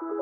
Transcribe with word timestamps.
Velkommen 0.00 0.12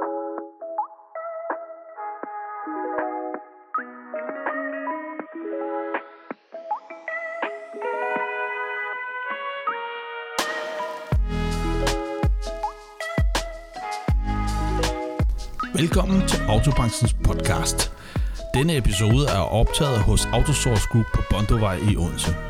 til 16.29 16.41
Autobranchens 16.49 17.15
podcast. 17.25 17.93
Denne 18.55 18.77
episode 18.77 19.29
er 19.29 19.39
optaget 19.39 19.99
hos 19.99 20.27
Autosource 20.27 20.89
Group 20.93 21.07
på 21.15 21.23
Bondovej 21.31 21.79
i 21.91 21.97
Odense. 21.97 22.48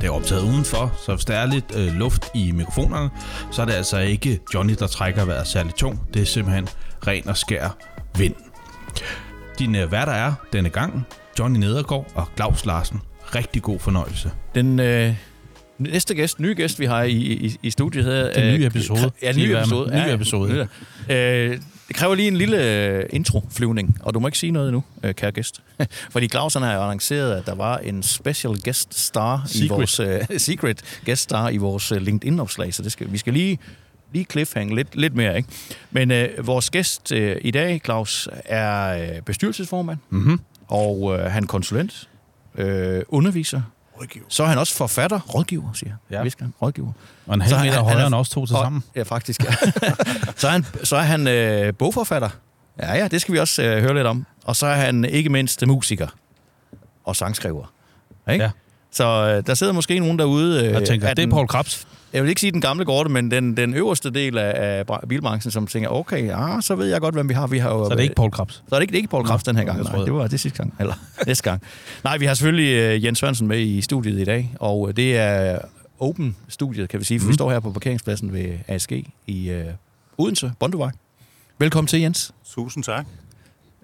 Det 0.00 0.06
er 0.06 0.10
optaget 0.10 0.42
udenfor, 0.42 0.92
så 1.06 1.14
hvis 1.14 1.24
der 1.24 1.34
er 1.34 1.46
lidt 1.46 1.64
øh, 1.76 1.92
luft 1.92 2.26
i 2.34 2.52
mikrofonerne, 2.52 3.10
så 3.52 3.62
er 3.62 3.66
det 3.66 3.72
altså 3.72 3.98
ikke 3.98 4.40
Johnny, 4.54 4.74
der 4.78 4.86
trækker 4.86 5.24
vejret 5.24 5.46
særligt 5.46 5.76
tung. 5.76 6.00
Det 6.14 6.22
er 6.22 6.26
simpelthen 6.26 6.68
ren 7.06 7.28
og 7.28 7.36
skær 7.36 7.76
vind. 8.18 8.34
Dine 9.58 9.82
øh, 9.82 9.92
værter 9.92 10.12
er 10.12 10.32
denne 10.52 10.68
gang 10.68 11.06
Johnny 11.38 11.58
Nedergaard 11.58 12.06
og 12.14 12.28
Claus 12.36 12.66
Larsen. 12.66 13.00
Rigtig 13.34 13.62
god 13.62 13.78
fornøjelse. 13.78 14.30
Den 14.54 14.80
øh, 14.80 15.14
næste 15.78 16.14
gæst, 16.14 16.40
nye 16.40 16.54
gæst, 16.54 16.80
vi 16.80 16.84
har 16.84 17.02
i, 17.02 17.12
i, 17.12 17.56
i 17.62 17.70
studiet 17.70 18.04
her... 18.04 18.32
Den 18.32 18.54
nye 18.54 18.60
øh, 18.60 18.66
episode. 18.66 19.10
Ja, 19.22 19.32
den 19.32 19.40
nye 19.40 19.56
episode. 19.58 19.90
Nye 19.90 19.96
Ja, 19.98 20.14
episode. 20.14 20.68
ja. 21.08 21.14
Øh, 21.16 21.58
det 21.90 21.96
kræver 21.96 22.14
lige 22.14 22.28
en 22.28 22.36
lille 22.36 22.86
øh, 22.86 23.04
introflyvning, 23.12 23.96
og 24.00 24.14
du 24.14 24.20
må 24.20 24.28
ikke 24.28 24.38
sige 24.38 24.50
noget 24.52 24.68
endnu, 24.68 24.84
øh, 25.02 25.14
kære 25.14 25.30
gæst. 25.32 25.62
Fordi 26.12 26.28
Claus 26.28 26.54
han 26.54 26.62
har 26.62 26.74
jo 26.74 26.82
annonceret, 26.82 27.32
at 27.36 27.46
der 27.46 27.54
var 27.54 27.78
en 27.78 28.02
special 28.02 28.60
guest 28.64 28.94
star 28.98 29.42
i 29.46 29.48
Secret. 29.58 29.70
vores 29.70 30.00
øh, 30.00 30.20
secret 30.38 31.00
guest 31.06 31.22
star 31.22 31.48
i 31.48 31.56
vores 31.56 31.90
LinkedIn-opslag, 31.90 32.74
så 32.74 32.82
det 32.82 32.92
skal, 32.92 33.12
vi 33.12 33.18
skal 33.18 33.32
lige 33.32 33.58
lige 34.12 34.26
cliffhang 34.30 34.74
lidt, 34.74 34.96
lidt 34.96 35.14
mere, 35.14 35.36
ikke? 35.36 35.48
Men 35.90 36.10
øh, 36.10 36.46
vores 36.46 36.70
gæst 36.70 37.12
øh, 37.12 37.36
i 37.40 37.50
dag, 37.50 37.80
Claus, 37.84 38.28
er 38.44 39.02
øh, 39.16 39.22
bestyrelsesformand, 39.22 39.98
Mm-hmm. 40.10 40.40
og 40.68 41.18
øh, 41.18 41.24
han 41.30 41.42
er 41.42 41.46
konsulent, 41.46 42.08
øh, 42.58 43.02
underviser, 43.08 43.62
Rådgiver. 44.00 44.24
så 44.28 44.42
er 44.42 44.46
han 44.46 44.58
også 44.58 44.74
forfatter, 44.74 45.20
rådgiver, 45.20 45.72
siger. 45.74 45.92
Ja. 46.10 46.22
Visker 46.22 46.44
han, 46.44 46.54
rådgiver. 46.62 46.92
Og 47.26 47.34
en 47.34 47.40
halv 47.40 47.54
meter 47.56 47.72
han- 47.72 47.74
højere 47.82 47.88
han 47.90 48.02
er- 48.02 48.06
end 48.06 48.14
os 48.14 48.28
to 48.28 48.46
til 48.46 48.56
Og- 48.56 48.62
sammen. 48.62 48.84
Ja, 48.96 49.02
faktisk. 49.02 49.44
Ja. 49.44 49.50
så 50.36 50.46
er 50.46 50.50
han, 50.52 50.66
så 50.84 50.96
er 50.96 51.00
han 51.02 51.28
øh, 51.28 51.74
bogforfatter. 51.74 52.28
Ja, 52.78 52.94
ja, 52.94 53.08
det 53.08 53.20
skal 53.20 53.34
vi 53.34 53.38
også 53.38 53.62
øh, 53.62 53.82
høre 53.82 53.94
lidt 53.94 54.06
om. 54.06 54.26
Og 54.44 54.56
så 54.56 54.66
er 54.66 54.74
han 54.74 55.04
ikke 55.04 55.30
mindst 55.30 55.66
musiker 55.66 56.08
og 57.04 57.16
sangskriver. 57.16 57.72
Ikke? 58.32 58.44
Ja. 58.44 58.50
Så 58.92 59.04
øh, 59.04 59.46
der 59.46 59.54
sidder 59.54 59.72
måske 59.72 59.98
nogen 59.98 60.18
derude... 60.18 60.64
Øh, 60.66 60.72
Jeg 60.72 60.86
tænker, 60.86 61.08
af 61.08 61.16
det 61.16 61.22
er 61.22 61.30
Paul 61.30 61.48
Krabs. 61.48 61.86
Jeg 62.12 62.22
vil 62.22 62.28
ikke 62.28 62.40
sige 62.40 62.52
den 62.52 62.60
gamle 62.60 62.84
gårde, 62.84 63.08
men 63.10 63.30
den, 63.30 63.56
den 63.56 63.74
øverste 63.74 64.10
del 64.10 64.38
af, 64.38 64.52
af 64.78 64.84
bra- 64.86 65.06
bilbranchen, 65.08 65.50
som 65.50 65.66
tænker, 65.66 65.88
okay, 65.88 66.26
ja, 66.26 66.60
så 66.60 66.74
ved 66.74 66.86
jeg 66.86 67.00
godt, 67.00 67.14
hvem 67.14 67.28
vi 67.28 67.34
har. 67.34 67.46
Vi 67.46 67.58
har 67.58 67.70
jo, 67.70 67.84
Så 67.86 67.90
er 67.92 67.96
det 67.96 68.02
ikke 68.02 68.14
Paul 68.14 68.30
Krabs. 68.30 68.54
så 68.54 68.62
er 68.74 68.78
det 68.78 68.82
ikke, 68.82 68.90
det 68.92 68.96
er 68.96 69.00
ikke 69.00 69.10
Paul 69.10 69.24
Kraft 69.26 69.46
den 69.46 69.56
her 69.56 69.64
gang. 69.64 69.82
Nej, 69.82 70.04
det 70.04 70.12
var 70.14 70.26
det 70.26 70.40
sidste 70.40 70.56
gang. 70.56 70.74
Eller 70.80 70.94
næste 71.26 71.44
gang. 71.50 71.62
Nej, 72.04 72.18
vi 72.18 72.24
har 72.26 72.34
selvfølgelig 72.34 72.72
øh, 72.74 73.04
Jens 73.04 73.18
Sørensen 73.18 73.48
med 73.48 73.60
i 73.60 73.80
studiet 73.80 74.20
i 74.20 74.24
dag, 74.24 74.54
og 74.60 74.88
øh, 74.88 74.96
det 74.96 75.16
er 75.16 75.58
Open-studiet, 76.00 76.88
kan 76.88 77.00
vi 77.00 77.04
sige, 77.04 77.20
for 77.20 77.24
Mhm. 77.24 77.30
vi 77.30 77.34
står 77.34 77.50
her 77.52 77.60
på 77.60 77.70
parkeringspladsen 77.72 78.32
ved 78.32 78.58
ASG 78.68 78.92
i 79.26 79.50
øh, 79.50 79.64
Odense, 80.18 80.52
Bondevej. 80.58 80.90
Velkommen 81.58 81.86
til, 81.88 82.00
Jens. 82.00 82.32
Tusind 82.54 82.84
tak. 82.84 83.06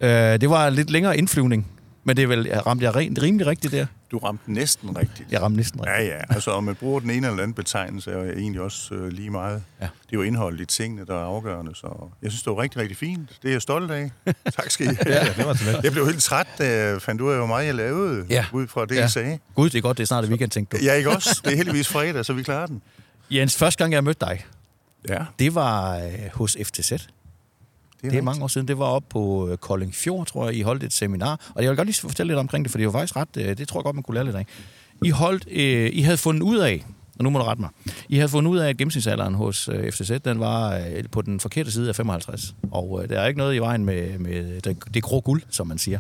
Øh, 0.00 0.10
det 0.10 0.50
var 0.50 0.68
en 0.68 0.74
lidt 0.74 0.90
længere 0.90 1.18
indflyvning, 1.18 1.66
men 2.04 2.16
det 2.16 2.22
er 2.22 2.26
vel, 2.26 2.48
ramte 2.66 2.84
jeg 2.84 2.96
rent, 2.96 3.22
rimelig 3.22 3.46
rigtigt 3.46 3.72
der? 3.72 3.86
Du 4.10 4.18
ramte 4.18 4.52
næsten 4.52 4.98
rigtigt. 4.98 5.32
Jeg 5.32 5.42
ramte 5.42 5.56
næsten 5.56 5.80
rigtigt. 5.80 6.08
Ja, 6.08 6.16
ja. 6.16 6.22
Altså, 6.34 6.50
om 6.50 6.64
man 6.64 6.74
bruger 6.74 7.00
den 7.00 7.10
ene 7.10 7.26
eller 7.26 7.42
anden 7.42 7.54
betegnelse, 7.54 8.10
er 8.12 8.32
egentlig 8.32 8.60
også 8.60 8.94
øh, 8.94 9.08
lige 9.08 9.30
meget. 9.30 9.62
Ja. 9.80 9.84
Det 9.84 9.90
er 10.12 10.12
jo 10.12 10.22
indholdet 10.22 10.60
i 10.60 10.64
tingene, 10.64 11.06
der 11.06 11.14
er 11.14 11.24
afgørende, 11.24 11.74
så 11.74 12.10
jeg 12.22 12.30
synes, 12.30 12.42
det 12.42 12.50
var 12.56 12.62
rigtig, 12.62 12.80
rigtig 12.80 12.96
fint. 12.96 13.30
Det 13.42 13.48
er 13.48 13.52
jeg 13.52 13.62
stolt 13.62 13.90
af. 13.90 14.10
tak 14.56 14.70
skal 14.70 14.86
I 14.86 14.94
have. 15.02 15.14
Ja, 15.16 15.24
det 15.36 15.46
var 15.46 15.54
til 15.54 15.66
Jeg 15.82 15.92
blev 15.92 16.06
helt 16.06 16.22
træt, 16.22 16.46
da 16.58 16.76
jeg 16.78 17.02
fandt 17.02 17.20
ud 17.20 17.30
af, 17.30 17.36
hvor 17.38 17.46
meget 17.46 17.66
jeg 17.66 17.74
lavede, 17.74 18.26
Ja. 18.30 18.44
ud 18.52 18.66
fra 18.66 18.86
det, 18.86 18.94
Ja. 18.94 19.00
jeg 19.00 19.10
sagde. 19.10 19.38
Gud, 19.54 19.70
det 19.70 19.78
er 19.78 19.82
godt, 19.82 19.96
det 19.98 20.02
er 20.02 20.06
snart 20.06 20.24
et 20.24 20.30
weekend, 20.30 20.50
tænkte 20.50 20.76
du. 20.78 20.82
Ja, 20.84 20.92
ikke 20.94 21.10
også? 21.10 21.40
Det 21.44 21.52
er 21.52 21.56
heldigvis 21.56 21.88
fredag, 21.88 22.24
så 22.24 22.32
vi 22.32 22.42
klarer 22.42 22.66
den. 22.66 22.82
Jens, 23.30 23.56
første 23.56 23.78
gang, 23.84 23.92
jeg 23.92 24.04
mødte 24.04 24.26
dig, 24.26 24.46
Ja, 25.08 25.18
det 25.38 25.54
var 25.54 25.96
øh, 25.96 26.12
hos 26.34 26.56
FTZ. 26.64 26.92
Det 28.10 28.18
er 28.18 28.22
mange 28.22 28.42
år 28.44 28.48
siden. 28.48 28.68
Det 28.68 28.78
var 28.78 28.84
op 28.84 29.04
på 29.10 29.48
øh, 29.48 29.56
Kolding 29.58 29.94
Fjord, 29.94 30.26
tror 30.26 30.46
jeg. 30.46 30.56
I 30.56 30.62
holdt 30.62 30.82
et 30.82 30.92
seminar. 30.92 31.50
Og 31.54 31.62
jeg 31.62 31.70
vil 31.70 31.76
godt 31.76 31.88
lige 31.88 32.00
fortælle 32.00 32.30
lidt 32.30 32.38
omkring 32.38 32.64
det, 32.64 32.70
for 32.70 32.78
det 32.78 32.86
var 32.86 32.92
faktisk 32.92 33.16
ret... 33.16 33.28
øh, 33.36 33.58
Det 33.58 33.68
tror 33.68 33.80
jeg 33.80 33.84
godt, 33.84 33.94
man 33.96 34.02
kunne 34.02 34.14
lære 34.14 34.24
lidt 34.24 34.36
af. 34.36 34.46
I, 35.04 35.10
holdt, 35.10 35.46
øh, 35.50 35.90
I 35.92 36.00
havde 36.00 36.16
fundet 36.16 36.42
ud 36.42 36.58
af, 36.58 36.84
og 37.18 37.24
nu 37.24 37.30
må 37.30 37.38
du 37.38 37.44
rette 37.44 37.60
mig, 37.62 37.70
I 38.08 38.16
havde 38.16 38.28
fundet 38.28 38.50
ud 38.50 38.58
af, 38.58 38.68
at 38.68 38.76
gennemsnitsalderen 38.76 39.34
hos 39.34 39.68
øh, 39.72 39.92
FTZ, 39.92 40.10
den 40.24 40.40
var 40.40 40.74
øh, 40.76 40.82
på 41.12 41.22
den 41.22 41.40
forkerte 41.40 41.70
side 41.70 41.88
af 41.88 41.96
55. 41.96 42.54
Og 42.70 43.00
øh, 43.02 43.08
der 43.08 43.20
er 43.20 43.26
ikke 43.26 43.38
noget 43.38 43.54
i 43.54 43.58
vejen 43.58 43.84
med, 43.84 44.18
med 44.18 44.60
det, 44.60 44.76
det 44.94 45.02
grå 45.02 45.20
guld, 45.20 45.42
som 45.50 45.66
man 45.66 45.78
siger. 45.78 45.98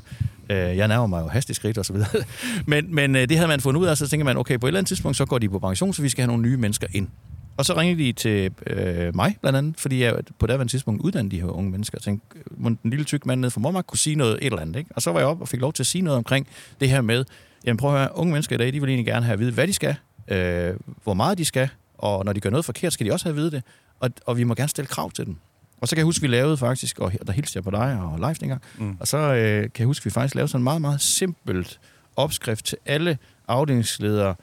Øh, 0.50 0.56
jeg 0.58 0.88
nærmer 0.88 1.06
mig 1.06 1.22
jo 1.22 1.28
hastigt 1.28 1.56
skridt 1.56 1.78
og 1.78 1.84
så 1.84 1.92
videre. 1.92 2.08
men 2.66 2.94
men 2.94 3.16
øh, 3.16 3.28
det 3.28 3.36
havde 3.36 3.48
man 3.48 3.60
fundet 3.60 3.80
ud 3.80 3.86
af, 3.86 3.96
så 3.96 4.08
tænker 4.08 4.24
man, 4.24 4.36
okay, 4.36 4.58
på 4.58 4.66
et 4.66 4.68
eller 4.68 4.78
andet 4.78 4.88
tidspunkt, 4.88 5.16
så 5.16 5.24
går 5.24 5.38
de 5.38 5.48
på 5.48 5.58
pension, 5.58 5.94
så 5.94 6.02
vi 6.02 6.08
skal 6.08 6.22
have 6.22 6.26
nogle 6.26 6.42
nye 6.42 6.56
mennesker 6.56 6.86
ind. 6.94 7.08
Og 7.56 7.64
så 7.64 7.76
ringede 7.76 8.02
de 8.04 8.12
til 8.12 8.50
øh, 8.66 9.16
mig, 9.16 9.36
blandt 9.40 9.56
andet, 9.58 9.80
fordi 9.80 10.02
jeg 10.02 10.16
på 10.38 10.46
daværende 10.46 10.72
tidspunkt 10.72 11.02
uddannede 11.02 11.36
de 11.36 11.40
her 11.40 11.48
unge 11.48 11.70
mennesker. 11.70 11.98
Jeg 11.98 12.02
tænkte, 12.02 12.38
må 12.56 12.68
den 12.68 12.78
lille 12.84 13.04
tyk 13.04 13.26
mand 13.26 13.40
nede 13.40 13.50
fra 13.50 13.60
Mormark 13.60 13.84
kunne 13.86 13.98
sige 13.98 14.16
noget 14.16 14.38
et 14.40 14.46
eller 14.46 14.60
andet. 14.60 14.76
Ikke? 14.76 14.90
Og 14.96 15.02
så 15.02 15.12
var 15.12 15.18
jeg 15.20 15.26
op 15.28 15.40
og 15.40 15.48
fik 15.48 15.60
lov 15.60 15.72
til 15.72 15.82
at 15.82 15.86
sige 15.86 16.02
noget 16.02 16.16
omkring 16.16 16.46
det 16.80 16.88
her 16.90 17.00
med, 17.00 17.24
jamen 17.66 17.76
prøv 17.76 17.94
at 17.94 17.98
høre, 18.00 18.16
unge 18.16 18.32
mennesker 18.32 18.54
i 18.54 18.58
dag, 18.58 18.72
de 18.72 18.80
vil 18.80 18.88
egentlig 18.88 19.06
gerne 19.06 19.24
have 19.26 19.32
at 19.32 19.38
vide, 19.40 19.52
hvad 19.52 19.66
de 19.66 19.72
skal, 19.72 19.96
øh, 20.28 20.74
hvor 21.04 21.14
meget 21.14 21.38
de 21.38 21.44
skal, 21.44 21.68
og 21.98 22.24
når 22.24 22.32
de 22.32 22.40
gør 22.40 22.50
noget 22.50 22.64
forkert, 22.64 22.92
skal 22.92 23.06
de 23.06 23.12
også 23.12 23.24
have 23.24 23.30
at 23.30 23.36
vide 23.36 23.50
det. 23.50 23.62
Og, 24.00 24.10
og 24.26 24.36
vi 24.36 24.44
må 24.44 24.54
gerne 24.54 24.68
stille 24.68 24.86
krav 24.88 25.10
til 25.10 25.26
dem. 25.26 25.36
Og 25.80 25.88
så 25.88 25.94
kan 25.96 25.98
jeg 26.00 26.04
huske, 26.04 26.20
vi 26.22 26.26
lavede 26.28 26.56
faktisk, 26.56 26.98
og 26.98 27.12
der 27.26 27.32
hilste 27.32 27.56
jeg 27.56 27.64
på 27.64 27.70
dig 27.70 27.98
og 28.00 28.18
live 28.18 28.34
dengang, 28.34 28.62
Mm. 28.78 28.96
og 29.00 29.08
så 29.08 29.18
øh, 29.18 29.62
kan 29.62 29.70
jeg 29.78 29.86
huske, 29.86 30.04
vi 30.04 30.10
faktisk 30.10 30.34
lavede 30.34 30.48
sådan 30.48 30.60
en 30.60 30.64
meget, 30.64 30.80
meget 30.80 31.00
simpelt 31.00 31.80
opskrift 32.16 32.64
til 32.64 32.78
alle 32.86 33.18
afdelingsledere. 33.48 34.34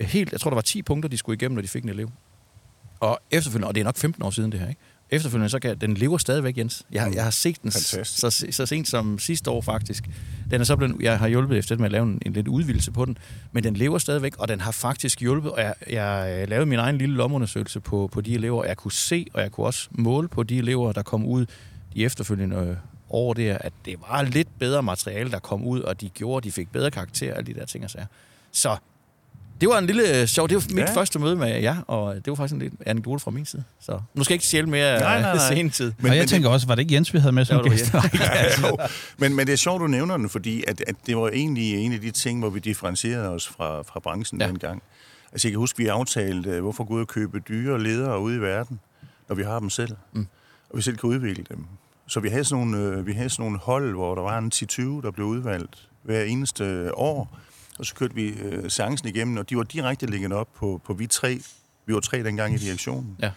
Helt, 0.00 0.32
jeg 0.32 0.40
tror, 0.40 0.50
der 0.50 0.54
var 0.54 0.60
10 0.62 0.82
punkter, 0.82 1.08
de 1.08 1.16
skulle 1.16 1.36
igennem, 1.36 1.54
når 1.54 1.62
de 1.62 1.68
fik 1.68 1.82
en 1.82 1.88
elev. 1.88 2.10
Og 3.00 3.18
efterfølgende, 3.30 3.68
og 3.68 3.74
det 3.74 3.80
er 3.80 3.84
nok 3.84 3.96
15 3.96 4.22
år 4.22 4.30
siden 4.30 4.52
det 4.52 4.60
her, 4.60 4.68
ikke? 4.68 4.80
Efterfølgende, 5.10 5.48
så 5.48 5.58
kan 5.58 5.78
den 5.78 5.94
lever 5.94 6.18
stadigvæk, 6.18 6.58
Jens. 6.58 6.86
Jeg, 6.92 7.08
Mm. 7.08 7.14
jeg 7.14 7.24
har 7.24 7.30
set 7.30 7.62
den 7.62 7.72
Fantastisk. 7.72 8.20
så, 8.20 8.46
så 8.50 8.66
sent 8.66 8.88
som 8.88 9.18
sidste 9.18 9.50
år, 9.50 9.60
faktisk. 9.60 10.08
Den 10.50 10.60
er 10.60 10.64
så 10.64 10.76
blevet, 10.76 10.96
jeg 11.00 11.18
har 11.18 11.28
hjulpet 11.28 11.58
efter 11.58 11.76
med 11.76 11.84
at 11.84 11.92
lave 11.92 12.02
en, 12.04 12.22
en 12.26 12.32
lidt 12.32 12.48
udvidelse 12.48 12.90
på 12.92 13.04
den, 13.04 13.18
men 13.52 13.64
den 13.64 13.74
lever 13.76 13.98
stadigvæk, 13.98 14.36
og 14.38 14.48
den 14.48 14.60
har 14.60 14.70
faktisk 14.72 15.20
hjulpet, 15.20 15.52
og 15.52 15.58
jeg, 15.60 15.74
jeg 15.90 16.48
lavede 16.48 16.66
min 16.66 16.78
egen 16.78 16.98
lille 16.98 17.14
lomundersøgelse 17.16 17.80
på, 17.80 18.08
på 18.12 18.20
de 18.20 18.34
elever, 18.34 18.58
og 18.62 18.68
jeg 18.68 18.76
kunne 18.76 18.92
se, 18.92 19.26
og 19.34 19.40
jeg 19.42 19.52
kunne 19.52 19.66
også 19.66 19.88
måle 19.90 20.28
på 20.28 20.42
de 20.42 20.58
elever, 20.58 20.92
der 20.92 21.02
kom 21.02 21.24
ud 21.26 21.46
de 21.94 22.04
efterfølgende 22.04 22.56
øh, 22.56 22.76
år 23.10 23.34
der, 23.34 23.58
at 23.60 23.72
det 23.84 23.94
var 24.08 24.22
lidt 24.22 24.48
bedre 24.58 24.82
materiale, 24.82 25.30
der 25.30 25.38
kom 25.38 25.64
ud, 25.64 25.80
og 25.80 26.00
de 26.00 26.08
gjorde, 26.08 26.44
de 26.48 26.52
fik 26.52 26.72
bedre 26.72 26.90
karakter, 26.90 27.34
alle 27.34 27.46
de 27.54 27.60
der 27.60 27.66
ting 27.66 27.84
og 27.84 27.90
sager. 27.90 28.06
Så 28.52 28.76
det 29.60 29.68
var 29.68 29.78
en 29.78 29.86
lille 29.86 30.20
øh, 30.20 30.26
sjov, 30.26 30.48
det 30.48 30.54
var 30.54 30.64
mit 30.74 30.78
Ja. 30.78 30.94
første 30.94 31.18
møde 31.18 31.36
med 31.36 31.60
jer, 31.60 31.76
og 31.86 32.14
det 32.14 32.26
var 32.26 32.34
faktisk 32.34 32.52
en 32.54 32.58
lille 32.58 32.76
anekdote 32.86 33.22
fra 33.22 33.30
min 33.30 33.46
side. 33.46 33.64
Så 33.80 34.00
nu 34.14 34.24
skal 34.24 34.32
jeg 34.32 34.36
ikke 34.36 34.46
stjæle 34.46 34.66
mere 34.66 35.00
Nej, 35.00 35.20
nej, 35.20 35.36
nej. 35.36 35.54
sen 35.54 35.70
tid. 35.70 35.92
Men, 35.98 36.10
og 36.10 36.16
jeg 36.16 36.28
tænker 36.28 36.48
også, 36.48 36.66
var 36.66 36.74
det 36.74 36.82
ikke 36.82 36.94
Jens, 36.94 37.14
vi 37.14 37.18
havde 37.18 37.32
med 37.32 37.44
som 37.44 37.64
gæst? 37.64 37.94
Ja, 37.94 37.98
jo. 38.68 38.78
men, 39.18 39.34
men 39.34 39.46
det 39.46 39.52
er 39.52 39.56
sjovt, 39.56 39.80
du 39.80 39.86
nævner 39.86 40.16
den, 40.16 40.28
fordi 40.28 40.64
at, 40.68 40.84
at 40.86 40.94
det 41.06 41.16
var 41.16 41.28
egentlig 41.28 41.74
en 41.74 41.92
af 41.92 42.00
de 42.00 42.10
ting, 42.10 42.38
hvor 42.40 42.50
vi 42.50 42.58
differentierede 42.60 43.28
os 43.28 43.48
fra, 43.48 43.82
fra 43.82 44.00
branchen 44.00 44.40
Ja. 44.40 44.46
dengang. 44.46 44.82
Altså 45.32 45.48
jeg 45.48 45.52
kan 45.52 45.58
huske, 45.58 45.78
vi 45.78 45.86
aftalte, 45.86 46.50
øh, 46.50 46.60
hvorfor 46.62 46.84
gå 46.84 46.94
ud 46.94 47.00
og 47.00 47.08
købe 47.08 47.38
dyre 47.48 47.82
ledere 47.82 48.20
ude 48.20 48.36
i 48.36 48.40
verden, 48.40 48.80
når 49.28 49.36
vi 49.36 49.42
har 49.42 49.58
dem 49.60 49.70
selv, 49.70 49.90
Mm. 50.12 50.26
og 50.70 50.76
vi 50.76 50.82
selv 50.82 50.96
kan 50.96 51.10
udvikle 51.10 51.44
dem. 51.48 51.64
Så 52.06 52.20
vi 52.20 52.28
havde 52.28 52.44
sådan 52.44 52.66
nogle, 52.66 52.86
øh, 52.96 53.06
vi 53.06 53.12
havde 53.12 53.30
sådan 53.30 53.42
nogle 53.44 53.58
hold, 53.58 53.94
hvor 53.94 54.14
der 54.14 54.22
var 54.22 54.38
en 54.38 54.50
10-20, 54.54 55.02
der 55.02 55.10
blev 55.10 55.26
udvalgt 55.26 55.88
hver 56.02 56.22
eneste 56.22 56.90
år, 56.98 57.38
og 57.78 57.86
så 57.86 57.94
kørte 57.94 58.14
vi 58.14 58.28
øh, 58.28 58.70
seancen 58.70 59.08
igennem, 59.08 59.36
og 59.36 59.50
de 59.50 59.56
var 59.56 59.62
direkte 59.62 60.06
ligget 60.06 60.32
op 60.32 60.48
på, 60.54 60.80
på 60.84 60.94
vi 60.94 61.06
tre. 61.06 61.40
Vi 61.86 61.94
var 61.94 62.00
tre 62.00 62.22
dengang 62.22 62.54
i 62.54 62.56
direktionen. 62.56 63.16
Ja. 63.22 63.30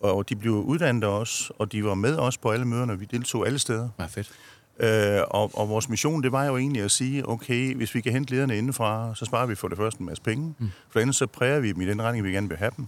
Og 0.00 0.28
de 0.28 0.36
blev 0.36 0.52
uddannet 0.52 1.04
også, 1.04 1.52
og 1.58 1.72
de 1.72 1.84
var 1.84 1.94
med 1.94 2.16
os 2.16 2.38
på 2.38 2.50
alle 2.50 2.64
møderne. 2.64 2.98
Vi 2.98 3.04
deltog 3.04 3.46
alle 3.46 3.58
steder. 3.58 3.88
Ja, 3.98 4.06
fedt. 4.06 4.32
Øh, 4.80 5.20
og, 5.30 5.50
og 5.54 5.68
vores 5.68 5.88
mission, 5.88 6.22
det 6.22 6.32
var 6.32 6.44
jo 6.44 6.56
egentlig 6.56 6.82
at 6.82 6.90
sige, 6.90 7.28
okay, 7.28 7.74
hvis 7.74 7.94
vi 7.94 8.00
kan 8.00 8.12
hente 8.12 8.34
lederne 8.34 8.58
indefra, 8.58 9.14
så 9.14 9.24
sparer 9.24 9.46
vi 9.46 9.54
for 9.54 9.68
det 9.68 9.76
første 9.76 10.00
en 10.00 10.06
masse 10.06 10.22
penge. 10.22 10.54
Mm. 10.58 10.70
For 10.90 11.00
andet 11.00 11.16
så 11.16 11.26
præger 11.26 11.60
vi 11.60 11.72
dem 11.72 11.80
i 11.80 11.86
den 11.86 12.02
retning, 12.02 12.24
vi 12.24 12.32
gerne 12.32 12.48
vil 12.48 12.56
have 12.58 12.70
dem. 12.76 12.86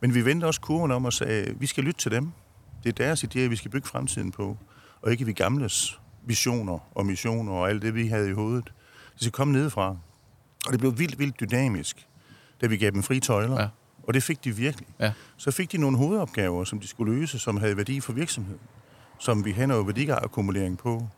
Men 0.00 0.14
vi 0.14 0.24
vendte 0.24 0.44
også 0.44 0.60
kurven 0.60 0.90
om 0.90 1.04
og 1.04 1.12
sagde, 1.12 1.54
vi 1.58 1.66
skal 1.66 1.84
lytte 1.84 2.00
til 2.00 2.10
dem. 2.10 2.30
Det 2.84 2.88
er 2.88 3.04
deres 3.04 3.24
idéer, 3.24 3.48
vi 3.48 3.56
skal 3.56 3.70
bygge 3.70 3.88
fremtiden 3.88 4.32
på. 4.32 4.56
Og 5.02 5.12
ikke 5.12 5.26
vi 5.26 5.32
gamles 5.32 6.00
visioner 6.26 6.78
og 6.94 7.06
missioner 7.06 7.52
og 7.52 7.70
alt 7.70 7.82
det, 7.82 7.94
vi 7.94 8.06
havde 8.06 8.28
i 8.28 8.32
hovedet. 8.32 8.64
Det 9.12 9.20
skal 9.20 9.32
komme 9.32 9.52
nedefra. 9.52 9.96
Og 10.66 10.72
det 10.72 10.80
blev 10.80 10.98
vildt, 10.98 11.18
vildt 11.18 11.40
dynamisk, 11.40 12.06
da 12.60 12.66
vi 12.66 12.76
gav 12.76 12.90
dem 12.90 13.02
frie 13.02 13.20
tøjler. 13.20 13.60
Ja. 13.62 13.68
Og 14.02 14.14
det 14.14 14.22
fik 14.22 14.44
de 14.44 14.56
virkelig. 14.56 14.88
Ja. 15.00 15.12
Så 15.36 15.50
fik 15.50 15.72
de 15.72 15.78
nogle 15.78 15.96
hovedopgaver, 15.98 16.64
som 16.64 16.80
de 16.80 16.88
skulle 16.88 17.14
løse, 17.20 17.38
som 17.38 17.56
havde 17.56 17.76
værdi 17.76 18.00
for 18.00 18.12
virksomheden. 18.12 18.60
Som 19.18 19.44
vi 19.44 19.52
havde 19.52 19.66
noget 19.66 19.86
værdiakkumulering 19.86 20.78
på. 20.78 21.08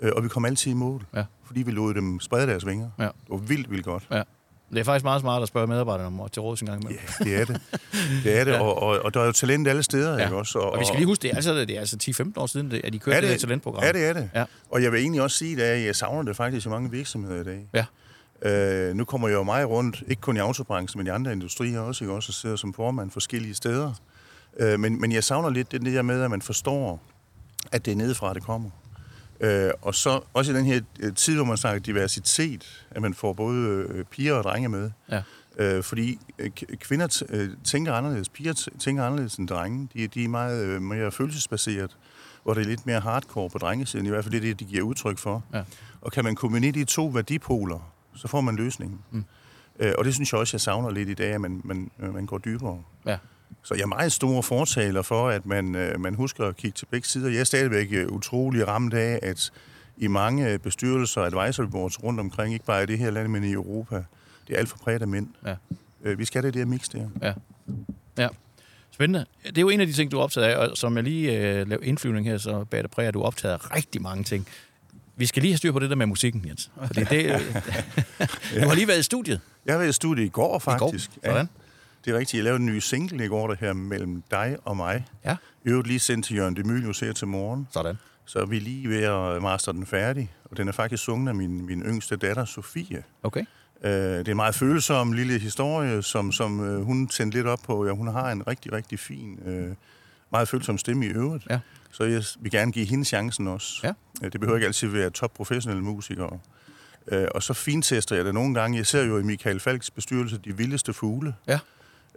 Øh, 0.00 0.12
Og 0.16 0.24
vi 0.24 0.28
kom 0.28 0.44
altid 0.44 0.70
i 0.70 0.74
mål, 0.74 1.02
Ja. 1.14 1.24
fordi 1.44 1.62
vi 1.62 1.70
lod 1.70 1.94
dem 1.94 2.20
sprede 2.20 2.46
deres 2.46 2.66
vinger. 2.66 2.90
Ja. 2.98 3.04
Det 3.04 3.12
var 3.28 3.36
vildt, 3.36 3.70
vildt 3.70 3.84
godt. 3.84 4.06
Ja. 4.10 4.22
Det 4.70 4.78
er 4.78 4.84
faktisk 4.84 5.04
meget 5.04 5.20
smart 5.20 5.42
at 5.42 5.48
spørge 5.48 5.66
medarbejderne 5.66 6.22
om 6.22 6.28
til 6.32 6.42
råds 6.42 6.60
en 6.60 6.66
gang 6.66 6.82
imellem. 6.82 7.00
Ja, 7.20 7.24
det 7.24 7.40
er 7.40 7.44
det. 7.44 7.60
Det 8.24 8.40
er 8.40 8.44
det, 8.44 8.52
Ja. 8.52 8.60
og, 8.60 8.82
og, 8.82 9.00
og 9.04 9.14
der 9.14 9.20
er 9.20 9.26
jo 9.26 9.32
talent 9.32 9.68
alle 9.68 9.82
steder, 9.82 10.18
Ja. 10.18 10.24
ikke 10.24 10.36
også? 10.36 10.58
Og 10.58 10.80
vi 10.80 10.84
skal 10.84 10.96
lige 10.96 11.06
huske, 11.06 11.22
det 11.22 11.30
er 11.30 11.34
altså, 11.34 11.54
det 11.54 11.70
er 11.70 11.80
altså 11.80 11.96
10-15 12.02 12.32
år 12.36 12.46
siden, 12.46 12.72
at 12.84 12.92
de 12.92 12.98
kørte 12.98 13.16
er 13.16 13.20
det, 13.20 13.28
det, 13.30 13.34
det 13.34 13.40
talentprogram. 13.40 13.82
Ja, 13.84 13.92
det 13.92 14.04
er 14.08 14.12
det. 14.12 14.30
Ja. 14.34 14.44
Og 14.70 14.82
jeg 14.82 14.92
vil 14.92 15.00
egentlig 15.00 15.22
også 15.22 15.36
sige, 15.38 15.64
at 15.64 15.84
jeg 15.86 15.96
savner 15.96 16.22
det 16.22 16.36
faktisk 16.36 16.66
i 16.66 16.68
mange 16.68 16.90
virksomheder 16.90 17.40
i 17.40 17.44
dag. 17.44 17.68
Ja. 17.74 17.84
Øh, 18.42 18.94
nu 18.94 19.04
kommer 19.04 19.28
jeg 19.28 19.34
jo 19.34 19.42
meget 19.42 19.68
rundt, 19.68 20.02
ikke 20.06 20.20
kun 20.20 20.36
i 20.36 20.40
autobranchen, 20.40 20.98
men 20.98 21.06
i 21.06 21.10
andre 21.10 21.32
industrier 21.32 21.80
også, 21.80 22.04
ikke 22.04 22.14
også, 22.14 22.30
og 22.30 22.34
sidder 22.34 22.56
som 22.56 22.74
formand 22.74 23.10
forskellige 23.10 23.54
steder. 23.54 23.92
Øh, 24.60 24.80
men, 24.80 25.00
men 25.00 25.12
jeg 25.12 25.24
savner 25.24 25.50
lidt 25.50 25.72
det 25.72 25.82
der 25.82 26.02
med, 26.02 26.22
at 26.22 26.30
man 26.30 26.42
forstår, 26.42 27.02
at 27.72 27.84
det 27.84 27.92
er 27.92 27.96
nedefra, 27.96 28.34
det 28.34 28.42
kommer. 28.42 28.70
Øh, 29.40 29.70
og 29.82 29.94
så 29.94 30.20
også 30.34 30.52
i 30.52 30.54
den 30.54 30.64
her 30.64 30.80
øh, 31.00 31.14
tid, 31.14 31.34
hvor 31.34 31.44
man 31.44 31.56
snakker 31.56 31.80
diversitet, 31.80 32.86
at 32.90 33.02
man 33.02 33.14
får 33.14 33.32
både 33.32 33.86
øh, 33.88 34.04
piger 34.04 34.34
og 34.34 34.44
drenge 34.44 34.68
med. 34.68 34.90
Ja. 35.10 35.22
Øh, 35.58 35.82
fordi 35.82 36.18
øh, 36.38 36.50
kvinder 36.80 37.22
tænker 37.64 37.92
anderledes, 37.92 38.28
piger 38.28 38.68
tænker 38.78 39.04
anderledes 39.04 39.36
end 39.36 39.48
drenge. 39.48 39.88
De, 39.94 40.06
de 40.06 40.24
er 40.24 40.28
meget 40.28 40.82
mere 40.82 41.12
følelsesbaseret, 41.12 41.96
hvor 42.42 42.54
det 42.54 42.60
er 42.60 42.66
lidt 42.66 42.86
mere 42.86 43.00
hardcore 43.00 43.50
på 43.50 43.58
drengesiden, 43.58 44.06
i 44.06 44.08
hvert 44.08 44.24
fald 44.24 44.32
det 44.32 44.38
er 44.38 44.48
det, 44.48 44.60
de 44.60 44.64
giver 44.64 44.82
udtryk 44.82 45.18
for. 45.18 45.44
Ja. 45.54 45.62
Og 46.00 46.12
kan 46.12 46.24
man 46.24 46.34
kombinere 46.34 46.72
de 46.72 46.84
to 46.84 47.06
værdipoler, 47.06 47.92
så 48.16 48.28
får 48.28 48.40
man 48.40 48.56
løsningen. 48.56 48.98
Mm. 49.10 49.24
Øh, 49.78 49.92
og 49.98 50.04
det 50.04 50.14
synes 50.14 50.32
jeg 50.32 50.40
også, 50.40 50.54
jeg 50.54 50.60
savner 50.60 50.90
lidt 50.90 51.08
i 51.08 51.14
dag, 51.14 51.32
at 51.32 51.40
man, 51.40 51.60
man, 51.64 51.90
øh, 52.00 52.14
man 52.14 52.26
går 52.26 52.38
dybere. 52.38 52.82
Ja. 53.06 53.18
Så 53.62 53.74
jeg 53.74 53.82
er 53.82 53.86
meget 53.86 54.12
stor 54.12 54.42
fortaler 54.42 55.02
for, 55.02 55.28
at 55.28 55.46
man, 55.46 55.74
øh, 55.74 56.00
man 56.00 56.14
husker 56.14 56.46
at 56.46 56.56
kigge 56.56 56.74
til 56.74 56.86
begge 56.86 57.08
sider. 57.08 57.30
Jeg 57.30 57.40
er 57.40 57.44
stadigvæk 57.44 57.88
øh, 57.92 58.08
utrolig 58.08 58.68
ramt 58.68 58.94
af, 58.94 59.18
at 59.22 59.52
i 59.96 60.06
mange 60.06 60.58
bestyrelser 60.58 61.20
og 61.20 61.26
advisory 61.26 61.66
boards 61.66 62.02
rundt 62.02 62.20
omkring, 62.20 62.52
ikke 62.52 62.64
bare 62.64 62.82
i 62.82 62.86
det 62.86 62.98
her 62.98 63.10
land, 63.10 63.28
men 63.28 63.44
i 63.44 63.52
Europa, 63.52 64.04
det 64.48 64.54
er 64.54 64.58
alt 64.58 64.68
for 64.68 64.78
præget 64.78 65.02
af 65.02 65.08
mænd. 65.08 65.28
Ja. 65.46 65.54
Øh, 66.02 66.18
vi 66.18 66.24
skal 66.24 66.42
det 66.42 66.54
der 66.54 66.64
mix 66.64 66.88
der. 66.88 67.08
Ja. 67.22 67.32
ja. 68.18 68.28
Spændende. 68.90 69.26
Det 69.46 69.58
er 69.58 69.62
jo 69.62 69.68
en 69.68 69.80
af 69.80 69.86
de 69.86 69.92
ting, 69.92 70.10
du 70.10 70.18
er 70.18 70.22
optaget 70.22 70.46
af, 70.46 70.56
og 70.56 70.76
som 70.76 70.96
jeg 70.96 71.04
lige 71.04 71.32
øh, 71.32 71.68
lavede 71.68 71.86
indflyvning 71.86 72.26
her, 72.26 72.38
så 72.38 72.64
bag 72.64 72.82
det 72.82 72.90
præg, 72.90 73.06
at 73.06 73.14
du 73.14 73.20
er 73.20 73.26
optaget 73.26 73.54
af 73.54 73.76
rigtig 73.76 74.02
mange 74.02 74.24
ting. 74.24 74.46
Vi 75.16 75.26
skal 75.26 75.42
lige 75.42 75.52
have 75.52 75.58
styr 75.58 75.72
på 75.72 75.78
det 75.78 75.90
der 75.90 75.96
med 75.96 76.06
musikken, 76.06 76.44
Jens. 76.46 76.70
Fordi 76.86 77.00
det, 77.00 77.24
øh, 77.34 78.62
du 78.62 78.68
har 78.68 78.74
lige 78.74 78.88
været 78.88 78.98
i 78.98 79.02
studiet. 79.02 79.40
Jeg 79.66 79.74
har 79.74 79.78
været 79.78 79.90
i 79.90 79.92
studiet 79.92 80.26
i 80.26 80.28
går, 80.28 80.58
faktisk. 80.58 81.10
I 81.16 81.18
går? 81.24 81.32
Sådan. 81.32 81.48
Det 82.04 82.14
er 82.14 82.18
rigtigt. 82.18 82.34
Jeg 82.34 82.44
lavede 82.44 82.60
en 82.60 82.66
ny 82.66 82.78
single 82.78 83.24
i 83.24 83.28
går, 83.28 83.48
der 83.48 83.56
her 83.60 83.72
mellem 83.72 84.22
dig 84.30 84.56
og 84.64 84.76
mig. 84.76 85.06
Ja. 85.24 85.36
I 85.64 85.68
øvrigt 85.68 85.88
lige 85.88 85.98
sendt 85.98 86.26
til 86.26 86.36
Jørgen 86.36 86.56
Demilius 86.56 87.00
her 87.00 87.12
til 87.12 87.26
morgen. 87.26 87.68
Sådan. 87.70 87.96
Så 88.24 88.38
er 88.38 88.46
vi 88.46 88.58
lige 88.58 88.88
ved 88.88 89.02
at 89.02 89.42
master 89.42 89.72
den 89.72 89.86
færdig. 89.86 90.32
Og 90.50 90.56
den 90.56 90.68
er 90.68 90.72
faktisk 90.72 91.04
sunget 91.04 91.28
af 91.28 91.34
min, 91.34 91.66
min 91.66 91.82
yngste 91.82 92.16
datter, 92.16 92.44
Sofie. 92.44 93.02
Okay. 93.22 93.44
Øh, 93.84 93.90
det 93.90 94.28
er 94.28 94.32
en 94.32 94.36
meget 94.36 94.54
følsom 94.54 95.12
lille 95.12 95.38
historie, 95.38 96.02
som, 96.02 96.32
som 96.32 96.64
øh, 96.64 96.82
hun 96.82 97.08
tændte 97.08 97.38
lidt 97.38 97.46
op 97.46 97.60
på. 97.64 97.86
Ja, 97.86 97.92
hun 97.92 98.06
har 98.06 98.32
en 98.32 98.46
rigtig, 98.46 98.72
rigtig 98.72 98.98
fin, 98.98 99.38
øh, 99.46 99.74
meget 100.32 100.48
følsom 100.48 100.78
stemme 100.78 101.06
i 101.06 101.08
øvrigt. 101.08 101.46
Ja. 101.50 101.58
Så 101.96 102.04
jeg 102.04 102.22
vil 102.40 102.50
gerne 102.50 102.72
give 102.72 102.86
hende 102.86 103.04
chancen 103.04 103.48
også. 103.48 103.80
Ja. 103.82 103.92
Øh, 104.22 104.32
Det 104.32 104.40
behøver 104.40 104.56
ikke 104.56 104.66
altid 104.66 104.88
være 104.88 105.10
top 105.10 105.34
professionelle 105.34 105.84
musikere. 105.84 106.38
Øh, 107.08 107.28
og 107.34 107.42
så 107.42 107.54
fintester 107.54 108.16
jeg 108.16 108.24
det 108.24 108.34
nogle 108.34 108.54
gange. 108.60 108.78
Jeg 108.78 108.86
ser 108.86 109.02
jo 109.04 109.18
i 109.18 109.22
Michael 109.22 109.60
Falks 109.60 109.90
bestyrelse 109.90 110.38
de 110.38 110.56
vildeste 110.56 110.92
fugle. 110.92 111.34
Ja. 111.46 111.58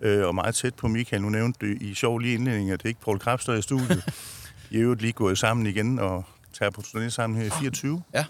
Øh, 0.01 0.27
og 0.27 0.35
meget 0.35 0.55
tæt 0.55 0.75
på 0.75 0.87
Michael. 0.87 1.21
Nu 1.21 1.29
nævnte 1.29 1.65
du 1.67 1.77
i 1.81 1.93
sjov 1.93 2.19
lige 2.19 2.33
indledning, 2.33 2.71
at 2.71 2.83
det 2.83 2.89
ikke 2.89 2.99
er 3.01 3.05
Paul 3.05 3.19
Krabs, 3.19 3.45
der 3.45 3.53
er 3.53 3.57
i 3.57 3.61
studiet. 3.61 4.03
I 4.71 4.77
øvrigt 4.77 5.01
lige 5.01 5.13
gået 5.13 5.37
sammen 5.37 5.65
igen 5.67 5.99
og 5.99 6.23
tager 6.53 6.69
på 6.69 6.81
turné 6.81 7.09
sammen 7.09 7.39
her 7.39 7.45
i 7.45 7.49
24. 7.49 8.01
Ja. 8.13 8.25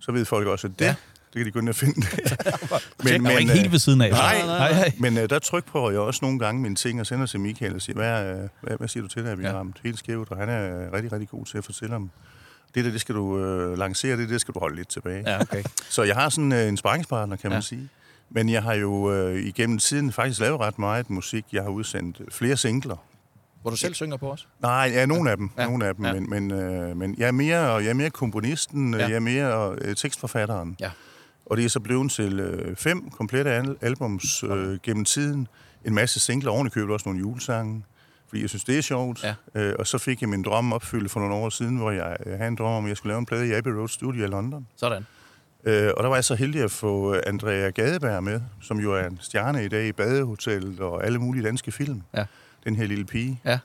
Så 0.00 0.12
ved 0.12 0.24
folk 0.24 0.46
også, 0.46 0.66
at 0.66 0.78
det, 0.78 0.84
Ja. 0.84 0.94
Ja. 1.38 1.44
det 1.44 1.44
kan 1.44 1.46
de 1.46 1.50
gå 1.52 1.58
ind 1.60 1.68
og 1.68 1.74
finde. 1.74 2.06
Men, 3.04 3.22
men, 3.22 3.32
ikke 3.38 3.52
øh, 3.52 3.58
helt 3.58 3.72
ved 3.72 3.78
siden 3.78 4.00
af. 4.00 4.10
Nej, 4.10 4.46
nej, 4.46 4.72
nej. 4.72 4.92
Men 4.98 5.18
øh, 5.18 5.30
der 5.30 5.38
trykprøver 5.38 5.90
jeg 5.90 6.00
også 6.00 6.18
nogle 6.22 6.38
gange 6.38 6.62
mine 6.62 6.74
ting 6.74 7.00
og 7.00 7.06
sender 7.06 7.26
til 7.26 7.40
Michael 7.40 7.74
og 7.74 7.82
siger, 7.82 7.96
hvad, 7.96 8.26
øh, 8.42 8.48
hvad, 8.62 8.76
hvad 8.78 8.88
siger 8.88 9.02
du 9.02 9.08
til 9.08 9.24
det, 9.24 9.30
at 9.30 9.38
vi 9.38 9.42
Ja. 9.44 9.50
har 9.50 9.58
ramt 9.58 9.76
helt 9.84 9.98
skævt? 9.98 10.30
Og 10.30 10.36
han 10.36 10.48
er 10.48 10.86
øh, 10.86 10.92
rigtig, 10.92 11.12
rigtig 11.12 11.28
god 11.28 11.46
til 11.46 11.58
at 11.58 11.64
fortælle 11.64 11.96
om. 11.96 12.10
Det 12.74 12.84
der, 12.84 12.90
det 12.90 13.00
skal 13.00 13.14
du 13.14 13.38
øh, 13.44 13.78
lancere, 13.78 14.16
det, 14.16 14.28
det 14.28 14.40
skal 14.40 14.54
du 14.54 14.60
holde 14.60 14.76
lidt 14.76 14.88
tilbage. 14.88 15.22
Ja, 15.30 15.40
okay. 15.40 15.62
Så 15.90 16.02
jeg 16.02 16.14
har 16.14 16.28
sådan 16.28 16.52
øh, 16.52 16.68
en 16.68 16.76
sparringspartner, 16.76 17.36
kan 17.36 17.50
man 17.50 17.56
Ja. 17.56 17.60
sige. 17.60 17.88
Men 18.30 18.48
jeg 18.48 18.62
har 18.62 18.74
jo 18.74 19.12
øh, 19.12 19.42
igennem 19.46 19.78
tiden 19.78 20.12
faktisk 20.12 20.40
lavet 20.40 20.60
ret 20.60 20.78
meget 20.78 21.10
musik. 21.10 21.44
Jeg 21.52 21.62
har 21.62 21.70
udsendt 21.70 22.20
flere 22.30 22.56
singler. 22.56 22.96
Hvor 23.62 23.70
du 23.70 23.76
selv 23.76 23.94
synger 23.94 24.16
på 24.16 24.32
os? 24.32 24.48
Nej, 24.62 24.90
ja, 24.94 25.06
nogle 25.06 25.30
af 25.30 25.36
dem. 25.36 25.50
Ja. 25.56 25.62
Ja. 25.62 25.68
Nogle 25.68 25.86
af 25.86 25.94
dem. 25.94 26.04
Ja. 26.04 26.14
Ja. 26.14 26.20
Men, 26.20 26.48
men, 26.48 26.50
øh, 26.60 26.96
men 26.96 27.14
jeg, 27.18 27.28
er 27.28 27.32
mere, 27.32 27.58
jeg 27.58 27.86
er 27.86 27.94
mere 27.94 28.10
komponisten, 28.10 28.94
Ja. 28.94 29.00
ja. 29.00 29.06
jeg 29.08 29.16
er 29.16 29.20
mere 29.20 29.74
øh, 29.80 29.96
tekstforfatteren. 29.96 30.76
Ja. 30.80 30.90
Og 31.50 31.56
det 31.56 31.64
er 31.64 31.68
så 31.68 31.80
blevet 31.80 32.10
til 32.10 32.40
øh, 32.40 32.76
fem 32.76 33.10
komplette 33.10 33.50
al- 33.50 33.76
albums 33.80 34.42
øh, 34.42 34.78
gennem 34.82 35.04
tiden. 35.04 35.48
En 35.84 35.94
masse 35.94 36.20
singler, 36.20 36.50
oven 36.50 36.66
i 36.66 36.70
købet 36.70 36.92
også 36.92 37.08
nogle 37.08 37.20
julesange, 37.20 37.84
fordi 38.28 38.42
jeg 38.42 38.48
synes, 38.48 38.64
det 38.64 38.78
er 38.78 38.82
sjovt. 38.82 39.24
Ja. 39.24 39.34
Øh, 39.54 39.74
og 39.78 39.86
så 39.86 39.98
fik 39.98 40.20
jeg 40.20 40.28
min 40.28 40.42
drøm 40.42 40.72
opfyldt 40.72 41.10
for 41.10 41.20
nogle 41.20 41.34
år 41.34 41.48
siden, 41.48 41.76
hvor 41.76 41.90
jeg 41.90 42.16
øh, 42.26 42.32
havde 42.32 42.48
en 42.48 42.56
drøm 42.56 42.72
om, 42.72 42.84
at 42.84 42.88
jeg 42.88 42.96
skulle 42.96 43.10
lave 43.10 43.18
en 43.18 43.26
plade 43.26 43.48
i 43.48 43.52
Abbey 43.52 43.70
Road 43.70 43.88
Studio 43.88 44.24
i 44.24 44.28
London. 44.28 44.66
Sådan. 44.76 45.06
Øh, 45.64 45.90
og 45.96 46.02
der 46.02 46.08
var 46.08 46.16
jeg 46.16 46.24
så 46.24 46.34
heldig 46.34 46.62
at 46.62 46.70
få 46.70 47.14
øh, 47.14 47.22
Andrea 47.26 47.70
Gadeberg 47.70 48.24
med, 48.24 48.40
som 48.60 48.78
jo 48.80 48.94
er 48.94 49.06
en 49.06 49.18
stjerne 49.20 49.64
i 49.64 49.68
dag 49.68 49.86
i 49.86 49.92
Badehotellet 49.92 50.80
og 50.80 51.04
alle 51.06 51.18
mulige 51.18 51.44
danske 51.46 51.72
film. 51.72 52.02
Ja. 52.14 52.24
Den 52.64 52.76
her 52.76 52.86
lille 52.86 53.04
pige, 53.04 53.40
Ja. 53.44 53.58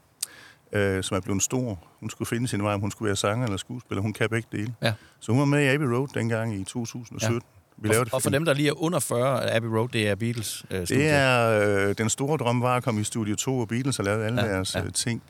øh, 0.79 1.03
som 1.03 1.17
er 1.17 1.21
blevet 1.21 1.43
stor. 1.43 1.79
Hun 1.99 2.09
skulle 2.09 2.27
finde 2.27 2.47
sin 2.47 2.63
vej, 2.63 2.73
om 2.73 2.79
hun 2.79 2.91
skulle 2.91 3.07
være 3.07 3.15
sanger 3.15 3.45
eller 3.45 3.57
skuespiller. 3.57 4.01
Hun 4.01 4.13
kan 4.13 4.29
begge 4.29 4.47
dele. 4.51 4.73
Ja. 4.81 4.93
Så 5.19 5.31
hun 5.31 5.39
var 5.39 5.45
med 5.45 5.63
i 5.63 5.67
Abbey 5.67 5.85
Road 5.87 6.07
dengang 6.13 6.55
i 6.55 6.63
2017. 6.63 7.41
Vi 7.77 7.89
Og, 7.89 8.07
og 8.11 8.21
for 8.21 8.29
dem, 8.29 8.45
der 8.45 8.53
lige 8.53 8.69
er 8.69 8.83
under 8.83 8.99
40, 8.99 9.51
Abbey 9.55 9.69
Road, 9.69 9.89
det 9.89 10.07
er 10.07 10.15
Beatles 10.15 10.65
øh, 10.71 10.85
studie. 10.85 11.03
det 11.03 11.09
er 11.11 11.87
øh, 11.89 11.95
den 11.97 12.09
store 12.09 12.37
drøm 12.37 12.61
var 12.61 12.75
at 12.77 12.83
komme 12.83 13.01
i 13.01 13.03
Studio 13.03 13.35
2, 13.35 13.59
og 13.59 13.67
Beatles 13.67 13.97
har 13.97 14.03
lavet 14.03 14.25
alle 14.25 14.41
Ja, 14.41 14.47
deres 14.47 14.75
ja. 14.75 14.83
ja. 14.83 14.89
ting. 14.89 15.21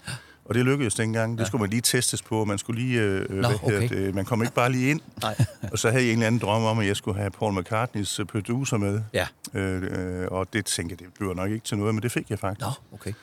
Og 0.46 0.56
det 0.56 0.66
lykkedes 0.66 0.94
dengang. 0.96 1.38
Det 1.38 1.48
skulle 1.48 1.60
man 1.62 1.70
lige 1.70 1.82
testes 1.82 2.22
på. 2.22 2.46
Man 2.46 2.58
skulle 2.58 2.82
lige... 2.82 3.02
Øh, 3.02 3.30
Nå, 3.30 3.48
hvad 3.48 3.58
hedder 3.60 3.86
okay. 3.86 4.06
det, 4.06 4.16
man 4.16 4.26
kom 4.26 4.42
ikke 4.42 4.54
bare 4.54 4.72
lige 4.72 4.90
ind. 4.92 5.00
Nej. 5.22 5.36
Og 5.72 5.80
så 5.80 5.90
havde 5.92 6.04
jeg 6.04 6.12
en 6.12 6.18
eller 6.18 6.28
anden 6.28 6.42
drøm 6.42 6.64
om, 6.64 6.80
at 6.80 6.88
jeg 6.88 6.96
skulle 6.98 7.18
have 7.18 7.32
Paul 7.32 7.60
McCartneys 7.60 8.20
øh, 8.20 8.26
producer 8.26 8.78
med. 8.78 9.02
Ja. 9.14 9.28
Øh, 9.54 10.22
øh, 10.22 10.28
og 10.32 10.54
det 10.54 10.66
tænkte 10.66 10.94
jeg, 10.94 11.00
det 11.00 11.14
bliver 11.20 11.34
nok 11.34 11.52
ikke 11.52 11.66
til 11.66 11.78
noget, 11.78 11.96
men 11.96 12.04
det 12.04 12.12
fik 12.12 12.30
jeg 12.30 12.40
faktisk. 12.40 12.66
Nå, 12.66 12.72
okay. 12.94 13.14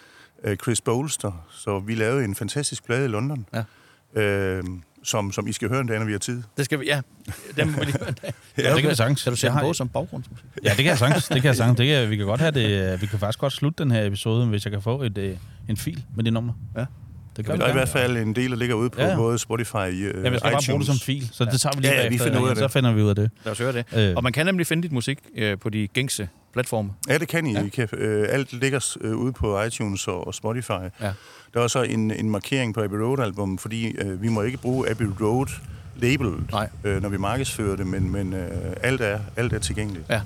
Øh, 0.45 0.57
Chris 0.57 0.81
Bolster. 0.81 1.47
Så 1.51 1.79
vi 1.79 1.95
lavede 1.95 2.25
en 2.25 2.35
fantastisk 2.35 2.85
plade 2.85 3.05
i 3.05 3.09
London. 3.09 3.47
Ja. 4.15 4.21
Øh, 4.23 4.65
som, 5.05 5.33
som 5.33 5.47
I 5.49 5.53
skal 5.53 5.69
høre 5.69 5.81
en 5.81 5.87
dag, 5.87 5.99
når 5.99 6.07
vi 6.07 6.13
har 6.13 6.19
tid. 6.19 6.43
Det 6.57 6.65
skal 6.65 6.81
vi, 6.81 6.87
ja. 6.87 7.01
Dem 7.57 7.69
må 7.69 7.79
vi 7.79 7.85
lige 7.85 7.99
Ja, 8.59 8.75
det 8.75 8.81
kan 8.83 8.91
vi 8.91 8.95
sagtens. 8.95 9.23
Kan 9.23 9.31
du 9.31 9.35
Jeg 9.35 9.39
sætte 9.39 9.53
har- 9.53 9.61
den 9.61 9.69
på 9.69 9.75
som 9.75 9.89
baggrund? 9.89 10.25
Ja, 10.65 10.69
det 10.69 10.77
kan 10.77 10.87
jeg 10.87 10.99
sagtens. 10.99 11.25
Det 11.29 11.37
kan 11.37 11.45
jeg 11.45 11.57
sagtens. 11.57 11.77
Det 11.79 11.87
kan, 11.87 12.11
vi 12.11 12.17
kan 12.17 12.27
godt 12.27 12.41
have 12.41 12.53
det. 12.53 13.01
Vi 13.01 13.07
kan 13.07 13.19
faktisk 13.19 13.39
godt 13.39 13.53
slutte 13.53 13.83
den 13.85 13.91
her 13.91 14.05
episode, 14.07 14.47
hvis 14.47 14.65
jeg 14.65 14.73
kan 14.73 14.83
få 14.83 15.03
et, 15.03 15.19
øh, 15.19 15.37
en 15.69 15.77
fil 15.77 16.05
med 16.17 16.25
det 16.25 16.33
nummer. 16.33 16.53
Ja. 16.77 16.85
Det 17.43 17.47
Der 17.47 17.53
kan 17.57 17.63
er 17.63 17.67
vi 17.67 17.71
i 17.71 17.73
hvert 17.73 17.89
fald 17.89 18.17
en 18.17 18.35
del, 18.35 18.51
der 18.51 18.57
ligger 18.57 18.75
ude 18.75 18.91
på 18.91 19.01
Ja, 19.01 19.17
både 19.17 19.39
Spotify 19.39 19.75
og 19.75 19.93
øh, 19.93 20.25
Ja, 20.25 20.31
vi 20.31 20.39
skal 20.39 20.51
bare 20.53 20.63
bruge 20.69 20.79
det 20.79 20.87
som 20.87 20.97
fil, 20.99 21.29
så 21.33 21.45
det 21.45 21.61
tager 21.61 21.77
vi 21.77 21.83
lige 21.83 21.93
Ja, 21.95 22.03
ja, 22.03 22.09
vi 22.09 22.19
finder 22.19 22.41
ud 22.41 22.49
af 22.49 22.55
det. 22.55 22.63
Så 22.63 22.69
finder 22.69 22.93
vi 22.93 23.03
ud 23.03 23.09
af 23.09 23.15
det. 23.17 23.31
Lad 23.45 23.53
os 23.53 23.59
høre 23.59 23.73
det. 23.73 23.85
Øh, 23.97 24.13
Og 24.17 24.23
man 24.23 24.33
kan 24.33 24.47
nemlig 24.47 24.67
finde 24.67 24.83
dit 24.83 24.93
musik 24.93 25.19
øh, 25.37 25.59
på 25.59 25.69
de 25.69 25.89
gængse 25.89 26.29
platforme. 26.53 26.91
Ja, 27.09 27.19
det 27.19 27.29
kan 27.29 27.47
I. 27.47 27.53
Ja. 27.53 27.65
I 27.65 27.69
kan, 27.69 27.89
øh, 27.93 28.27
alt 28.31 28.53
ligger 28.53 28.97
øh, 29.01 29.17
ude 29.17 29.33
på 29.33 29.63
iTunes 29.63 30.09
og, 30.09 30.27
og 30.27 30.35
Spotify. 30.35 30.71
Ja. 30.71 31.13
Der 31.55 31.59
er 31.59 31.61
også 31.61 31.83
en, 31.83 32.11
en 32.11 32.31
markering 32.31 32.75
på 32.75 32.83
Abbey 32.83 32.97
Road-album, 32.99 33.59
fordi 33.59 33.87
øh, 33.99 34.23
vi 34.23 34.29
må 34.29 34.43
ikke 34.43 34.59
bruge 34.59 34.91
Abbey 34.91 35.07
Road 35.21 35.47
labelet, 35.97 36.35
Nej. 36.53 36.69
øh, 36.85 37.03
når 37.03 37.09
vi 37.09 37.17
markedsfører 37.19 37.77
det, 37.77 37.87
men, 37.87 38.13
men 38.13 38.33
øh, 38.33 38.49
alt, 38.83 39.01
er, 39.01 39.19
alt 39.37 39.53
er 39.53 39.59
tilgængeligt. 39.59 40.05
Ja. 40.11 40.21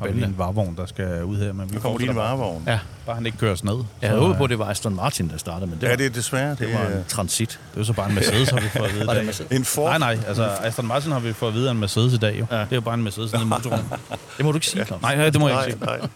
Har 0.00 0.06
vi 0.06 0.12
lige 0.12 0.24
en 0.26 0.38
varevogn, 0.38 0.76
der 0.76 0.86
skal 0.86 1.24
ud 1.24 1.36
her, 1.38 1.52
men 1.52 1.70
vi 1.70 1.74
Der 1.74 1.80
kommer 1.80 1.98
lige 1.98 2.10
en 2.10 2.16
varevogn. 2.16 2.62
Ja. 2.66 2.78
Bare 3.06 3.16
han 3.16 3.26
ikke 3.26 3.38
kører 3.38 3.52
os 3.52 3.64
ned. 3.64 3.74
Jeg 4.02 4.08
havde 4.10 4.20
håbet 4.22 4.36
på, 4.36 4.44
at 4.44 4.50
det 4.50 4.58
var 4.58 4.64
Aston 4.70 4.94
Martin, 4.94 5.28
der 5.28 5.36
startede, 5.36 5.66
men 5.70 5.76
det 5.80 5.82
Ja, 5.82 5.88
var, 5.88 5.96
det 5.96 6.06
er 6.06 6.10
desværre. 6.10 6.50
det 6.50 6.58
Det 6.58 6.72
var 6.72 6.80
er 6.80 6.98
en 6.98 7.04
transit. 7.08 7.48
Det 7.48 7.56
er 7.76 7.80
jo 7.80 7.84
så 7.84 7.92
bare 7.92 8.08
en 8.08 8.14
Mercedes, 8.14 8.50
har 8.50 8.60
vi 8.60 8.68
fået 8.68 8.84
at 8.88 8.94
vide 8.94 9.06
Var 9.10 9.14
det 9.14 9.46
en 9.50 9.64
Ford. 9.64 9.88
Nej, 9.88 9.98
nej, 10.14 10.24
altså 10.28 10.44
Aston 10.62 10.86
Martin 10.86 11.12
har 11.12 11.20
vi 11.20 11.32
fået 11.32 11.48
at 11.50 11.54
vide 11.54 11.70
en 11.70 11.78
Mercedes 11.78 12.12
i 12.12 12.16
dag 12.18 12.38
jo. 12.40 12.46
Ja. 12.50 12.56
Det 12.56 12.62
er 12.70 12.76
jo 12.76 12.80
bare 12.80 12.94
en 12.94 13.02
Mercedes 13.02 13.32
nede 13.32 13.44
i 13.44 13.46
motoren. 13.46 13.84
Det 14.36 14.44
må 14.44 14.52
du 14.52 14.56
ikke 14.56 14.66
sige, 14.66 14.84
Claus. 14.84 15.02
Nej, 15.02 15.16
nej, 15.16 15.30
det 15.30 15.40
må 15.40 15.48
jeg 15.48 15.56
Nej, 15.56 15.66
ikke 15.66 15.78
sige. 15.78 15.98
nej. 15.98 16.08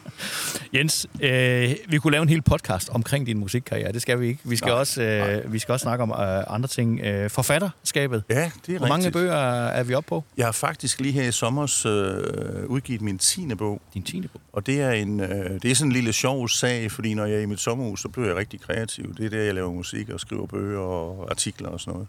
Jens, 0.81 1.07
øh, 1.21 1.75
vi 1.89 1.99
kunne 1.99 2.11
lave 2.13 2.23
en 2.23 2.29
hel 2.29 2.43
podcast 2.43 2.89
omkring 2.93 3.27
din 3.27 3.39
musikkarriere. 3.39 3.93
Det 3.93 4.03
skal 4.03 4.21
vi 4.21 4.27
ikke. 4.29 4.41
Vi 4.45 4.57
skal, 4.57 4.69
Nej. 4.71 4.79
også, 4.79 5.03
øh, 5.03 5.53
vi 5.53 5.59
skal 5.59 5.73
også 5.73 5.83
snakke 5.85 6.03
om 6.03 6.11
øh, 6.11 6.45
andre 6.49 6.69
ting. 6.69 7.01
Øh, 7.01 7.31
forfatterskabet. 7.31 8.23
Ja, 8.31 8.51
det 8.67 8.75
er 8.75 8.79
Hvor 8.79 8.89
mange 8.89 9.07
rigtigt. 9.07 9.13
bøger 9.23 9.35
er 9.67 9.83
vi 9.83 9.95
oppe 9.95 10.09
på? 10.09 10.25
Jeg 10.37 10.47
har 10.47 10.53
faktisk 10.53 11.01
lige 11.01 11.13
her 11.13 11.23
i 11.29 11.33
sommer 11.33 11.63
øh, 11.87 12.67
udgivet 12.67 13.01
min 13.03 13.19
tiende 13.19 13.57
bog. 13.57 13.74
Din 13.95 14.03
tiende 14.03 14.29
bog. 14.29 14.41
Og 14.53 14.67
det 14.67 14.81
er, 14.81 14.91
en, 14.91 15.21
øh, 15.21 15.63
det 15.63 15.71
er 15.71 15.75
sådan 15.75 15.89
en 15.89 15.93
lille 15.93 16.13
sjov 16.13 16.49
sag, 16.49 16.91
fordi 16.93 17.15
når 17.15 17.25
jeg 17.27 17.37
er 17.37 17.41
i 17.41 17.47
mit 17.47 17.61
sommerhus, 17.61 18.01
så 18.01 18.09
bliver 18.09 18.27
jeg 18.27 18.37
rigtig 18.37 18.61
kreativ. 18.61 19.15
Det 19.15 19.27
er 19.27 19.31
der, 19.31 19.43
jeg 19.43 19.55
laver 19.55 19.73
musik 19.73 20.09
og 20.09 20.21
skriver 20.21 20.47
bøger 20.47 20.81
og 20.81 21.31
artikler 21.31 21.69
og 21.69 21.81
sådan 21.81 21.93
noget. 21.93 22.09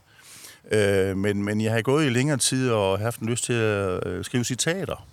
Øh, 1.09 1.17
men, 1.17 1.43
men 1.43 1.61
jeg 1.61 1.73
har 1.73 1.81
gået 1.81 2.05
i 2.05 2.09
længere 2.09 2.37
tid 2.37 2.71
og 2.71 2.99
haft 2.99 3.19
en 3.19 3.29
lyst 3.29 3.43
til 3.43 3.53
at 3.53 4.07
øh, 4.07 4.25
skrive 4.25 4.43
citater. 4.43 5.07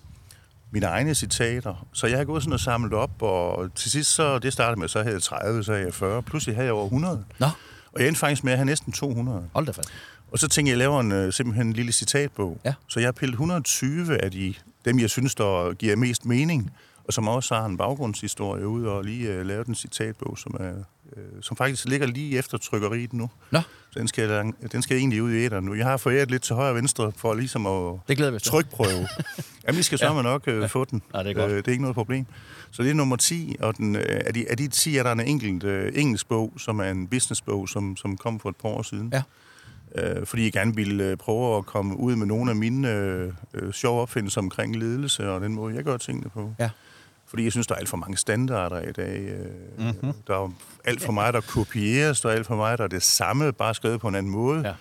Mine 0.71 0.87
egne 0.87 1.15
citater. 1.15 1.87
Så 1.93 2.07
jeg 2.07 2.19
har 2.19 2.25
gået 2.25 2.43
sådan 2.43 2.53
og 2.53 2.61
samlet 2.61 2.93
op, 2.93 3.23
og 3.23 3.75
til 3.75 3.91
sidst 3.91 4.15
så, 4.15 4.39
det 4.39 4.53
startede 4.53 4.81
med, 4.81 4.89
så 4.89 5.03
havde 5.03 5.15
jeg 5.15 5.23
30, 5.23 5.65
så 5.65 5.73
havde 5.73 5.85
jeg 5.85 5.95
40. 5.95 6.23
Pludselig 6.23 6.55
havde 6.57 6.67
jeg 6.67 6.75
over 6.75 6.85
100. 6.85 7.25
Nå, 7.39 7.47
Og 7.93 8.01
jeg 8.01 8.09
endte 8.09 8.19
faktisk 8.19 8.45
med 8.45 8.53
at 8.53 8.59
have 8.59 8.67
næsten 8.67 8.93
200. 8.93 9.49
hold 9.53 9.67
da 9.67 9.73
fast. 9.73 9.93
Og 10.33 10.39
så 10.39 10.49
tænkte 10.49 10.71
jeg, 10.71 10.73
jeg 10.73 10.79
laver 10.79 11.01
en, 11.01 11.13
øh, 11.13 11.33
simpelthen 11.33 11.67
en 11.67 11.73
lille 11.73 11.93
citatbog. 11.93 12.61
Ja. 12.65 12.75
Så 12.89 13.01
jeg 13.01 13.07
har 13.07 13.13
pillet 13.13 13.35
120 13.35 14.25
af 14.25 14.31
de, 14.31 14.55
dem, 14.85 14.99
jeg 14.99 15.11
synes, 15.11 15.35
der 15.35 15.75
giver 15.75 15.97
mest 15.97 16.27
mening, 16.27 16.71
og 17.05 17.13
som 17.13 17.29
også 17.29 17.55
har 17.55 17.65
en 17.65 17.77
baggrundshistorie 17.77 18.67
ud 18.67 18.85
og 18.85 19.05
lige 19.05 19.29
øh, 19.29 19.47
lavet 19.47 19.67
en 19.67 19.75
citatbog, 19.75 20.39
som, 20.39 20.57
er, 20.61 20.73
øh, 21.17 21.43
som 21.43 21.57
faktisk 21.57 21.85
ligger 21.85 22.07
lige 22.07 22.39
efter 22.39 22.59
trykkeriet 22.59 23.13
nu. 23.13 23.31
Nå. 23.51 23.61
Så 23.91 23.99
den 23.99 24.09
skal, 24.09 24.53
den 24.73 24.83
skal 24.83 24.97
egentlig 24.97 25.23
ud 25.23 25.33
i 25.33 25.45
æderen 25.45 25.65
nu. 25.65 25.75
Jeg 25.75 25.87
har 25.87 25.97
foræret 25.97 26.31
lidt 26.31 26.43
til 26.43 26.55
højre 26.55 26.71
og 26.71 26.77
venstre 26.77 27.13
for 27.17 27.35
ligesom 27.35 27.67
at 27.67 27.99
Det 28.09 28.17
glæder 28.17 28.33
vi 28.33 28.39
trykprøve. 28.39 29.09
Jamen, 29.67 29.79
vi 29.79 29.83
skal 29.83 29.99
sørge 29.99 30.17
ja. 30.17 30.23
nok 30.23 30.49
øh, 30.49 30.69
få 30.69 30.85
den. 30.85 31.03
Ja, 31.15 31.19
det 31.19 31.31
er 31.31 31.35
godt. 31.35 31.51
Øh, 31.51 31.57
det 31.57 31.69
er 31.69 31.73
ikke 31.73 31.83
noget 31.83 31.95
problem. 31.95 32.27
Så 32.71 32.83
det 32.83 32.91
er 32.91 32.95
nummer 32.95 33.17
10, 33.17 33.57
og 33.61 33.77
den, 33.77 33.97
øh, 33.97 34.03
af, 34.09 34.35
de, 34.35 34.51
af 34.51 34.57
de 34.57 34.69
10 34.69 34.97
er 34.97 35.03
der 35.03 35.13
en 35.13 35.21
enkelt 35.21 35.65
øh, 35.65 35.93
engelsk 35.95 36.29
bog, 36.29 36.53
som 36.59 36.79
er 36.79 36.91
en 36.91 37.07
businessbog, 37.07 37.69
som, 37.69 37.97
som 37.97 38.17
kom 38.17 38.41
for 38.41 38.49
et 38.49 38.57
par 38.57 38.69
år 38.69 38.83
siden. 38.83 39.11
Ja. 39.13 39.23
Øh, 39.95 40.27
fordi 40.27 40.45
jeg 40.45 40.53
gerne 40.53 40.75
ville 40.75 41.05
øh, 41.05 41.17
prøve 41.17 41.59
at 41.59 41.67
komme 41.67 41.97
ud 41.97 42.17
med 42.17 42.27
nogle 42.27 42.51
af 42.51 42.57
mine 42.57 42.91
øh, 42.93 43.33
øh, 43.55 43.73
sjove 43.73 44.01
opfindelser 44.01 44.41
omkring 44.41 44.77
ledelse 44.77 45.31
og 45.31 45.41
den 45.41 45.55
måde, 45.55 45.75
jeg 45.75 45.85
gør 45.85 45.97
tingene 45.97 46.31
på. 46.31 46.55
Ja. 46.59 46.71
Fordi 47.27 47.45
jeg 47.45 47.53
synes, 47.53 47.67
der 47.67 47.75
er 47.75 47.79
alt 47.79 47.89
for 47.89 47.97
mange 47.97 48.17
standarder 48.17 48.81
i 48.81 48.93
dag. 48.93 49.21
Øh, 49.21 49.47
mm-hmm. 49.79 50.13
Der 50.27 50.35
er 50.45 50.53
alt 50.85 51.03
for 51.03 51.13
meget, 51.13 51.35
der 51.35 51.41
kopieres, 51.41 52.21
der 52.21 52.29
er 52.29 52.33
alt 52.33 52.47
for 52.47 52.57
meget, 52.57 52.79
der 52.79 52.85
er 52.85 52.89
det 52.89 53.03
samme, 53.03 53.53
bare 53.53 53.75
skrevet 53.75 54.01
på 54.01 54.09
en 54.09 54.15
anden 54.15 54.33
måde. 54.33 54.69
Ja. 54.69 54.75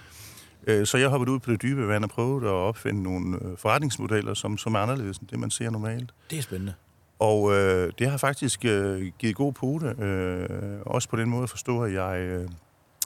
Øh, 0.74 0.86
Så 0.88 0.98
jeg 0.98 1.10
hoppet 1.10 1.30
ud 1.30 1.40
på 1.40 1.52
det 1.52 1.62
dybe 1.62 1.88
vand 1.88 2.04
og 2.04 2.10
prøvet 2.10 2.44
at 2.44 2.50
opfinde 2.50 3.04
nogle 3.04 3.40
forretningsmodeller, 3.58 4.34
som, 4.34 4.58
som 4.58 4.74
er 4.76 4.80
anderledes 4.80 5.18
end 5.18 5.28
det, 5.28 5.40
man 5.40 5.52
ser 5.52 5.70
normalt. 5.70 6.10
Det 6.32 6.38
er 6.38 6.42
spændende. 6.42 6.74
Og 7.20 7.54
øh, 7.54 7.92
det 8.00 8.10
har 8.10 8.18
faktisk 8.18 8.66
øh, 8.66 9.12
givet 9.20 9.36
god 9.36 9.54
pote, 9.54 9.86
øh, 10.00 10.50
også 10.86 11.10
på 11.10 11.18
den 11.18 11.30
måde 11.30 11.44
at 11.44 11.50
forstå, 11.50 11.84
at 11.84 11.94
jeg 11.94 12.20
øh, 12.20 12.50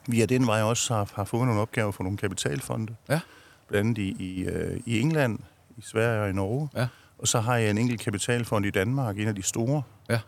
via 0.08 0.26
den 0.26 0.48
vej 0.48 0.62
også 0.62 0.94
har, 0.94 1.12
har 1.16 1.24
fået 1.24 1.46
nogle 1.46 1.62
opgaver 1.62 1.92
for 1.92 2.04
nogle 2.04 2.18
kapitalfonde. 2.18 2.96
Ja. 3.10 3.20
Blandt 3.68 3.88
andet 3.90 3.98
i, 4.02 4.16
i, 4.20 4.44
øh, 4.46 4.80
i 4.86 5.00
England, 5.00 5.40
i 5.78 5.82
Sverige 5.82 6.22
og 6.22 6.30
i 6.30 6.34
Norge. 6.34 6.70
Ja. 6.76 6.88
Og 7.20 7.28
så 7.28 7.40
har 7.40 7.58
jeg 7.58 7.70
en 7.70 7.78
enkelt 7.78 8.02
kapitalfond 8.02 8.66
i 8.66 8.70
Danmark, 8.70 9.18
en 9.20 9.28
af 9.28 9.36
de 9.36 9.42
store, 9.44 9.82
Ja. 10.10 10.20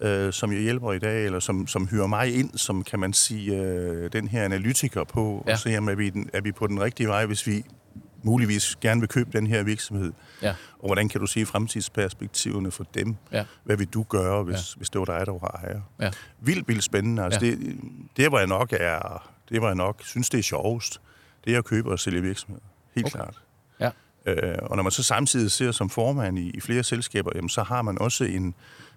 øh, 0.00 0.32
som 0.32 0.52
jeg 0.52 0.60
hjælper 0.60 0.92
i 0.92 0.98
dag, 0.98 1.24
eller 1.24 1.40
som, 1.40 1.66
som 1.66 1.86
hyrer 1.88 2.06
mig 2.06 2.34
ind, 2.38 2.50
som 2.58 2.84
kan 2.84 2.98
man 3.00 3.12
sige, 3.12 3.56
øh, 3.62 4.12
den 4.12 4.28
her 4.28 4.44
analytiker 4.44 5.04
på, 5.04 5.44
Ja. 5.46 5.52
og 5.52 5.58
se 5.58 5.78
om 5.78 5.88
er 5.88 5.94
vi, 5.94 6.10
den, 6.10 6.30
er 6.32 6.40
vi 6.40 6.52
på 6.52 6.66
den 6.66 6.80
rigtige 6.80 7.08
vej, 7.08 7.26
hvis 7.26 7.46
vi 7.46 7.64
muligvis 8.26 8.76
gerne 8.80 9.00
vil 9.00 9.08
købe 9.08 9.30
den 9.32 9.46
her 9.46 9.62
virksomhed. 9.62 10.12
Ja. 10.42 10.54
Og 10.78 10.86
hvordan 10.88 11.08
kan 11.08 11.20
du 11.20 11.26
se 11.26 11.46
fremtidsperspektiverne 11.46 12.70
for 12.70 12.84
dem? 12.94 13.16
Ja. 13.32 13.44
Hvad 13.64 13.76
vil 13.76 13.86
du 13.86 14.02
gøre, 14.02 14.42
hvis, 14.42 14.56
Ja. 14.56 14.76
hvis 14.78 14.90
det 14.90 14.98
var 14.98 15.04
dig, 15.04 15.26
der 15.26 15.32
var 15.32 15.60
ejer? 15.64 15.80
Ja. 16.00 16.10
Vildt, 16.40 16.68
vildt 16.68 16.84
spændende. 16.84 17.24
Altså, 17.24 17.40
Ja. 17.44 17.50
det, 17.50 17.76
det, 18.16 18.28
hvor 18.28 18.38
jeg 18.38 18.46
nok 18.48 18.72
er, 18.72 19.30
det, 19.48 19.58
hvor 19.60 19.68
jeg 19.68 19.76
nok 19.76 20.00
synes, 20.04 20.30
det 20.30 20.38
er 20.38 20.42
sjovest, 20.42 21.00
det 21.44 21.54
er 21.54 21.58
at 21.58 21.64
købe 21.64 21.90
og 21.90 21.98
sælge 21.98 22.22
virksomheder. 22.22 22.64
Helt 22.94 23.06
okay. 23.06 23.16
klart. 23.16 23.34
Ja. 23.80 23.90
Øh, 24.26 24.58
og 24.62 24.76
når 24.76 24.82
man 24.82 24.92
så 24.92 25.02
samtidig 25.02 25.50
ser 25.50 25.72
som 25.72 25.90
formand 25.90 26.38
i, 26.38 26.50
i 26.50 26.60
flere 26.60 26.82
selskaber, 26.82 27.30
jamen, 27.34 27.48
så 27.48 27.62
har 27.62 27.82
man 27.82 27.98
også 28.00 28.24
en, 28.24 28.54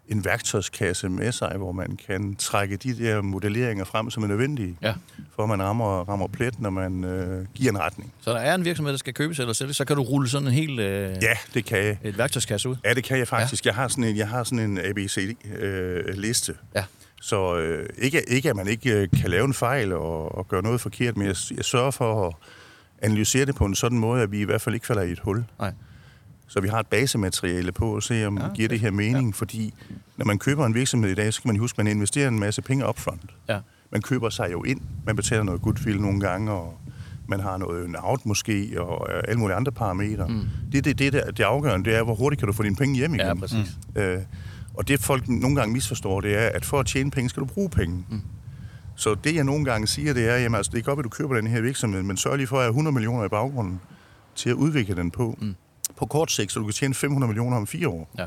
en 0.10 0.26
værktøjskasse 0.26 1.10
med 1.10 1.32
sig, 1.32 1.54
hvor 1.58 1.72
man 1.72 1.98
kan 2.08 2.36
trække 2.36 2.78
de 2.78 2.98
der 2.98 3.22
modelleringer 3.22 3.86
frem, 3.86 4.10
som 4.10 4.24
er 4.24 4.28
nødvendige, 4.28 4.78
Ja. 4.82 4.94
for 5.36 5.44
at 5.44 5.50
man 5.50 5.64
rammer, 5.64 6.10
rammer 6.10 6.28
plet, 6.28 6.60
når 6.62 6.70
man 6.70 7.04
øh, 7.04 7.46
giver 7.56 7.72
en 7.72 7.80
retning. 7.80 8.14
Så 8.22 8.32
der 8.32 8.38
er 8.40 8.56
en 8.56 8.66
virksomhed, 8.66 8.92
der 8.94 8.98
skal 8.98 9.14
købes 9.14 9.40
eller 9.40 9.54
sælges, 9.54 9.78
så 9.78 9.86
kan 9.86 9.96
du 9.96 10.02
rulle 10.02 10.30
sådan 10.30 10.48
en 10.48 10.54
helt 10.54 10.80
øh, 10.80 11.16
Ja, 11.22 11.34
det 11.54 11.66
kan 11.66 11.78
jeg. 11.78 11.98
et 12.04 12.18
værktøjskasse 12.18 12.70
ud. 12.70 12.76
Ja, 12.86 12.94
det 12.94 13.04
kan 13.04 13.18
jeg 13.18 13.28
faktisk. 13.28 13.66
Ja. 13.66 13.70
Jeg 13.70 13.76
har 13.76 13.88
sådan 13.88 14.04
en, 14.04 14.18
jeg 14.18 14.28
har 14.30 14.44
sådan 14.44 14.60
en 14.60 14.78
ABC-liste. 14.78 16.56
Ja. 16.76 16.84
Så 17.22 17.58
øh, 17.58 17.90
ikke, 17.98 18.22
ikke, 18.30 18.50
at 18.50 18.56
man 18.56 18.68
ikke 18.68 18.94
øh, 19.02 19.08
kan 19.22 19.30
lave 19.30 19.46
en 19.46 19.54
fejl 19.54 19.94
og, 19.94 20.36
og 20.38 20.48
gøre 20.48 20.62
noget 20.64 20.82
forkert, 20.82 21.18
men 21.18 21.28
jeg, 21.28 21.36
jeg 21.56 21.66
sørger 21.66 21.92
for 21.92 22.28
at 22.28 22.34
analysere 23.02 23.46
det 23.46 23.56
på 23.56 23.66
en 23.66 23.76
sådan 23.76 23.98
måde, 24.00 24.22
at 24.24 24.32
vi 24.32 24.40
i 24.42 24.44
hvert 24.44 24.62
fald 24.62 24.76
ikke 24.76 24.88
falder 24.88 25.02
i 25.02 25.12
et 25.12 25.20
hul. 25.20 25.44
Nej. 25.60 25.72
Så 26.50 26.62
vi 26.62 26.68
har 26.68 26.80
et 26.80 26.88
basemateriale 26.88 27.72
på 27.72 27.96
at 27.96 28.04
se, 28.04 28.26
om 28.26 28.38
Ja, 28.38 28.48
giver 28.54 28.70
det 28.70 28.80
her 28.80 28.92
mening. 28.92 29.28
Ja. 29.28 29.34
Fordi 29.36 29.74
når 30.18 30.26
man 30.26 30.40
køber 30.40 30.66
en 30.66 30.74
virksomhed 30.76 31.10
i 31.12 31.16
dag, 31.16 31.34
så 31.34 31.42
kan 31.42 31.50
man 31.50 31.60
huske, 31.60 31.80
at 31.80 31.86
man 31.86 31.96
investerer 31.96 32.28
en 32.28 32.40
masse 32.40 32.62
penge 32.62 32.90
upfront. 32.90 33.22
Ja. 33.50 33.60
Man 33.92 34.02
køber 34.02 34.30
sig 34.30 34.52
jo 34.52 34.64
ind. 34.64 34.82
Man 35.06 35.16
betaler 35.16 35.44
noget 35.44 35.62
goodwill 35.62 36.02
nogle 36.02 36.20
gange, 36.20 36.52
og 36.52 36.78
man 37.28 37.40
har 37.40 37.58
noget 37.58 37.86
en 37.86 37.96
out 38.00 38.26
måske, 38.26 38.76
og 38.78 39.08
øh, 39.14 39.24
alle 39.28 39.40
mulige 39.40 39.56
andre 39.56 39.72
parametre. 39.72 40.28
Mm. 40.28 40.42
Det, 40.72 40.86
det, 40.86 41.00
det, 41.00 41.14
der, 41.14 41.32
det 41.32 41.44
afgørende, 41.44 41.90
det 41.90 41.98
er, 41.98 42.04
hvor 42.04 42.16
hurtigt 42.16 42.40
kan 42.40 42.48
du 42.48 42.54
få 42.54 42.64
dine 42.64 42.76
penge 42.76 42.96
hjem 42.96 43.14
igen. 43.14 43.28
Ja, 43.28 43.34
præcis. 43.34 43.78
Øh, 43.96 44.18
og 44.74 44.88
det 44.88 45.00
folk 45.00 45.28
nogle 45.28 45.56
gange 45.56 45.74
misforstår, 45.74 46.22
det 46.22 46.38
er, 46.38 46.50
at 46.54 46.66
for 46.66 46.80
at 46.80 46.86
tjene 46.86 47.12
penge, 47.12 47.30
skal 47.30 47.42
du 47.42 47.46
bruge 47.46 47.70
penge. 47.70 48.06
Mm. 48.10 48.22
Så 48.96 49.16
det, 49.16 49.36
jeg 49.36 49.44
nogle 49.44 49.66
gange 49.66 49.88
siger, 49.88 50.14
det 50.14 50.30
er, 50.30 50.38
jamen, 50.38 50.56
altså, 50.56 50.72
det 50.72 50.80
er 50.80 50.84
godt, 50.84 51.00
at 51.00 51.04
du 51.04 51.10
køber 51.10 51.36
den 51.36 51.48
her 51.48 51.62
virksomhed, 51.62 52.04
men 52.04 52.18
sørg 52.18 52.38
lige 52.38 52.48
for 52.48 52.56
at 52.58 52.62
have 52.64 52.70
100 52.70 52.94
millioner 52.94 53.26
i 53.26 53.30
baggrunden 53.30 53.80
til 54.36 54.50
at 54.50 54.56
udvikle 54.56 54.96
den 54.96 55.12
på. 55.12 55.38
Mm. 55.42 55.56
På 56.00 56.06
kort 56.06 56.32
sigt, 56.32 56.52
så 56.52 56.60
du 56.60 56.66
kan 56.66 56.74
tjene 56.74 56.94
500 56.94 57.28
millioner 57.28 57.58
om 57.58 57.68
fire 57.68 57.88
år. 57.88 58.12
Ja. 58.18 58.26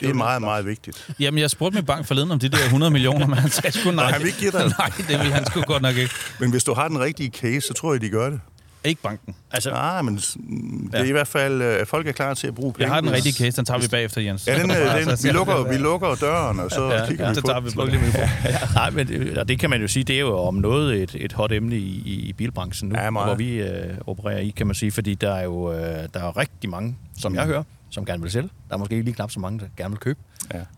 Det 0.00 0.08
er 0.08 0.14
meget, 0.14 0.42
meget 0.42 0.66
vigtigt. 0.66 1.14
Jamen, 1.20 1.38
jeg 1.38 1.50
spurgte 1.50 1.74
min 1.76 1.84
bank 1.84 2.06
forleden 2.06 2.30
om 2.30 2.38
de 2.38 2.48
der 2.48 2.64
100 2.64 2.90
millioner, 2.90 3.26
men 3.26 3.38
han 3.38 3.50
sagde 3.50 3.78
sgu 3.78 3.90
nej. 3.90 3.94
Nej, 3.94 4.12
han 4.12 4.20
vil 4.20 4.26
ikke 4.26 4.38
give 4.38 4.50
dig 4.50 4.60
det. 4.64 4.74
Nej, 4.78 4.88
det 4.96 5.08
vil 5.08 5.32
han 5.32 5.46
sgu 5.46 5.60
godt 5.60 5.82
nok 5.82 5.96
ikke. 5.96 6.14
Men 6.40 6.50
hvis 6.50 6.64
du 6.64 6.74
har 6.74 6.88
den 6.88 7.00
rigtige 7.00 7.30
case, 7.30 7.60
så 7.60 7.74
tror 7.74 7.92
jeg, 7.92 8.00
de 8.00 8.08
gør 8.08 8.30
det. 8.30 8.40
Ikke 8.84 9.02
banken. 9.02 9.34
Altså, 9.50 9.70
Nej, 9.70 10.02
men 10.02 10.20
mm, 10.36 10.88
det 10.92 10.98
er 10.98 11.02
Ja. 11.02 11.08
i 11.08 11.12
hvert 11.12 11.28
fald, 11.28 11.62
øh, 11.62 11.80
at 11.80 11.88
folk 11.88 12.06
er 12.08 12.12
klar 12.12 12.34
til 12.34 12.46
at 12.46 12.54
bruge 12.54 12.72
penge. 12.72 12.84
Jeg 12.86 12.94
har 12.94 13.00
den 13.00 13.12
rigtige 13.12 13.32
case, 13.32 13.56
den 13.56 13.64
tager 13.64 13.80
vi 13.80 13.88
bagefter, 13.88 14.20
Jens. 14.20 14.46
Ja, 14.46 14.58
den, 14.62 14.70
øh, 14.70 14.76
den, 14.80 15.08
Altså, 15.08 15.26
vi, 15.28 15.32
lukker, 15.32 15.68
vi 15.68 15.76
lukker 15.76 16.14
døren, 16.14 16.60
og 16.60 16.70
så 16.70 16.84
Ja, 16.90 16.98
ja, 17.00 17.06
kigger 17.06 17.24
Ja, 17.24 17.30
vi 17.30 17.34
så 17.34 17.40
på 17.40 17.46
tager 17.46 17.60
den. 17.60 17.68
vi 17.70 17.74
på 17.74 17.84
det. 17.86 18.00
Nej, 18.74 18.90
men 18.90 19.08
det, 19.08 19.38
og 19.38 19.48
det 19.48 19.58
kan 19.58 19.70
man 19.70 19.80
jo 19.80 19.88
sige, 19.88 20.04
det 20.04 20.16
er 20.16 20.20
jo 20.20 20.38
om 20.38 20.54
noget 20.54 21.02
et, 21.02 21.16
et 21.18 21.32
hot 21.32 21.52
emne 21.52 21.76
i, 21.76 22.02
i, 22.06 22.14
i 22.28 22.32
bilbranchen 22.32 22.88
nu, 22.88 22.98
Ja, 22.98 23.10
meget. 23.10 23.26
hvor 23.28 23.34
vi 23.34 23.54
øh, 23.60 23.94
opererer 24.06 24.38
i, 24.38 24.48
kan 24.50 24.66
man 24.66 24.74
sige, 24.74 24.92
fordi 24.92 25.14
der 25.14 25.32
er 25.34 25.44
jo 25.44 25.72
øh, 25.72 25.78
der 26.14 26.20
er 26.20 26.36
rigtig 26.36 26.70
mange, 26.70 26.96
som 27.18 27.34
jeg 27.34 27.44
hører, 27.44 27.62
som 27.90 28.04
gerne 28.04 28.22
vil 28.22 28.32
sælge. 28.32 28.48
Der 28.68 28.74
er 28.74 28.78
måske 28.78 29.02
lige 29.02 29.14
knap 29.14 29.30
så 29.30 29.40
mange, 29.40 29.58
der 29.58 29.66
gerne 29.76 29.90
vil 29.90 29.98
købe. 30.00 30.18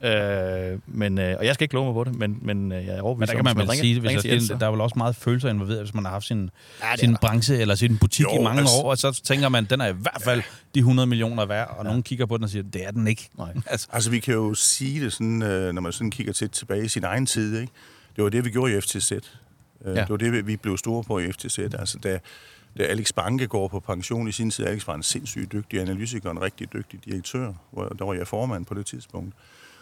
Ja. 0.03 0.73
Øh, 0.73 0.79
men, 0.87 1.19
øh, 1.19 1.35
og 1.39 1.47
jeg 1.47 1.55
skal 1.55 1.65
ikke 1.65 1.75
love 1.75 1.85
mig 1.87 1.95
på 1.95 2.05
det, 2.05 2.19
men, 2.19 2.39
men 2.43 2.73
øh, 2.73 2.87
jeg 2.87 2.97
er 2.97 3.01
overbevist 3.03 3.21
Men 3.21 3.27
der 3.29 3.33
kan 3.33 3.41
om, 3.41 3.45
man 3.45 3.57
hvis 3.57 3.63
vel 3.63 3.71
ringer- 3.71 3.83
sige, 3.83 4.01
hvis 4.01 4.09
ringer 4.25 4.33
Jens, 4.35 4.49
der, 4.61 4.67
er 4.67 4.71
vel 4.71 4.81
også 4.81 4.95
meget 4.97 5.17
følelser 5.17 5.49
involveret, 5.49 5.81
hvis 5.81 5.95
man 5.95 6.05
har 6.05 6.13
haft 6.13 6.27
sin, 6.27 6.51
Ja, 6.83 6.97
sin 6.97 7.17
branche 7.17 7.57
eller 7.61 7.75
sin 7.75 7.99
butik 7.99 8.25
Jo, 8.25 8.41
i 8.41 8.43
mange 8.43 8.61
altså- 8.61 8.75
år, 8.77 8.91
og 8.91 8.99
så 8.99 9.21
tænker 9.25 9.49
man, 9.49 9.65
den 9.65 9.81
er 9.81 9.87
i 9.87 9.93
hvert 9.93 10.23
fald 10.25 10.43
de 10.75 10.79
100 10.79 11.07
millioner 11.07 11.47
værd, 11.47 11.75
og 11.79 11.85
nogen 11.85 12.03
kigger 12.03 12.27
på 12.27 12.37
den 12.37 12.45
og 12.45 12.51
siger, 12.51 12.63
det 12.63 12.87
er 12.87 12.91
den 12.91 13.07
ikke. 13.07 13.29
Nej. 13.39 13.53
Altså, 13.71 13.87
Altså, 13.93 14.11
vi 14.11 14.19
kan 14.19 14.35
jo 14.35 14.55
sige 14.55 15.05
det 15.05 15.13
sådan, 15.13 15.43
øh, 15.43 15.73
når 15.73 15.83
man 15.83 15.93
sådan 15.93 16.11
kigger 16.11 16.33
til 16.33 16.51
tilbage 16.51 16.85
i 16.85 16.89
sin 16.89 17.05
egen 17.05 17.27
tid, 17.27 17.61
ikke? 17.61 17.73
Det 18.17 18.25
var 18.25 18.31
det, 18.31 18.45
vi 18.45 18.51
gjorde 18.51 18.77
i 18.77 18.81
FTZ. 18.81 19.13
Øh, 19.85 19.97
Ja. 19.97 20.01
Det 20.01 20.11
var 20.11 20.17
det, 20.17 20.47
vi 20.47 20.57
blev 20.57 20.77
store 20.77 21.05
på 21.05 21.19
i 21.19 21.33
FTZ. 21.33 21.59
Altså, 21.59 21.99
da, 21.99 22.19
da 22.79 22.83
Alex 22.83 23.13
Banke 23.13 23.47
går 23.47 23.69
på 23.69 23.81
pension 23.81 24.29
i 24.29 24.33
sin 24.33 24.51
tid, 24.51 24.67
Alex 24.67 24.87
var 24.87 24.95
en 24.95 25.03
sindssygt 25.03 25.53
dygtig 25.53 25.81
analytiker, 25.81 26.31
en 26.31 26.43
rigtig 26.43 26.73
dygtig 26.73 27.05
direktør. 27.05 27.53
Hvor, 27.73 27.89
der 27.99 28.05
var 28.05 28.15
jeg 28.15 28.27
formand 28.27 28.67
på 28.67 28.75
det 28.75 28.87
tidspunkt. 28.87 29.35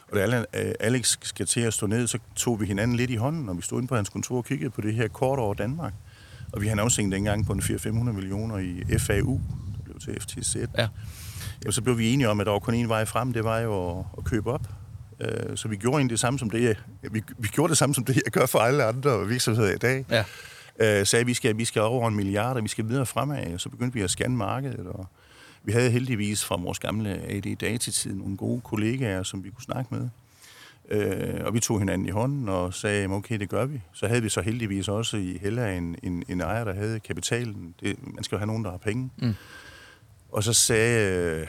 Og 0.08 0.16
da 0.16 0.38
øh, 0.38 0.72
Alex 0.80 1.16
skal 1.22 1.46
til 1.46 1.60
at 1.60 1.74
stå 1.74 1.86
ned, 1.86 2.06
så 2.06 2.18
tog 2.36 2.60
vi 2.60 2.66
hinanden 2.66 2.96
lidt 2.96 3.10
i 3.10 3.16
hånden, 3.16 3.48
og 3.48 3.56
vi 3.56 3.62
stod 3.62 3.78
inde 3.78 3.88
på 3.88 3.96
hans 3.96 4.08
kontor 4.08 4.36
og 4.36 4.44
kiggede 4.44 4.70
på 4.70 4.80
det 4.80 4.94
her 4.94 5.08
kort 5.08 5.38
over 5.38 5.54
Danmark. 5.54 5.92
Og 6.52 6.60
vi 6.60 6.66
havde 6.66 6.80
afsænket 6.80 7.12
dengang 7.12 7.46
på 7.46 7.52
en 7.52 7.60
400-500 7.60 7.88
millioner 7.90 8.58
i 8.58 8.98
FAU, 8.98 9.40
der 9.76 9.82
blev 9.84 9.98
til 10.00 10.20
FTZ. 10.20 10.56
Ja. 10.56 10.88
Jamen, 11.62 11.72
så 11.72 11.82
blev 11.82 11.98
vi 11.98 12.12
enige 12.12 12.28
om, 12.28 12.40
at 12.40 12.46
der 12.46 12.52
var 12.52 12.58
kun 12.58 12.84
én 12.84 12.88
vej 12.88 13.04
frem, 13.04 13.32
det 13.32 13.44
var 13.44 13.58
jo 13.58 13.98
at, 13.98 14.04
at 14.18 14.24
købe 14.24 14.52
op. 14.52 14.66
Øh, 15.20 15.56
Så 15.56 15.68
vi 15.68 15.76
gjorde 15.76 15.96
egentlig 15.96 16.10
det 16.10 16.20
samme 16.20 16.38
som 16.38 16.50
det, 16.50 16.62
jeg, 16.62 16.76
vi, 17.12 17.22
vi 17.38 17.48
gjorde 17.48 17.70
det 17.70 17.78
samme 17.78 17.94
som 17.94 18.04
det, 18.04 18.16
jeg 18.24 18.32
gør 18.32 18.46
for 18.46 18.58
alle 18.58 18.84
andre 18.84 19.26
virksomheder 19.28 19.74
i 19.74 19.78
dag. 19.78 20.04
Ja. 20.10 20.24
Øh, 21.00 21.06
sagde, 21.06 21.20
at 21.20 21.26
vi 21.26 21.34
skal, 21.34 21.58
vi 21.58 21.64
skal 21.64 21.82
over 21.82 22.08
en 22.08 22.16
milliard, 22.16 22.56
og 22.56 22.62
vi 22.62 22.68
skal 22.68 22.88
videre 22.88 23.06
fremad. 23.06 23.54
Og 23.54 23.60
så 23.60 23.68
begyndte 23.68 23.94
vi 23.94 24.02
at 24.02 24.10
scanne 24.10 24.36
markedet, 24.36 24.86
og 24.86 25.06
vi 25.62 25.72
havde 25.72 25.90
heldigvis 25.90 26.44
fra 26.44 26.56
vores 26.56 26.78
gamle 26.78 27.10
AD 27.10 27.56
Datatid 27.56 28.14
nogle 28.14 28.36
gode 28.36 28.60
kollegaer, 28.60 29.22
som 29.22 29.44
vi 29.44 29.50
kunne 29.50 29.62
snakke 29.64 29.94
med. 29.94 30.08
Øh, 30.90 31.44
og 31.44 31.54
vi 31.54 31.60
tog 31.60 31.78
hinanden 31.78 32.06
i 32.08 32.10
hånden 32.10 32.48
og 32.48 32.74
sagde, 32.74 33.00
"Jamen, 33.00 33.16
okay, 33.16 33.38
det 33.38 33.48
gør 33.48 33.64
vi. 33.66 33.80
Så 33.92 34.06
havde 34.08 34.22
vi 34.22 34.28
så 34.28 34.40
heldigvis 34.40 34.88
også 34.88 35.16
i 35.16 35.38
Hella 35.42 35.72
en, 35.76 35.96
en, 36.02 36.24
en 36.28 36.40
ejer, 36.40 36.64
der 36.64 36.74
havde 36.74 37.00
kapitalen. 37.00 37.74
Det, 37.80 37.96
man 38.14 38.24
skal 38.24 38.36
jo 38.36 38.38
have 38.38 38.46
nogen, 38.46 38.64
der 38.64 38.70
har 38.70 38.78
penge. 38.78 39.10
Mm. 39.18 39.34
Og 40.32 40.44
så 40.44 40.52
sagde 40.52 41.46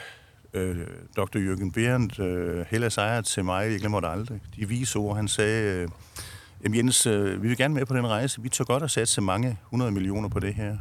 øh, 0.53 0.69
øh, 0.79 0.87
Dr. 1.17 1.37
Jørgen 1.39 1.71
Behrendt, 1.71 2.19
øh, 2.19 2.65
Hellas 2.69 2.97
ejer 2.97 3.21
til 3.21 3.45
mig, 3.45 3.71
jeg 3.71 3.79
glemmer 3.79 3.99
det 3.99 4.07
aldrig, 4.07 4.41
de 4.55 4.67
vise 4.67 4.99
ord, 4.99 5.15
han 5.15 5.27
sagde, 5.27 5.87
øh, 6.63 6.77
Jens, 6.77 7.05
øh, 7.07 7.43
vi 7.43 7.47
vil 7.47 7.57
gerne 7.57 7.73
med 7.73 7.85
på 7.85 7.95
den 7.95 8.07
rejse. 8.07 8.41
Vi 8.41 8.49
tør 8.49 8.63
godt 8.63 8.83
at 8.83 8.91
satse 8.91 9.21
mange 9.21 9.57
100 9.67 9.91
millioner 9.91 10.29
på 10.29 10.39
det 10.39 10.53
her. 10.53 10.77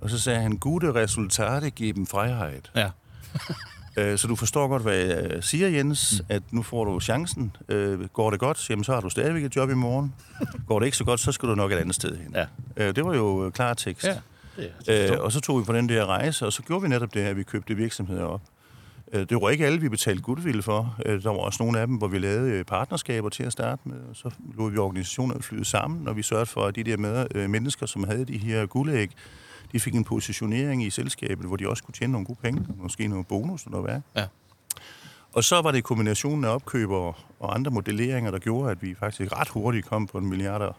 Og 0.00 0.10
så 0.10 0.18
sagde 0.18 0.40
han, 0.40 0.56
gode 0.56 0.94
resultater 0.94 1.70
giver 1.70 1.92
dem 1.94 2.06
frihed. 2.06 2.60
Ja. 2.74 2.90
Øh, 3.98 4.18
Så 4.18 4.26
du 4.28 4.36
forstår 4.36 4.68
godt, 4.68 4.82
hvad 4.82 4.94
jeg 4.96 5.44
siger, 5.44 5.68
Jens, 5.68 6.20
mm. 6.20 6.26
at 6.34 6.42
nu 6.50 6.62
får 6.62 6.84
du 6.84 7.00
chancen. 7.00 7.56
Øh, 7.68 8.08
Går 8.08 8.30
det 8.30 8.40
godt, 8.40 8.70
jamen 8.70 8.84
så 8.84 8.94
har 8.94 9.00
du 9.00 9.10
stadigvæk 9.10 9.44
et 9.44 9.56
job 9.56 9.70
i 9.70 9.74
morgen. 9.74 10.14
Går 10.68 10.78
det 10.78 10.86
ikke 10.86 10.96
så 10.96 11.04
godt, 11.04 11.20
så 11.20 11.32
skal 11.32 11.48
du 11.48 11.54
nok 11.54 11.72
et 11.72 11.76
andet 11.76 11.94
sted 11.94 12.16
hen. 12.16 12.34
Ja. 12.34 12.46
Øh, 12.76 12.96
Det 12.96 13.04
var 13.04 13.14
jo 13.14 13.50
klar 13.54 13.74
tekst. 13.74 14.06
Ja. 14.88 15.12
Øh, 15.14 15.20
og 15.20 15.32
så 15.32 15.40
tog 15.40 15.58
vi 15.60 15.64
på 15.64 15.72
den 15.72 15.88
der 15.88 16.06
rejse, 16.06 16.46
og 16.46 16.52
så 16.52 16.62
gjorde 16.62 16.82
vi 16.82 16.88
netop 16.88 17.14
det 17.14 17.22
her, 17.22 17.30
at 17.30 17.36
vi 17.36 17.42
købte 17.42 17.74
virksomheder 17.74 18.24
op. 18.24 18.40
Øh, 19.12 19.28
det 19.28 19.40
var 19.40 19.50
ikke 19.50 19.66
alle, 19.66 19.80
vi 19.80 19.88
betalte 19.88 20.22
goodwill 20.22 20.62
for. 20.62 20.96
Øh, 21.06 21.22
der 21.22 21.30
var 21.30 21.38
også 21.38 21.62
nogle 21.62 21.80
af 21.80 21.86
dem, 21.86 21.96
hvor 21.96 22.08
vi 22.08 22.18
lavede 22.18 22.50
øh, 22.50 22.64
partnerskaber 22.64 23.28
til 23.28 23.42
at 23.42 23.52
starte 23.52 23.82
med. 23.84 23.96
Så 24.12 24.30
lod 24.54 24.70
vi 24.70 24.78
organisationer 24.78 25.38
flyde 25.40 25.64
sammen, 25.64 26.08
og 26.08 26.16
vi 26.16 26.22
sørgede 26.22 26.46
for, 26.46 26.64
at 26.64 26.76
de 26.76 26.84
der 26.84 26.96
med, 26.96 27.48
mennesker, 27.48 27.86
som 27.86 28.04
havde 28.04 28.24
de 28.24 28.38
her 28.38 28.66
guldæg, 28.66 29.10
de 29.72 29.80
fik 29.80 29.94
en 29.94 30.04
positionering 30.04 30.84
i 30.84 30.90
selskabet, 30.90 31.46
hvor 31.46 31.56
de 31.56 31.68
også 31.68 31.84
kunne 31.84 31.92
tjene 31.92 32.12
nogle 32.12 32.26
gode 32.26 32.38
penge, 32.42 32.66
måske 32.76 33.08
noget 33.08 33.26
bonus 33.26 33.64
eller 33.64 33.70
noget 33.70 33.86
værk. 33.86 34.02
Ja. 34.16 34.26
Og 35.32 35.44
så 35.44 35.62
var 35.62 35.70
det 35.70 35.84
kombinationen 35.84 36.44
af 36.44 36.48
opkøber 36.48 37.12
og 37.40 37.54
andre 37.54 37.70
modelleringer, 37.70 38.30
der 38.30 38.38
gjorde, 38.38 38.70
at 38.70 38.82
vi 38.82 38.94
faktisk 38.94 39.32
ret 39.32 39.48
hurtigt 39.48 39.86
kom 39.86 40.06
på 40.06 40.18
en 40.18 40.26
milliarder. 40.26 40.72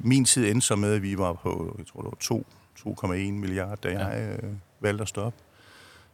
Min 0.00 0.24
tid 0.24 0.50
endte 0.50 0.66
så 0.66 0.76
med, 0.76 0.94
at 0.94 1.02
vi 1.02 1.18
var 1.18 1.32
på, 1.32 1.74
jeg 1.78 1.86
tror 1.86 2.00
det 2.00 2.10
var 2.10 2.16
2, 2.20 2.46
2,1 3.06 3.16
milliarder, 3.16 3.74
da 3.74 3.88
jeg 3.88 4.38
ja. 4.40 4.46
øh, 4.46 4.52
valgte 4.80 5.02
at 5.02 5.08
stoppe 5.08 5.38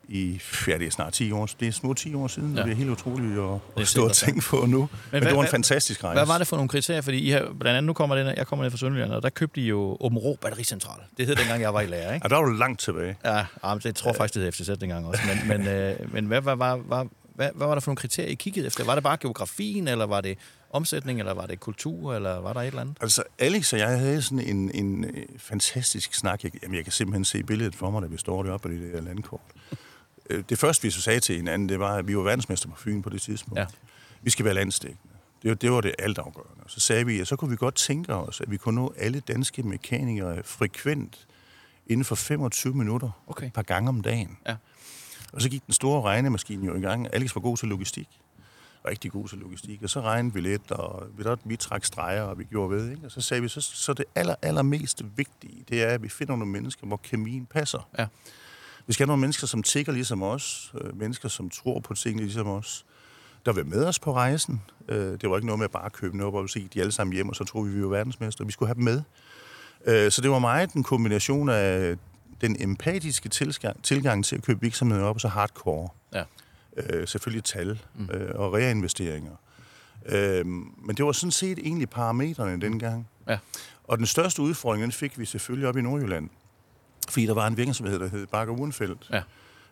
i, 0.09 0.41
ja, 0.67 0.79
det 0.79 0.87
er 0.87 0.91
snart 0.91 1.13
10 1.13 1.33
år, 1.33 1.49
det 1.61 1.69
er 1.69 1.73
små 1.73 1.95
10 1.95 2.15
år 2.15 2.27
siden, 2.27 2.57
ja. 2.57 2.63
det 2.63 2.73
er 2.73 2.77
helt 2.77 2.91
utroligt 2.91 3.39
at, 3.39 3.83
at 3.83 3.89
stå 3.89 4.05
og 4.05 4.13
tænke 4.13 4.41
på 4.41 4.67
nu. 4.67 4.79
Men, 4.79 4.89
Men 5.13 5.23
det 5.23 5.37
var 5.37 5.43
en 5.43 5.49
fantastisk 5.49 6.05
rejse. 6.05 6.19
Hvad 6.19 6.27
var 6.27 6.39
det 6.39 6.47
for 6.47 6.57
nogle 6.57 6.69
kriterier? 6.69 7.01
Fordi 7.01 7.19
I 7.19 7.31
har, 7.31 7.41
blandt 7.41 7.67
andet, 7.67 7.85
nu 7.85 7.93
kommer 7.93 8.17
det, 8.17 8.35
jeg 8.37 8.47
kommer 8.47 8.65
ned 8.65 8.71
fra 8.71 8.79
Sønderjylland, 8.79 9.13
og 9.13 9.23
der 9.23 9.31
købte 9.31 9.61
I 9.61 9.67
jo 9.67 9.97
Åben 10.01 10.19
Rå 10.19 10.39
Battericentral. 10.41 11.01
Det 11.17 11.27
hed 11.27 11.37
dengang, 11.37 11.63
jeg 11.63 11.75
var 11.75 11.81
i 11.81 11.87
lærer, 11.87 12.15
ikke? 12.15 12.25
Ja, 12.25 12.29
der 12.29 12.37
var 12.37 12.49
du 12.49 12.53
langt 12.53 12.81
tilbage. 12.81 13.17
Ja, 13.25 13.45
det 13.75 13.97
tror 13.97 14.11
jeg 14.11 14.17
faktisk, 14.17 14.35
det 14.35 14.43
hed 14.43 14.53
FCZ 14.53 14.69
dengang 14.81 15.07
også. 15.07 15.23
Men, 15.27 15.49
men, 15.49 15.69
øh, 15.69 16.13
men 16.13 16.27
hvad, 16.27 16.41
hvad, 16.41 16.57
hvad, 16.57 16.77
hvad, 16.77 17.05
hvad, 17.35 17.49
hvad 17.55 17.67
var 17.67 17.75
der 17.75 17.81
for 17.81 17.91
nogle 17.91 17.97
kriterier, 17.97 18.31
I 18.31 18.35
kiggede 18.35 18.67
efter? 18.67 18.85
Var 18.85 18.95
det 18.95 19.05
bare 19.05 19.17
geografien, 19.17 19.89
eller 19.89 20.07
var 20.07 20.21
det 20.21 20.39
omsætning, 20.71 21.19
eller 21.19 21.35
var 21.35 21.47
det 21.47 21.61
kultur, 21.61 22.15
eller 22.15 22.41
var 22.41 22.53
der 22.53 22.61
et 22.61 22.67
eller 22.67 22.81
andet? 22.81 22.97
Altså, 23.01 23.23
Alex 23.39 23.73
og 23.73 23.79
jeg 23.79 23.99
havde 23.99 24.23
sådan 24.23 24.41
en, 24.41 24.71
en 24.75 25.07
fantastisk 25.39 26.15
snak. 26.15 26.45
Jeg, 26.45 26.53
jamen, 26.63 26.77
jeg 26.77 26.85
kan 26.85 26.93
simpelthen 26.93 27.25
se 27.25 27.43
billedet 27.43 27.75
for 27.75 27.91
mig, 27.91 28.03
da 28.03 28.07
vi 28.07 28.19
står 28.19 28.43
deroppe 28.43 28.69
på 28.69 28.75
det 28.75 28.93
der 28.93 29.01
landkort. 29.01 29.41
Det 30.31 30.59
første, 30.59 30.83
vi 30.83 30.91
så 30.91 31.00
sagde 31.00 31.21
til 31.21 31.37
hinanden, 31.37 31.69
det 31.69 31.81
var, 31.81 31.97
at 31.97 32.09
vi 32.09 32.17
var 32.17 32.23
verdensmester 32.23 32.69
på 32.69 32.76
Fyn 32.76 33.02
på 33.02 33.11
det 33.11 33.23
tidspunkt. 33.23 33.61
Ja. 33.61 33.67
Vi 34.23 34.31
skal 34.31 34.45
være 34.45 34.55
landstækkende. 34.55 35.12
Det 35.43 35.49
var, 35.49 35.55
det 35.55 35.73
var 35.73 35.81
det 35.81 35.95
altafgørende. 35.99 36.64
Så 36.67 36.81
sagde 36.81 37.07
vi, 37.07 37.21
at 37.21 37.29
så 37.29 37.37
kunne 37.37 37.50
vi 37.50 37.57
godt 37.57 37.75
tænke 37.75 38.14
os, 38.14 38.41
at 38.41 38.50
vi 38.50 38.57
kunne 38.57 38.75
nå 38.75 38.95
alle 38.99 39.21
danske 39.21 39.62
mekanikere 39.62 40.43
frekvent 40.45 41.26
inden 41.87 42.05
for 42.05 42.14
25 42.14 42.75
minutter, 42.75 43.11
okay. 43.26 43.47
et 43.47 43.52
par 43.52 43.62
gange 43.62 43.88
om 43.88 44.02
dagen. 44.02 44.38
Ja. 44.47 44.57
Og 45.33 45.43
så 45.43 45.49
gik 45.49 45.67
den 45.67 45.75
store 45.75 46.02
regnemaskine 46.02 46.67
jo 46.67 46.75
i 46.75 46.81
gang. 46.81 47.14
Alex 47.14 47.35
var 47.35 47.41
god 47.41 47.57
til 47.57 47.69
logistik. 47.69 48.09
Rigtig 48.87 49.11
god 49.11 49.29
til 49.29 49.38
logistik. 49.38 49.83
Og 49.83 49.91
så 49.91 50.00
regnede 50.00 50.35
vi 50.35 50.41
lidt, 50.41 50.71
og 50.71 51.07
vi, 51.17 51.23
der, 51.23 51.37
vi 51.45 51.57
trak 51.57 51.85
streger, 51.85 52.23
og 52.23 52.38
vi 52.38 52.45
gjorde 52.45 52.71
ved. 52.71 52.91
Ikke? 52.91 53.02
Og 53.05 53.11
så 53.11 53.21
sagde 53.21 53.43
vi, 53.43 53.49
så, 53.49 53.61
så 53.61 53.93
det 53.93 54.05
aller, 54.14 54.35
allermest 54.43 55.02
vigtige, 55.17 55.64
det 55.69 55.83
er, 55.83 55.88
at 55.88 56.02
vi 56.02 56.09
finder 56.09 56.37
nogle 56.37 56.52
mennesker, 56.52 56.87
hvor 56.87 57.00
kemien 57.02 57.47
passer. 57.47 57.88
Ja. 57.99 58.07
Vi 58.87 58.93
skal 58.93 59.05
have 59.05 59.09
nogle 59.09 59.21
mennesker, 59.21 59.47
som 59.47 59.62
tigger 59.62 59.93
ligesom 59.93 60.23
os. 60.23 60.73
Øh, 60.81 60.99
mennesker, 60.99 61.29
som 61.29 61.51
tror 61.51 61.81
på 61.81 61.95
tingene 61.95 62.23
ligesom 62.23 62.47
os. 62.47 62.85
Der 63.47 63.53
vil 63.53 63.67
med 63.67 63.85
os 63.85 63.99
på 63.99 64.12
rejsen. 64.15 64.62
Øh, 64.89 65.21
det 65.21 65.31
var 65.31 65.37
ikke 65.37 65.47
noget 65.47 65.59
med 65.59 65.65
at 65.65 65.71
bare 65.71 65.91
købe 65.91 66.17
noget 66.17 66.35
og 66.35 66.51
se 66.51 66.69
de 66.75 66.81
alle 66.81 66.93
sammen 66.93 67.15
hjem, 67.15 67.29
og 67.29 67.37
så 67.37 67.45
troede 67.45 67.71
vi, 67.71 67.77
vi 67.77 67.83
var 67.83 67.89
verdensmester. 67.89 68.45
Vi 68.45 68.53
skulle 68.53 68.69
have 68.69 68.75
dem 68.75 68.85
med. 68.85 69.03
Øh, 69.87 70.11
så 70.11 70.21
det 70.23 70.31
var 70.31 70.39
meget 70.39 70.73
en 70.73 70.83
kombination 70.83 71.49
af 71.49 71.97
den 72.41 72.57
empatiske 72.62 73.29
tilgang, 73.29 73.83
tilgang 73.83 74.25
til 74.25 74.37
at 74.37 74.43
købe 74.43 74.61
virksomheder 74.61 75.05
op, 75.05 75.17
og 75.17 75.21
så 75.21 75.29
hardcore. 75.29 75.89
Ja. 76.15 76.25
Øh, 76.77 77.09
selvfølgelig 77.09 77.45
tal 77.45 77.81
mm. 77.95 78.09
øh, 78.12 78.31
og 78.35 78.53
reinvesteringer. 78.53 79.33
Øh, 80.07 80.47
men 80.47 80.97
det 80.97 81.05
var 81.05 81.12
sådan 81.12 81.31
set 81.31 81.59
egentlig 81.59 81.91
parametrene 81.91 82.61
dengang. 82.61 83.09
Ja. 83.29 83.39
Og 83.85 83.99
den 83.99 84.07
største 84.07 84.43
udfordring, 84.43 84.83
den 84.83 84.93
fik 84.93 85.19
vi 85.19 85.25
selvfølgelig 85.25 85.69
op 85.69 85.77
i 85.77 85.81
Nordjylland. 85.81 86.31
Fordi 87.09 87.27
der 87.27 87.35
var 87.35 87.47
en 87.47 87.57
virksomhed, 87.57 87.99
der 87.99 88.09
hed 88.09 88.27
Bakker 88.27 88.55
Urenfeldt. 88.55 89.11
Ja. 89.13 89.23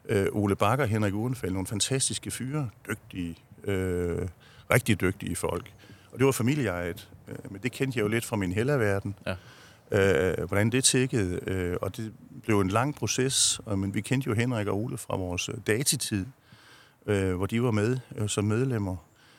Øh, 0.08 0.26
Ole 0.32 0.56
Bakker 0.56 0.84
og 0.84 0.88
Henrik 0.88 1.14
Urenfeldt, 1.14 1.52
nogle 1.52 1.66
fantastiske 1.66 2.30
fyre, 2.30 2.68
dygtige, 2.88 3.36
øh, 3.64 4.28
rigtig 4.70 5.00
dygtige 5.00 5.36
folk. 5.36 5.72
Og 6.12 6.18
det 6.18 6.26
var 6.26 6.32
familieejet, 6.32 7.08
øh, 7.28 7.52
men 7.52 7.60
det 7.62 7.72
kendte 7.72 7.98
jeg 7.98 8.02
jo 8.02 8.08
lidt 8.08 8.24
fra 8.24 8.36
min 8.36 8.52
hellerverden. 8.52 9.14
Ja. 9.26 9.34
Øh, 9.92 10.48
hvordan 10.48 10.70
det 10.70 10.84
tækkede, 10.84 11.40
øh, 11.46 11.76
og 11.82 11.96
det 11.96 12.12
blev 12.42 12.60
en 12.60 12.68
lang 12.68 12.94
proces, 12.94 13.60
og, 13.66 13.78
men 13.78 13.94
vi 13.94 14.00
kendte 14.00 14.28
jo 14.28 14.34
Henrik 14.34 14.66
og 14.66 14.76
Ole 14.78 14.98
fra 14.98 15.16
vores 15.16 15.48
øh, 15.48 15.54
datetid, 15.66 16.26
øh, 17.06 17.34
hvor 17.34 17.46
de 17.46 17.62
var 17.62 17.70
med 17.70 17.98
øh, 18.16 18.28
som 18.28 18.44
medlemmer. 18.44 18.96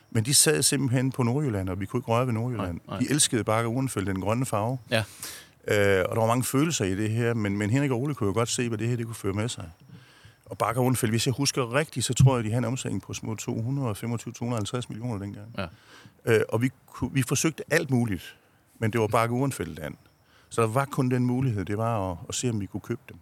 Men 0.10 0.26
de 0.26 0.34
sad 0.34 0.62
simpelthen 0.62 1.12
på 1.12 1.24
Nordjylland, 1.24 1.70
og 1.70 1.80
vi 1.80 1.86
kunne 1.86 1.98
ikke 2.00 2.12
røre 2.12 2.26
ved 2.26 2.34
Nordjylland. 2.34 2.80
Nej, 2.88 3.00
nej. 3.00 3.00
De 3.00 3.10
elskede 3.10 3.44
Bakker 3.44 3.72
Urenfeldt, 3.72 4.08
den 4.08 4.22
grønne 4.22 4.46
farve. 4.46 4.78
Ja. 4.90 5.04
Øh, 5.68 6.06
og 6.10 6.15
der 6.15 6.20
var 6.20 6.27
mange 6.27 6.44
følelser 6.44 6.86
i 6.86 6.96
det 6.96 7.10
her, 7.10 7.34
men, 7.34 7.58
men 7.58 7.70
Henrik 7.70 7.91
og 7.91 8.01
Ole 8.01 8.15
kunne 8.15 8.27
jo 8.27 8.34
godt 8.34 8.50
se, 8.50 8.68
hvad 8.68 8.77
det 8.77 8.88
her 8.88 8.96
det 8.96 9.06
kunne 9.06 9.15
føre 9.15 9.34
med 9.34 9.50
sig. 9.50 9.70
Og 10.46 10.58
Bakker 10.58 10.82
Urenfeldt, 10.82 11.13
hvis 11.13 11.27
jeg 11.27 11.34
husker 11.34 11.74
rigtigt, 11.74 12.05
så 12.05 12.14
tror 12.14 12.36
jeg, 12.36 12.44
de 12.44 12.50
havde 12.50 12.57
en 12.57 12.66
omsætning 12.66 13.01
på 13.01 13.14
små 13.14 13.36
225-250 13.42 14.81
millioner 14.90 15.18
dengang. 15.20 15.55
Ja. 15.57 15.68
Øh, 16.25 16.42
og 16.50 16.62
vi, 16.62 16.72
vi 17.12 17.22
forsøgte 17.22 17.64
alt 17.70 17.92
muligt, 17.92 18.38
men 18.79 18.94
det 18.94 19.01
var 19.01 19.07
Bakker 19.07 19.36
Urenfeldt 19.36 19.79
land. 19.79 19.96
Så 20.50 20.62
der 20.62 20.68
var 20.68 20.86
kun 20.86 21.12
den 21.12 21.25
mulighed, 21.25 21.66
det 21.66 21.77
var 21.77 22.12
at, 22.12 22.18
at 22.29 22.36
se, 22.36 22.50
om 22.50 22.59
vi 22.59 22.66
kunne 22.66 22.81
købe 22.81 23.01
dem. 23.09 23.18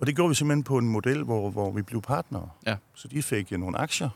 Og 0.00 0.06
det 0.06 0.16
gjorde 0.16 0.28
vi 0.28 0.34
simpelthen 0.34 0.62
på 0.62 0.78
en 0.78 0.88
model, 0.88 1.22
hvor, 1.22 1.50
hvor 1.50 1.70
vi 1.70 1.82
blev 1.82 2.02
partnere. 2.02 2.48
Ja. 2.66 2.76
Så 2.94 3.08
de 3.08 3.22
fik 3.22 3.50
nogle 3.50 3.78
aktier, 3.78 4.08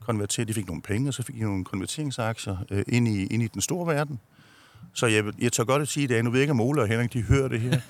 konverteret, 0.00 0.48
de 0.48 0.54
fik 0.54 0.66
nogle 0.66 0.82
penge, 0.82 1.08
og 1.08 1.14
så 1.14 1.22
fik 1.22 1.34
de 1.34 1.40
nogle 1.40 1.64
konverteringsaktier 1.64 2.56
øh, 2.70 2.84
ind, 2.88 3.08
i, 3.08 3.26
ind 3.26 3.42
i 3.42 3.46
den 3.46 3.60
store 3.60 3.94
verden. 3.94 4.20
Så 4.92 5.06
jeg, 5.06 5.24
jeg 5.38 5.52
tør 5.52 5.64
godt 5.64 5.82
at 5.82 5.88
sige 5.88 6.08
det, 6.08 6.24
nu 6.24 6.30
ved 6.30 6.38
jeg 6.38 6.42
ikke, 6.42 6.50
om 6.50 6.60
Ole 6.60 6.82
og 6.82 6.88
Henrik, 6.88 7.12
de 7.12 7.22
hører 7.22 7.48
det 7.48 7.60
her. 7.60 7.70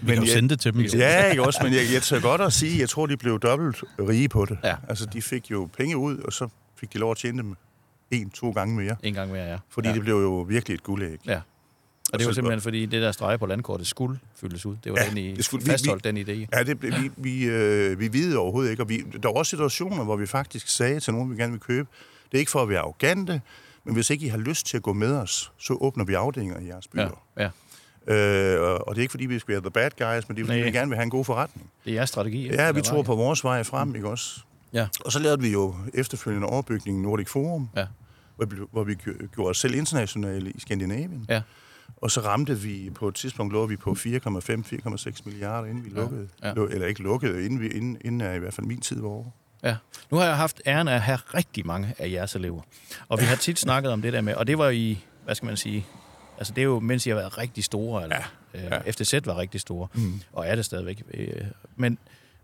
vi 0.00 0.06
men 0.06 0.14
kan 0.14 0.24
jo 0.24 0.32
sende 0.32 0.48
det 0.48 0.60
til 0.60 0.74
dem. 0.74 0.80
Ja, 0.80 1.30
ikke 1.30 1.42
også, 1.42 1.60
men 1.62 1.72
jeg, 1.72 1.82
jeg 1.92 2.02
tør 2.02 2.20
godt 2.20 2.40
at 2.40 2.52
sige, 2.52 2.80
jeg 2.80 2.88
tror, 2.88 3.06
de 3.06 3.16
blev 3.16 3.40
dobbelt 3.40 3.84
rige 3.98 4.28
på 4.28 4.44
det. 4.44 4.58
Ja. 4.64 4.74
Altså, 4.88 5.06
de 5.06 5.22
fik 5.22 5.50
jo 5.50 5.68
penge 5.76 5.96
ud, 5.96 6.18
og 6.18 6.32
så 6.32 6.48
fik 6.76 6.92
de 6.92 6.98
lov 6.98 7.10
at 7.10 7.16
tjene 7.16 7.42
dem 7.42 7.54
en, 8.10 8.30
to 8.30 8.50
gange 8.50 8.76
mere. 8.76 8.96
En 9.02 9.14
gang 9.14 9.32
mere, 9.32 9.44
ja. 9.44 9.58
Fordi 9.68 9.88
ja. 9.88 9.94
det 9.94 10.02
blev 10.02 10.14
jo 10.14 10.40
virkelig 10.40 10.74
et 10.74 10.82
guldæg. 10.82 11.18
Ja. 11.26 11.40
Og 12.12 12.18
det 12.18 12.26
var 12.26 12.32
simpelthen, 12.32 12.60
fordi 12.60 12.86
det 12.86 13.02
der 13.02 13.12
strege 13.12 13.38
på 13.38 13.46
landkortet 13.46 13.86
skulle 13.86 14.18
fyldes 14.36 14.66
ud. 14.66 14.76
Det 14.84 14.92
var 14.92 14.98
ja, 15.00 15.08
den, 15.08 15.16
I 15.16 15.34
det 15.34 15.44
skulle, 15.44 15.66
fastholdt 15.66 16.04
vi, 16.04 16.22
den 16.22 16.28
idé. 16.28 16.46
Ja, 16.52 16.62
det, 16.62 16.82
vi, 16.82 17.10
vi, 17.16 17.44
øh, 17.44 18.00
vi 18.00 18.08
videde 18.08 18.38
overhovedet 18.38 18.70
ikke. 18.70 18.82
Og 18.82 18.88
vi, 18.88 19.04
der 19.22 19.28
var 19.28 19.34
også 19.34 19.50
situationer, 19.50 20.04
hvor 20.04 20.16
vi 20.16 20.26
faktisk 20.26 20.68
sagde 20.68 21.00
til 21.00 21.12
nogen, 21.12 21.30
vi 21.30 21.36
gerne 21.36 21.52
vil 21.52 21.60
købe, 21.60 21.88
det 22.32 22.38
er 22.38 22.38
ikke 22.38 22.50
for 22.50 22.62
at 22.62 22.68
være 22.68 22.78
arrogante, 22.78 23.40
men 23.84 23.94
hvis 23.94 24.10
ikke 24.10 24.26
I 24.26 24.28
har 24.28 24.38
lyst 24.38 24.66
til 24.66 24.76
at 24.76 24.82
gå 24.82 24.92
med 24.92 25.16
os, 25.16 25.52
så 25.58 25.74
åbner 25.80 26.04
vi 26.04 26.14
afdelinger 26.14 26.58
i 26.58 26.66
jeres 26.66 26.88
byer. 26.88 27.24
Ja, 27.36 27.42
ja. 27.42 27.50
Øh, 28.06 28.80
og 28.80 28.94
det 28.94 29.00
er 29.00 29.02
ikke 29.02 29.10
fordi, 29.10 29.26
vi 29.26 29.38
skal 29.38 29.52
være 29.52 29.60
the 29.60 29.70
bad 29.70 29.90
guys, 29.90 30.28
men 30.28 30.36
det 30.36 30.42
er 30.42 30.46
fordi, 30.46 30.58
Nej. 30.58 30.66
vi 30.66 30.72
gerne 30.72 30.88
vil 30.88 30.96
have 30.96 31.04
en 31.04 31.10
god 31.10 31.24
forretning. 31.24 31.70
Det 31.84 31.90
er 31.90 31.94
jeres 31.94 32.08
strategi. 32.08 32.48
Ja, 32.48 32.72
vi 32.72 32.82
tror 32.82 33.02
på 33.02 33.14
vores 33.14 33.44
vej 33.44 33.62
frem, 33.62 33.88
mm. 33.88 33.94
ikke 33.94 34.08
også? 34.08 34.40
Ja. 34.72 34.88
Og 35.04 35.12
så 35.12 35.18
lavede 35.18 35.40
vi 35.40 35.48
jo 35.48 35.74
efterfølgende 35.94 36.48
overbygning 36.48 37.00
Nordic 37.00 37.28
Forum, 37.28 37.68
ja. 37.76 37.86
hvor, 38.36 38.46
vi, 38.46 38.56
hvor 38.72 38.84
vi 38.84 38.94
gjorde 39.34 39.50
os 39.50 39.58
selv 39.58 39.74
internationale 39.74 40.50
i 40.50 40.60
Skandinavien. 40.60 41.26
Ja. 41.28 41.42
Og 41.96 42.10
så 42.10 42.20
ramte 42.20 42.58
vi, 42.58 42.90
på 42.94 43.08
et 43.08 43.14
tidspunkt 43.14 43.52
lå 43.52 43.66
vi 43.66 43.76
på 43.76 43.90
4,5-4,6 43.90 45.20
milliarder, 45.24 45.68
inden 45.68 45.84
vi 45.84 45.90
lukkede. 45.90 46.28
Ja. 46.42 46.48
Ja. 46.48 46.66
Eller 46.70 46.86
ikke 46.86 47.02
lukkede, 47.02 47.44
inden, 47.44 47.60
vi, 47.60 47.68
inden, 47.68 47.96
inden 48.04 48.34
i 48.36 48.38
hvert 48.38 48.54
fald 48.54 48.66
min 48.66 48.80
tid 48.80 49.00
var 49.00 49.08
over. 49.08 49.30
Ja. 49.62 49.76
Nu 50.10 50.16
har 50.16 50.24
jeg 50.24 50.36
haft 50.36 50.62
æren 50.66 50.88
af 50.88 50.94
at 50.94 51.00
have 51.00 51.18
rigtig 51.34 51.66
mange 51.66 51.94
af 51.98 52.10
jeres 52.10 52.34
elever. 52.34 52.62
Og 53.08 53.20
vi 53.20 53.24
har 53.24 53.36
tit 53.36 53.58
snakket 53.68 53.92
om 53.92 54.02
det 54.02 54.12
der 54.12 54.20
med, 54.20 54.34
og 54.34 54.46
det 54.46 54.58
var 54.58 54.68
i, 54.68 55.04
hvad 55.24 55.34
skal 55.34 55.46
man 55.46 55.56
sige, 55.56 55.86
altså 56.38 56.52
det 56.52 56.62
er 56.62 56.66
jo, 56.66 56.80
mens 56.80 57.06
I 57.06 57.08
har 57.08 57.16
været 57.16 57.38
rigtig 57.38 57.64
store, 57.64 58.02
eller 58.02 58.16
ja. 58.16 58.24
Ja. 58.54 58.78
Øh, 58.86 58.92
FTZ 58.92 59.14
var 59.24 59.38
rigtig 59.38 59.60
store, 59.60 59.88
mm. 59.94 60.20
og 60.32 60.46
er 60.46 60.54
det 60.54 60.64
stadigvæk. 60.64 61.02
Øh, 61.14 61.44
men, 61.76 61.98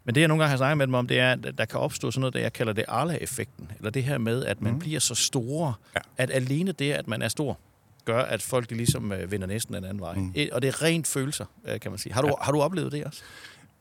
men 0.05 0.15
det, 0.15 0.21
jeg 0.21 0.29
nogle 0.29 0.43
gange 0.43 0.51
har 0.51 0.57
snakket 0.57 0.79
med 0.79 0.87
dem 0.87 0.95
om, 0.95 1.07
det 1.07 1.19
er, 1.19 1.33
at 1.33 1.59
der 1.59 1.65
kan 1.65 1.81
opstå 1.81 2.11
sådan 2.11 2.21
noget, 2.21 2.35
der 2.35 2.41
jeg 2.41 2.53
kalder 2.53 2.73
det 2.73 2.85
Arla-effekten. 2.89 3.71
Eller 3.79 3.91
det 3.91 4.05
her 4.05 4.19
med, 4.19 4.45
at 4.45 4.63
man 4.63 4.73
mm. 4.73 4.79
bliver 4.79 5.01
så 5.01 5.15
store, 5.15 5.75
ja. 5.95 6.01
at 6.17 6.31
alene 6.31 6.73
det, 6.73 6.93
at 6.93 7.09
man 7.09 7.23
er 7.23 7.29
stor, 7.29 7.59
gør, 8.05 8.23
at 8.23 8.43
folk 8.43 8.71
ligesom 8.71 9.13
øh, 9.13 9.31
vender 9.31 9.47
næsten 9.47 9.75
en 9.75 9.85
anden 9.85 10.01
vej. 10.01 10.15
Mm. 10.15 10.35
Og 10.53 10.63
det 10.63 10.69
er 10.69 10.83
rent 10.83 11.07
følelser, 11.07 11.45
øh, 11.65 11.81
kan 11.81 11.91
man 11.91 11.99
sige. 11.99 12.13
Har 12.13 12.23
du, 12.23 12.29
ja. 12.29 12.35
har 12.41 12.53
du 12.53 12.63
oplevet 12.63 12.93
det 12.93 13.05
også? 13.05 13.23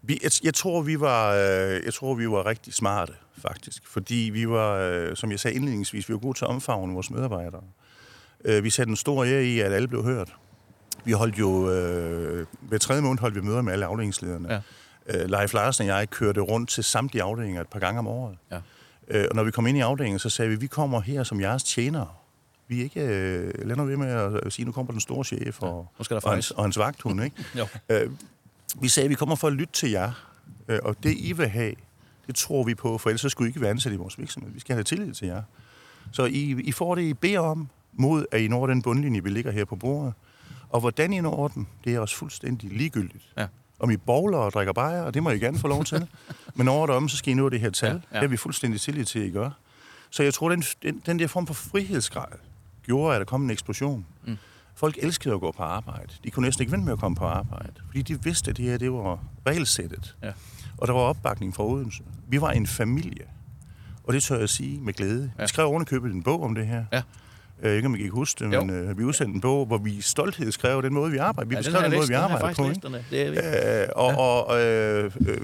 Vi, 0.08 0.20
jeg, 0.24 0.32
jeg, 0.44 0.54
tror, 0.54 0.82
vi 0.82 1.00
var, 1.00 1.34
øh, 1.34 1.82
jeg 1.86 1.94
tror, 1.94 2.14
vi 2.14 2.30
var 2.30 2.46
rigtig 2.46 2.74
smarte, 2.74 3.14
faktisk. 3.38 3.88
Fordi 3.88 4.30
vi 4.34 4.50
var, 4.50 4.74
øh, 4.76 5.16
som 5.16 5.32
jeg 5.32 5.40
sagde 5.40 5.56
indledningsvis, 5.56 6.10
vi 6.10 6.14
var 6.14 6.20
gode 6.20 6.38
til 6.38 6.46
at 6.46 6.50
omfavne 6.50 6.94
vores 6.94 7.12
medarbejdere. 7.12 7.62
Øh, 8.46 8.64
vi 8.64 8.70
satte 8.70 8.90
en 8.90 8.96
stor 8.96 9.24
ære 9.26 9.44
i, 9.44 9.60
at 9.60 9.74
alle 9.74 9.88
blev 9.88 10.04
hørt. 10.04 10.36
Vi 11.06 11.12
holdt 11.12 11.40
jo, 11.40 11.72
øh, 11.72 12.46
hver 12.62 12.78
tredje 12.78 13.02
måned 13.02 13.20
holdt 13.20 13.36
vi 13.36 13.42
møder 13.42 13.62
med 13.62 13.74
alle 13.74 13.86
afdelingslederne. 13.86 14.54
Ja. 14.54 14.60
Øh, 15.24 15.30
Leif 15.30 15.54
Larsen 15.54 15.90
og 15.90 15.98
jeg 15.98 16.10
kørte 16.10 16.42
rundt 16.42 16.70
til 16.70 16.84
samtlige 16.84 17.24
afdelinger 17.24 17.62
et 17.62 17.68
par 17.68 17.80
gange 17.80 18.00
om 18.00 18.08
året. 18.08 18.38
Ja. 18.52 18.60
Øh, 19.08 19.28
og 19.30 19.36
når 19.36 19.44
vi 19.44 19.52
kom 19.52 19.68
ind 19.68 19.78
i 19.78 19.82
afdelingen, 19.82 20.20
så 20.20 20.30
sagde 20.30 20.50
vi, 20.52 20.56
vi 20.56 20.68
kommer 20.68 21.02
her 21.02 21.24
som 21.24 21.42
jeres 21.42 21.64
tjenere. 21.64 22.08
Vi 22.68 22.80
er 22.80 22.84
ikke... 22.84 23.02
Øh, 23.02 23.68
lad 23.68 23.76
nu 23.76 23.86
ved 23.86 23.98
med 23.98 24.40
at 24.46 24.54
sige, 24.54 24.66
nu 24.66 24.72
kommer 24.72 24.92
den 24.92 25.02
store 25.02 25.24
chef 25.24 25.62
og, 25.62 25.88
ja, 26.10 26.16
og, 26.16 26.32
hans, 26.32 26.52
og 26.52 26.64
hans 26.64 26.78
vagthund, 26.78 27.24
ikke? 27.24 27.46
jo. 27.60 27.68
Øh, 27.90 28.10
vi 28.82 28.88
sagde, 28.88 29.06
at 29.06 29.10
vi 29.10 29.16
kommer 29.16 29.36
for 29.36 29.48
at 29.48 29.54
lytte 29.54 29.74
til 29.74 29.92
jer, 29.92 30.12
øh, 30.68 30.80
og 30.84 31.04
det 31.04 31.16
I 31.18 31.34
vil 31.34 31.48
have, 31.48 31.76
det 32.28 32.36
tror 32.36 32.64
vi 32.64 32.76
på, 32.76 32.98
for 32.98 33.10
ellers 33.10 33.22
så 33.22 33.30
skulle 33.30 33.48
I 33.48 33.50
ikke 33.50 33.62
være 33.62 33.70
ansat 33.70 33.94
i 33.94 33.96
vores 33.96 34.20
virksomhed. 34.20 34.52
Vi 34.52 34.60
skal 34.60 34.76
have 34.76 34.84
tillid 34.84 35.14
til 35.14 35.28
jer. 35.28 35.44
Så 36.12 36.26
I, 36.26 36.62
I 36.64 36.72
får 36.72 36.96
det, 36.96 37.02
I 37.02 37.14
beder 37.14 37.40
om, 37.40 37.70
mod 37.94 38.26
at 38.32 38.42
I 38.42 38.48
når 38.48 38.68
den 38.68 38.82
bundlinje, 38.82 39.24
vi 39.24 39.30
ligger 39.30 39.52
her 39.52 39.66
på 39.66 39.76
bordet. 39.76 40.14
Og 40.70 40.80
hvordan 40.80 41.14
I 41.14 41.22
når 41.22 41.48
den, 41.48 41.68
det 41.84 41.96
er 41.96 42.00
også 42.00 42.16
fuldstændig 42.16 42.72
ligegyldigt. 42.72 43.24
Ja. 43.38 43.48
Om 43.80 43.92
I 43.92 43.98
bowler 43.98 44.38
og 44.38 44.52
drikker 44.52 44.74
bajer, 44.74 45.02
og 45.02 45.14
det 45.14 45.24
må 45.24 45.30
I 45.30 45.40
gerne 45.40 45.60
få 45.60 45.68
lov 45.68 45.86
til. 45.86 46.08
Men 46.56 46.68
over 46.68 46.88
om, 46.88 47.10
så 47.10 47.18
skal 47.18 47.32
I 47.32 47.36
nå 47.36 47.50
det 47.50 47.60
her 47.60 47.70
tal. 47.70 47.90
Ja, 47.90 47.94
ja. 47.94 48.00
Det 48.14 48.20
har 48.20 48.28
vi 48.28 48.38
fuldstændig 48.38 48.82
tillid 48.82 49.06
til, 49.06 49.20
at 49.20 49.26
I 49.26 49.32
gør. 49.32 49.50
Så 50.10 50.24
jeg 50.24 50.34
tror, 50.34 50.50
den, 50.50 50.64
den, 50.84 51.02
den 51.06 51.20
der 51.20 51.28
form 51.28 51.48
for 51.48 51.54
frihedsgrad 51.54 52.38
gjorde, 52.84 53.16
at 53.16 53.20
der 53.20 53.26
kom 53.26 53.44
en 53.44 53.50
eksplosion. 53.50 54.06
Mm. 54.26 54.38
Folk 54.76 54.98
elskede 55.02 55.34
at 55.34 55.40
gå 55.40 55.52
på 55.52 55.64
arbejde. 55.64 56.14
De 56.24 56.32
kunne 56.32 56.46
næsten 56.46 56.62
ikke 56.62 56.72
vente 56.72 56.86
med 56.86 56.94
at 56.94 57.00
komme 57.00 57.16
på 57.16 57.26
arbejde, 57.26 57.74
fordi 57.86 58.02
de 58.02 58.24
vidste, 58.24 58.52
at 58.52 58.58
det 58.58 58.66
her 58.66 58.78
det 58.78 58.92
var 58.92 59.20
regelsættet. 59.48 60.16
Ja. 60.24 60.32
Og 60.78 60.88
der 60.88 60.94
var 60.94 61.00
opbakning 61.00 61.56
fra 61.56 61.64
Odense. 61.66 62.04
Vi 62.28 62.42
var 62.42 62.52
en 62.52 62.68
familie. 62.68 63.26
Og 64.04 64.14
det 64.14 64.24
tør 64.24 64.40
jeg 64.40 64.50
sige 64.50 64.80
med 64.80 64.94
glæde. 64.94 65.32
Ja. 65.38 65.44
Vi 65.44 65.48
skrev 65.48 65.66
ovenikøbet 65.68 66.12
en 66.12 66.24
bog 66.24 66.44
om 66.44 66.56
det 66.56 66.68
her. 66.68 66.86
Ja. 66.94 67.02
Jeg 67.62 67.70
ved 67.70 67.76
ikke, 67.76 67.86
om 67.86 67.96
I 67.96 67.98
kan 68.02 68.10
huske 68.12 68.40
det, 68.40 68.50
men 68.66 68.70
øh, 68.70 68.98
vi 68.98 69.04
udsendte 69.04 69.36
en 69.36 69.42
bog, 69.42 69.66
hvor 69.66 69.78
vi 69.78 70.02
stolthed 70.02 70.52
skrev 70.52 70.82
den 70.84 70.94
måde, 70.94 71.12
vi 71.12 71.18
arbejder. 71.18 71.50
Vi 71.50 71.56
Ja, 71.56 71.62
den 71.62 71.66
beskrev 71.66 71.84
den, 71.84 71.92
jeg 71.92 71.98
måde, 71.98 72.08
vi 72.08 72.14
den 72.14 72.22
arbejder 72.22 72.56
på. 72.56 72.88
den 72.88 72.96
er. 72.96 73.00
Det 73.12 73.38
er, 73.46 73.82
Øh, 73.84 73.88
og 73.96 74.40
og 74.48 74.62
øh, 74.64 75.12
øh, 75.28 75.38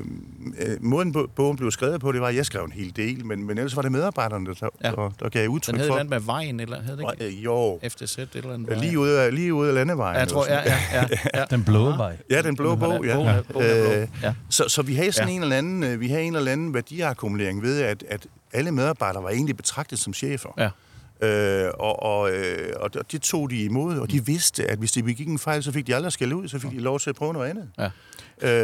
øh, 0.60 0.78
måden 0.82 1.12
bo- 1.12 1.28
bogen 1.36 1.58
blev 1.58 1.72
skrevet 1.72 2.02
på, 2.02 2.12
det 2.12 2.22
var, 2.22 2.28
at 2.28 2.36
jeg 2.36 2.46
skrev 2.46 2.64
en 2.64 2.72
hel 2.72 2.96
del, 2.96 3.26
men, 3.26 3.44
men 3.48 3.58
ellers 3.58 3.76
var 3.76 3.82
det 3.82 3.92
medarbejderne, 3.92 4.46
der, 4.46 4.70
Ja. 4.84 4.92
der, 4.92 5.10
der 5.20 5.30
gav 5.30 5.48
udtryk 5.48 5.74
den 5.74 5.80
hed 5.80 5.88
for. 5.88 5.94
eller 5.94 6.00
andet 6.00 6.10
med 6.10 6.20
vejen, 6.20 6.60
eller 6.60 6.82
hed 6.82 6.98
det 6.98 7.06
ikke? 7.20 7.38
Øh, 7.38 7.44
jo, 7.44 7.80
et 7.84 8.30
eller 8.36 8.54
andet. 8.54 8.70
Øh, 8.72 8.78
lige 8.78 9.00
ude 9.00 9.22
af, 9.22 9.36
lige 9.36 9.54
ude 9.54 9.70
af 9.70 9.76
landevejen. 9.76 10.14
Ja, 10.16 10.20
jeg 10.20 10.28
tror, 10.28 10.46
ja, 10.48 10.60
ja, 10.66 10.78
ja. 10.94 11.08
ja. 11.40 11.46
Den 11.50 11.64
blå 11.64 11.84
vej. 11.98 12.18
Ja, 12.30 12.42
den 12.42 12.56
blå 12.56 12.72
Den 12.72 12.80
bog, 12.80 13.06
ja. 13.06 14.02
Øh, 14.02 14.08
Ja. 14.24 14.34
Så, 14.50 14.64
så 14.68 14.82
vi 14.82 14.96
havde 14.96 15.12
sådan 15.12 15.30
Ja. 15.30 15.36
en 15.36 15.42
eller 15.42 15.56
anden, 15.58 15.84
øh, 15.84 16.00
vi 16.00 16.08
havde 16.08 16.24
en 16.24 16.36
eller 16.36 16.52
anden 16.52 16.74
værdiakkumulering 16.74 17.62
ved, 17.62 17.82
at, 17.82 18.04
at 18.10 18.28
alle 18.54 18.72
medarbejdere 18.72 19.24
var 19.24 19.30
egentlig 19.30 19.58
betragtet 19.58 20.00
som 20.00 20.14
chefer. 20.14 20.50
Ja. 20.58 20.70
Øh, 21.24 21.70
og, 21.80 22.04
og, 22.04 22.32
øh, 22.32 22.74
og 22.80 23.12
det 23.12 23.22
tog 23.22 23.50
de 23.50 23.64
imod, 23.64 23.98
og 23.98 24.12
de 24.12 24.26
vidste, 24.26 24.72
at 24.72 24.78
hvis 24.80 24.92
de 24.92 25.04
begik 25.04 25.28
en 25.28 25.40
fejl, 25.40 25.64
så 25.64 25.72
fik 25.72 25.88
de 25.88 25.96
aldrig 25.96 26.12
skæld 26.14 26.34
ud, 26.34 26.48
så 26.48 26.60
fik 26.60 26.72
de 26.72 26.80
lov 26.80 27.00
til 27.00 27.10
at 27.10 27.16
prøve 27.16 27.34
noget 27.34 27.50
andet. 27.50 27.70
Ja. 27.80 27.90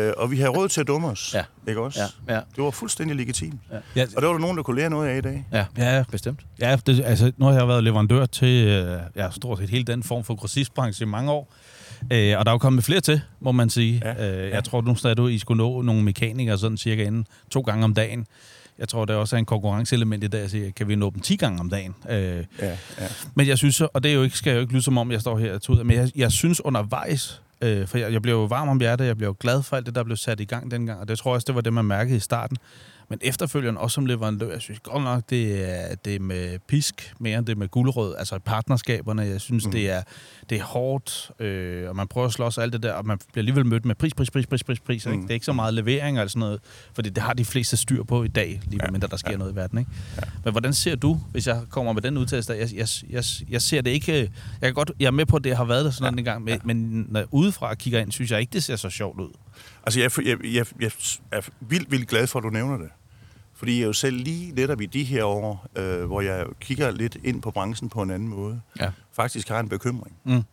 Øh, 0.07 0.13
og 0.17 0.31
vi 0.31 0.37
havde 0.37 0.49
råd 0.49 0.69
til 0.69 0.81
at 0.81 0.87
dumme 0.87 1.07
os, 1.07 1.31
Ja. 1.33 1.43
ikke 1.67 1.81
også? 1.81 1.99
Ja, 2.27 2.33
ja. 2.33 2.39
Det 2.55 2.63
var 2.63 2.71
fuldstændig 2.71 3.15
legitimt. 3.15 3.59
Ja, 3.95 4.05
Og 4.15 4.21
der 4.21 4.27
var 4.27 4.33
der 4.33 4.39
nogen, 4.39 4.57
der 4.57 4.63
kunne 4.63 4.75
lære 4.75 4.89
noget 4.89 5.07
af 5.09 5.17
i 5.17 5.21
dag. 5.21 5.45
Ja, 5.51 5.65
ja, 5.77 6.03
bestemt. 6.11 6.39
Ja, 6.61 6.77
det, 6.85 7.03
altså, 7.05 7.31
nu 7.37 7.45
har 7.45 7.53
jeg 7.53 7.67
været 7.67 7.83
leverandør 7.83 8.25
til 8.25 8.67
øh, 8.67 8.99
ja, 9.15 9.31
stort 9.31 9.59
set 9.59 9.69
hele 9.69 9.83
den 9.83 10.03
form 10.03 10.23
for 10.23 10.35
grossistbranche 10.35 11.03
i 11.03 11.07
mange 11.07 11.31
år. 11.31 11.53
Øh, 12.13 12.39
og 12.39 12.45
der 12.45 12.51
er 12.51 12.53
jo 12.53 12.57
kommet 12.57 12.83
flere 12.83 13.01
til, 13.01 13.21
må 13.39 13.51
man 13.51 13.69
sige. 13.69 14.01
Ja, 14.05 14.31
øh, 14.31 14.43
jeg 14.43 14.51
ja. 14.53 14.61
tror 14.61 14.81
nu 14.81 14.95
stadig, 14.95 15.25
at 15.25 15.31
I 15.31 15.39
skulle 15.39 15.57
nå 15.57 15.81
nogle 15.81 16.03
mekanikere 16.03 16.57
sådan 16.57 16.77
cirka 16.77 17.03
inden 17.03 17.25
to 17.51 17.61
gange 17.61 17.83
om 17.83 17.93
dagen. 17.93 18.25
Jeg 18.79 18.89
tror, 18.89 19.05
der 19.05 19.15
også 19.15 19.35
er 19.35 19.37
en 19.37 19.45
konkurrenceelement 19.45 20.23
i 20.23 20.27
dag 20.27 20.41
at 20.41 20.51
sige, 20.51 20.71
kan 20.71 20.87
vi 20.87 20.95
nå 20.95 21.09
dem 21.09 21.19
10 21.21 21.35
gange 21.35 21.59
om 21.59 21.69
dagen? 21.69 21.95
Øh, 22.09 22.15
Ja, 22.15 22.43
ja. 22.61 22.75
men 23.35 23.47
jeg 23.47 23.57
synes, 23.57 23.81
og 23.81 24.03
det 24.03 24.11
er 24.11 24.15
jo 24.15 24.23
ikke, 24.23 24.37
skal 24.37 24.53
jo 24.53 24.59
ikke 24.59 24.73
lyde 24.73 24.81
som 24.83 24.97
om, 24.97 25.11
jeg 25.11 25.21
står 25.21 25.37
her 25.37 25.53
og 25.53 25.61
tuder, 25.61 25.83
men 25.83 25.97
jeg, 25.97 26.11
jeg 26.15 26.31
synes 26.31 26.65
undervejs, 26.65 27.41
øh, 27.61 27.87
for 27.87 27.97
jeg, 27.97 28.13
jeg 28.13 28.21
blev 28.21 28.33
jo 28.33 28.43
varm 28.43 28.69
om 28.69 28.79
hjertet, 28.79 29.05
jeg 29.05 29.17
blev 29.17 29.35
glad 29.35 29.63
for 29.63 29.75
alt 29.75 29.85
det, 29.85 29.95
der 29.95 30.03
blev 30.03 30.17
sat 30.17 30.39
i 30.39 30.45
gang 30.45 30.71
dengang, 30.71 30.99
og 30.99 31.07
det 31.07 31.19
tror 31.19 31.31
jeg 31.31 31.35
også, 31.35 31.45
det 31.45 31.55
var 31.55 31.61
det, 31.61 31.73
man 31.73 31.85
mærkede 31.85 32.17
i 32.17 32.19
starten. 32.19 32.57
Men 33.09 33.19
efterfølgende, 33.21 33.81
også 33.81 33.95
som 33.95 34.05
leverandør, 34.05 34.51
jeg 34.51 34.61
synes 34.61 34.79
godt 34.79 35.03
nok, 35.03 35.23
det 35.29 35.69
er, 35.69 35.95
det 35.95 36.15
er 36.15 36.19
med 36.19 36.59
pisk 36.59 37.13
mere 37.19 37.37
end 37.37 37.45
det 37.45 37.53
er 37.53 37.57
med 37.57 37.67
guldrød, 37.67 38.15
altså 38.17 38.39
partnerskaberne. 38.39 39.21
Jeg 39.21 39.41
synes, 39.41 39.65
mm. 39.65 39.71
det, 39.71 39.89
er, 39.89 40.03
det 40.49 40.57
er 40.57 40.63
hårdt, 40.63 41.31
øh, 41.39 41.89
og 41.89 41.95
man 41.95 42.07
prøver 42.07 42.27
at 42.27 42.33
slås 42.33 42.57
alt 42.57 42.73
det 42.73 42.83
der, 42.83 42.93
og 42.93 43.05
man 43.05 43.17
bliver 43.17 43.41
alligevel 43.41 43.65
mødt 43.65 43.85
med 43.85 43.95
pris, 43.95 44.13
pris, 44.13 44.31
pris, 44.31 44.47
pris, 44.47 44.63
pris, 44.63 44.79
pris. 44.79 45.05
Mm. 45.05 45.11
Ikke? 45.11 45.21
Det 45.21 45.29
er 45.29 45.33
ikke 45.33 45.45
så 45.45 45.53
meget 45.53 45.73
levering 45.73 46.19
og 46.19 46.29
sådan 46.29 46.39
noget, 46.39 46.59
fordi 46.93 47.09
det 47.09 47.23
har 47.23 47.33
de 47.33 47.45
fleste 47.45 47.77
styr 47.77 48.03
på 48.03 48.23
i 48.23 48.27
dag, 48.27 48.61
lige 48.65 48.79
ja. 48.85 48.91
mindre 48.91 49.07
der 49.07 49.17
sker 49.17 49.31
ja. 49.31 49.37
noget 49.37 49.53
i 49.53 49.55
verden. 49.55 49.79
Ikke? 49.79 49.91
Ja. 50.15 50.21
Men 50.43 50.51
hvordan 50.51 50.73
ser 50.73 50.95
du, 50.95 51.19
hvis 51.31 51.47
jeg 51.47 51.61
kommer 51.69 51.93
med 51.93 52.01
den 52.01 52.17
udtalelse, 52.17 52.53
jeg, 52.53 52.69
jeg, 52.75 52.87
jeg, 53.09 53.23
jeg 53.49 53.61
ser 53.61 53.81
det 53.81 53.91
ikke, 53.91 54.13
jeg, 54.13 54.29
kan 54.61 54.73
godt, 54.73 54.91
jeg 54.99 55.07
er 55.07 55.11
med 55.11 55.25
på, 55.25 55.35
at 55.35 55.43
det 55.43 55.57
har 55.57 55.65
været 55.65 55.85
der 55.85 55.91
sådan 55.91 56.13
ja. 56.13 56.19
en 56.19 56.25
gang, 56.25 56.43
men, 56.43 56.53
ja. 56.53 56.59
men 56.63 57.05
når 57.09 57.19
jeg 57.19 57.27
udefra 57.31 57.75
kigger 57.75 57.99
ind, 57.99 58.11
synes 58.11 58.31
jeg 58.31 58.39
ikke, 58.39 58.53
det 58.53 58.63
ser 58.63 58.75
så 58.75 58.89
sjovt 58.89 59.19
ud. 59.19 59.29
Altså, 59.83 59.99
jeg, 59.99 60.11
jeg, 60.25 60.45
jeg, 60.45 60.65
jeg 60.79 60.91
er 61.31 61.41
vildt, 61.59 61.91
vildt 61.91 62.07
glad 62.07 62.27
for, 62.27 62.39
at 62.39 62.43
du 62.43 62.49
nævner 62.49 62.77
det. 62.77 62.89
Fordi 63.55 63.79
jeg 63.79 63.87
jo 63.87 63.93
selv 63.93 64.15
lige 64.17 64.51
netop 64.51 64.81
i 64.81 64.85
de 64.85 65.03
her 65.03 65.23
år, 65.23 65.67
øh, 65.75 66.05
hvor 66.05 66.21
jeg 66.21 66.45
kigger 66.59 66.91
lidt 66.91 67.17
ind 67.23 67.41
på 67.41 67.51
branchen 67.51 67.89
på 67.89 68.01
en 68.01 68.11
anden 68.11 68.29
måde, 68.29 68.61
Ja. 68.79 68.91
faktisk 69.13 69.49
har 69.49 69.59
en 69.59 69.69
bekymring. 69.69 70.15
Mm. 70.23 70.43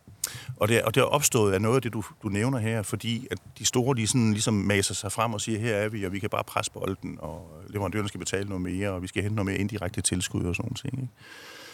Og 0.57 0.67
det, 0.67 0.77
er- 0.77 0.83
og 0.85 0.95
det 0.95 1.01
er 1.01 1.05
opstået 1.05 1.53
af 1.53 1.61
noget 1.61 1.75
af 1.75 1.81
det, 1.81 1.93
du, 1.93 2.03
du 2.23 2.29
nævner 2.29 2.57
her, 2.59 2.81
fordi 2.81 3.27
at 3.31 3.37
de 3.59 3.65
store, 3.65 3.95
de 3.95 4.07
sådan 4.07 4.31
ligesom 4.31 4.53
maser 4.53 4.93
sig 4.93 5.11
frem 5.11 5.33
og 5.33 5.41
siger, 5.41 5.59
her 5.59 5.75
er 5.75 5.89
vi, 5.89 6.03
og 6.03 6.11
vi 6.11 6.19
kan 6.19 6.29
bare 6.29 6.43
presse 6.43 6.71
bolden, 6.71 7.17
og 7.19 7.61
leverandørerne 7.69 8.07
skal 8.07 8.19
betale 8.19 8.45
noget 8.49 8.61
mere, 8.61 8.89
og 8.89 9.01
vi 9.01 9.07
skal 9.07 9.21
hente 9.23 9.35
noget 9.35 9.45
mere 9.45 9.57
indirekte 9.57 10.01
tilskud 10.01 10.43
og 10.43 10.55
sådan 10.55 10.73
ting. 10.73 10.93
Ikke? 10.93 11.13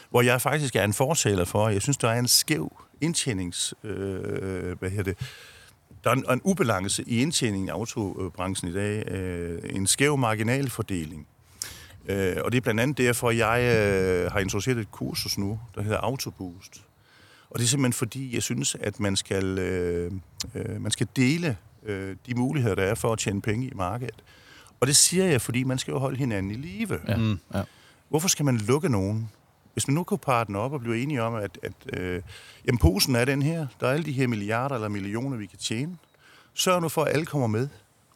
Hvor 0.10 0.22
jeg 0.22 0.42
faktisk 0.42 0.76
er 0.76 0.84
en 0.84 0.94
fortaler 0.94 1.46
for, 1.46 1.70
jeg 1.70 1.82
synes, 1.82 1.98
der 1.98 2.10
er 2.10 2.20
en 2.20 2.28
skæv 2.28 2.82
indtjenings... 3.02 3.74
Øh, 3.84 4.80
hvad 4.80 4.90
hedder 4.90 5.04
det? 5.04 5.18
Der 6.04 6.10
er 6.10 6.14
en, 6.14 6.26
en 6.32 6.42
ubalance 6.44 7.04
i 7.08 7.22
indtjeningen 7.22 7.68
i 7.68 7.72
autobranchen 7.72 8.70
i 8.70 8.74
dag. 8.74 9.12
Øh, 9.12 9.60
en 9.70 9.88
skæv 9.88 10.18
marginalfordeling. 10.18 11.28
Øh, 12.08 12.36
og 12.44 12.52
det 12.52 12.58
er 12.58 12.62
blandt 12.62 12.82
andet 12.82 12.98
derfor, 12.98 13.30
at 13.30 13.38
jeg 13.38 13.62
øh, 13.62 14.32
har 14.32 14.40
introduceret 14.40 14.78
et 14.78 14.92
kursus 14.92 15.38
nu, 15.38 15.60
der 15.76 15.82
hedder 15.82 15.98
Autoboost. 15.98 16.82
Og 17.50 17.60
det 17.60 17.66
er 17.66 17.68
simpelthen 17.68 17.94
fordi, 17.94 18.36
jeg 18.36 18.44
synes, 18.44 18.76
at 18.80 19.00
man 19.00 19.16
skal, 19.16 19.60
øh, 19.60 20.12
øh, 20.56 20.82
man 20.82 20.92
skal 20.92 21.08
dele 21.16 21.58
øh, 21.84 22.16
de 22.26 22.36
muligheder, 22.36 22.76
der 22.76 22.84
er 22.84 22.96
for 22.96 23.14
at 23.14 23.20
tjene 23.20 23.42
penge 23.42 23.68
i 23.68 23.74
markedet. 23.76 24.24
Og 24.80 24.88
det 24.88 24.96
siger 24.96 25.26
jeg, 25.26 25.42
fordi 25.42 25.64
man 25.64 25.78
skal 25.78 25.92
jo 25.92 26.00
holde 26.00 26.18
hinanden 26.18 26.52
i 26.52 26.56
live. 26.56 27.00
Ja. 27.08 27.18
Mm. 27.18 27.40
ja. 27.54 27.62
Hvorfor 28.10 28.28
skal 28.28 28.46
man 28.46 28.58
lukke 28.58 28.90
nogen? 28.90 29.30
Hvis 29.74 29.88
man 29.88 29.96
nu 29.96 30.04
kunne 30.04 30.18
partne 30.18 30.60
op 30.60 30.74
og 30.74 30.80
blive 30.82 31.02
enige 31.04 31.22
om, 31.24 31.36
at, 31.36 31.60
at 31.64 32.00
øh, 32.00 32.22
jamen, 32.68 32.78
posen 32.80 33.16
er 33.16 33.26
den 33.26 33.42
her, 33.42 33.68
der 33.80 33.88
er 33.88 33.92
alle 33.92 34.06
de 34.06 34.12
her 34.12 34.28
milliarder 34.28 34.76
eller 34.76 34.88
millioner, 34.88 35.38
vi 35.38 35.46
kan 35.46 35.60
tjene. 35.60 35.98
Sørg 36.54 36.82
nu 36.82 36.90
for, 36.90 37.04
at 37.04 37.14
alle 37.14 37.26
kommer 37.26 37.48
med 37.48 37.68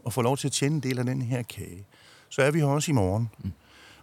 og 0.03 0.13
får 0.13 0.21
lov 0.21 0.37
til 0.37 0.47
at 0.47 0.51
tjene 0.51 0.75
en 0.75 0.81
del 0.83 0.99
af 0.99 1.05
den 1.05 1.21
her 1.21 1.43
kage. 1.43 1.85
Så 2.29 2.41
er 2.41 2.51
vi 2.51 2.59
her 2.59 2.65
også 2.65 2.91
i 2.91 2.93
morgen. 2.93 3.29
Mm. 3.43 3.51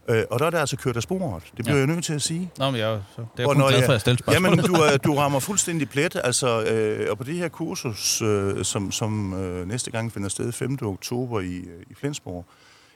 Øh, 0.08 0.24
og 0.30 0.38
der 0.38 0.46
er 0.46 0.50
det 0.50 0.58
altså 0.58 0.76
kørt 0.76 0.96
af 0.96 1.02
sporet. 1.02 1.42
Det 1.56 1.64
bliver 1.64 1.72
Ja. 1.78 1.78
jeg 1.78 1.86
nødt 1.86 2.04
til 2.04 2.12
at 2.14 2.22
sige. 2.22 2.50
Nå, 2.58 2.70
men 2.70 2.80
jeg, 2.80 3.02
så, 3.16 3.20
det 3.20 3.26
er 3.26 3.28
jeg 3.38 3.46
Og 3.48 3.54
kun 3.54 3.62
glad 3.68 3.84
for, 3.86 3.92
at 3.92 4.06
jeg 4.06 4.18
spørgsmål. 4.18 4.34
Jamen, 4.34 4.58
du, 4.58 4.74
du 5.12 5.14
rammer 5.18 5.40
fuldstændig 5.40 5.88
plet. 5.88 6.16
Altså, 6.24 6.62
øh, 6.64 7.10
og 7.10 7.18
på 7.18 7.24
det 7.24 7.34
her 7.34 7.48
kursus, 7.48 8.22
øh, 8.22 8.64
som, 8.64 8.92
som 8.92 9.34
øh, 9.34 9.68
næste 9.68 9.90
gang 9.90 10.12
finder 10.12 10.28
sted 10.28 10.52
5. 10.52 10.78
oktober 10.82 11.40
i, 11.40 11.56
øh, 11.56 11.82
i 11.90 11.94
Flensborg, 11.94 12.44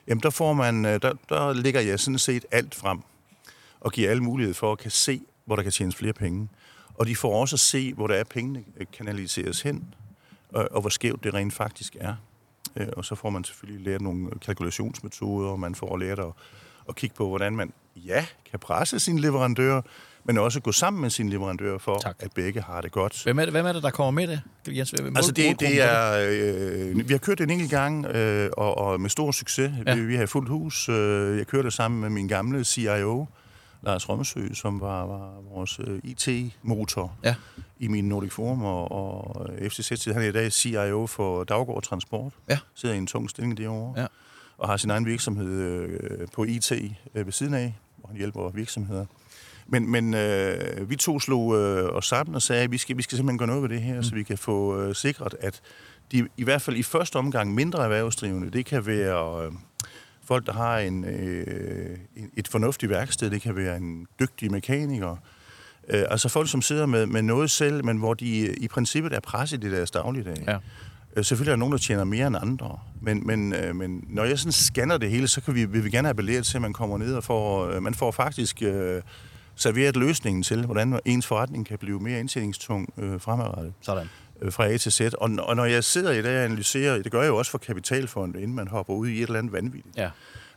jamen 0.07 0.21
der, 0.23 0.29
får 0.29 0.53
man, 0.53 0.85
øh, 0.85 1.01
der, 1.01 1.13
der 1.29 1.53
lægger 1.53 1.81
jeg 1.81 1.99
sådan 1.99 2.19
set 2.19 2.45
alt 2.51 2.75
frem 2.75 2.99
og 3.79 3.91
giver 3.91 4.09
alle 4.09 4.23
mulighed 4.23 4.53
for 4.53 4.71
at 4.71 4.77
kan 4.77 4.91
se, 4.91 5.21
hvor 5.45 5.55
der 5.55 5.63
kan 5.63 5.71
tjenes 5.71 5.95
flere 5.95 6.13
penge. 6.13 6.49
Og 6.93 7.07
de 7.07 7.15
får 7.15 7.41
også 7.41 7.55
at 7.55 7.59
se, 7.59 7.93
hvor 7.93 8.07
der 8.07 8.15
er 8.15 8.23
pengene 8.23 8.63
øh, 8.77 8.85
kanaliseres 8.97 9.61
hen, 9.61 9.93
og, 10.49 10.67
og 10.71 10.81
hvor 10.81 10.89
skævt 10.89 11.23
det 11.23 11.33
rent 11.33 11.53
faktisk 11.53 11.95
er. 11.99 12.15
Øh, 12.75 12.87
og 12.97 13.05
så 13.05 13.15
får 13.15 13.29
man 13.29 13.43
selvfølgelig 13.43 13.85
lært 13.85 14.01
nogle 14.01 14.29
kalkulationsmetoder, 14.45 15.49
og 15.49 15.59
man 15.59 15.75
får 15.75 15.97
lært 15.97 16.19
at, 16.19 16.31
at 16.89 16.95
kigge 16.95 17.15
på, 17.15 17.27
hvordan 17.27 17.55
man, 17.55 17.73
ja, 17.95 18.25
kan 18.51 18.59
presse 18.59 18.99
sine 18.99 19.21
leverandører, 19.21 19.81
men 20.23 20.37
også 20.37 20.59
gå 20.59 20.71
sammen 20.71 21.01
med 21.01 21.09
sine 21.09 21.29
leverandører 21.29 21.77
for, 21.77 21.97
Tak. 21.97 22.15
at 22.19 22.31
begge 22.33 22.61
har 22.61 22.81
det 22.81 22.91
godt. 22.91 23.23
Hvem 23.23 23.39
er 23.39 23.45
det, 23.45 23.53
hvem 23.53 23.65
er 23.65 23.73
det 23.73 23.83
der 23.83 23.89
kommer 23.89 24.11
med 24.11 24.27
det? 24.27 24.41
Jens, 24.77 24.89
hvem 24.89 25.15
Altså 25.15 25.31
det, 25.31 25.59
det 25.59 25.81
er, 25.81 26.27
øh, 26.31 27.09
vi 27.09 27.13
har 27.13 27.17
kørt 27.17 27.37
det 27.37 27.43
en 27.43 27.49
enkelt 27.49 27.71
gang, 27.71 28.05
øh, 28.05 28.49
og, 28.57 28.77
og 28.77 29.01
med 29.01 29.09
stor 29.09 29.31
succes. 29.31 29.71
Ja. 29.85 29.95
Vi, 29.95 30.01
vi 30.01 30.15
har 30.15 30.25
fuldt 30.25 30.49
hus. 30.49 30.89
Øh, 30.89 31.37
jeg 31.37 31.47
kørte 31.47 31.63
det 31.63 31.73
sammen 31.73 32.01
med 32.01 32.09
min 32.09 32.27
gamle 32.27 32.63
CIO, 32.63 33.25
Lars 33.87 34.09
Rømsø, 34.09 34.53
som 34.53 34.81
var, 34.81 35.05
var 35.05 35.41
vores 35.53 35.79
øh, 35.79 35.99
IT-motor 36.03 37.17
Ja. 37.23 37.35
i 37.79 37.87
min 37.87 38.09
Nordic 38.09 38.31
Forum 38.31 38.63
og, 38.63 38.91
og 38.91 39.49
FCZ. 39.61 40.05
Han 40.05 40.21
er 40.21 40.27
i 40.27 40.31
dag 40.31 40.51
CIO 40.51 41.07
for 41.07 41.43
Daggård 41.43 41.83
Transport. 41.83 42.33
Ja. 42.49 42.59
Sidder 42.75 42.95
i 42.95 42.97
en 42.97 43.07
tung 43.07 43.29
stilling 43.29 43.57
derovre. 43.57 44.01
Ja. 44.01 44.07
Og 44.57 44.69
har 44.69 44.77
sin 44.77 44.89
egen 44.89 45.05
virksomhed 45.05 45.61
øh, 45.61 46.27
på 46.33 46.43
IT 46.43 46.71
øh, 47.15 47.25
ved 47.25 47.31
siden 47.33 47.53
af, 47.53 47.73
hvor 47.97 48.07
han 48.07 48.17
hjælper 48.17 48.49
virksomheder. 48.49 49.05
Men, 49.67 49.91
men 49.91 50.13
øh, 50.13 50.89
vi 50.89 50.95
to 50.95 51.19
slog 51.19 51.55
øh, 51.55 51.89
os 51.89 52.05
sammen 52.05 52.35
og 52.35 52.41
sagde, 52.41 52.63
at 52.63 52.71
vi 52.71 52.77
skal, 52.77 52.97
vi 52.97 53.01
skal 53.01 53.15
simpelthen 53.15 53.37
gøre 53.37 53.47
noget 53.47 53.61
ved 53.61 53.69
det 53.69 53.81
her, 53.81 53.95
mm. 53.95 54.03
så 54.03 54.15
vi 54.15 54.23
kan 54.23 54.37
få 54.37 54.81
øh, 54.81 54.95
sikret, 54.95 55.35
at 55.39 55.61
de 56.11 56.27
i 56.37 56.43
hvert 56.43 56.61
fald 56.61 56.75
i 56.75 56.83
første 56.83 57.15
omgang 57.15 57.53
mindre 57.53 57.83
erhvervsdrivende, 57.83 58.51
det 58.51 58.65
kan 58.65 58.85
være 58.85 59.45
øh, 59.45 59.51
folk, 60.27 60.45
der 60.45 60.53
har 60.53 60.77
en, 60.77 61.05
øh, 61.05 61.97
et 62.37 62.47
fornuftigt 62.47 62.89
værksted, 62.89 63.29
det 63.29 63.41
kan 63.41 63.55
være 63.55 63.77
en 63.77 64.07
dygtig 64.19 64.51
mekaniker, 64.51 65.15
øh, 65.89 66.03
altså 66.09 66.29
folk, 66.29 66.49
som 66.49 66.61
sidder 66.61 66.85
med, 66.85 67.05
med 67.05 67.21
noget 67.21 67.51
selv, 67.51 67.85
men 67.85 67.97
hvor 67.97 68.13
de 68.13 68.39
øh, 68.39 68.53
i 68.57 68.67
princippet 68.67 69.13
er 69.13 69.19
presset 69.19 69.63
i 69.63 69.71
deres 69.71 69.91
dagligdag. 69.91 70.43
Ja. 70.47 70.57
Øh, 71.15 71.25
Selvfølgelig 71.25 71.51
er 71.51 71.55
der 71.55 71.59
nogen, 71.59 71.71
der 71.71 71.77
tjener 71.77 72.03
mere 72.03 72.27
end 72.27 72.35
andre, 72.41 72.79
men, 73.01 73.27
men, 73.27 73.53
øh, 73.53 73.75
men 73.75 74.03
når 74.09 74.23
jeg 74.23 74.39
sådan 74.39 74.51
scanner 74.51 74.97
det 74.97 75.09
hele, 75.09 75.27
så 75.27 75.41
kan 75.41 75.55
vi, 75.55 75.65
vil 75.65 75.83
vi 75.83 75.89
gerne 75.89 76.09
appellere 76.09 76.41
til, 76.41 76.57
at 76.57 76.61
man 76.61 76.73
kommer 76.73 76.97
ned 76.97 77.15
og 77.15 77.23
får, 77.23 77.67
øh, 77.67 77.83
man 77.83 77.93
får 77.93 78.11
faktisk 78.11 78.61
øh, 78.61 79.01
serveret 79.55 79.97
løsningen 79.97 80.43
til, 80.43 80.65
hvordan 80.65 80.99
ens 81.05 81.27
forretning 81.27 81.65
kan 81.65 81.77
blive 81.77 81.99
mere 81.99 82.19
indtjeningstung 82.19 82.93
øh, 82.97 83.19
fremadrettet 83.19 83.73
Sådan. 83.81 84.07
Øh, 84.41 84.51
fra 84.51 84.67
A 84.67 84.77
til 84.77 84.91
Z. 84.91 85.01
Og, 85.01 85.31
og 85.39 85.55
når 85.55 85.65
jeg 85.65 85.83
sidder 85.83 86.11
i 86.11 86.21
dag 86.21 86.37
og 86.37 86.45
analyserer, 86.45 87.03
det 87.03 87.11
gør 87.11 87.21
jeg 87.21 87.29
jo 87.29 87.37
også 87.37 87.51
for 87.51 87.57
kapitalfonde, 87.57 88.41
inden 88.41 88.55
man 88.55 88.67
hopper 88.67 88.93
ud 88.93 89.07
i 89.07 89.17
et 89.17 89.23
eller 89.23 89.39
andet 89.39 89.53
vanvittigt. 89.53 89.97
Ja. 89.97 90.09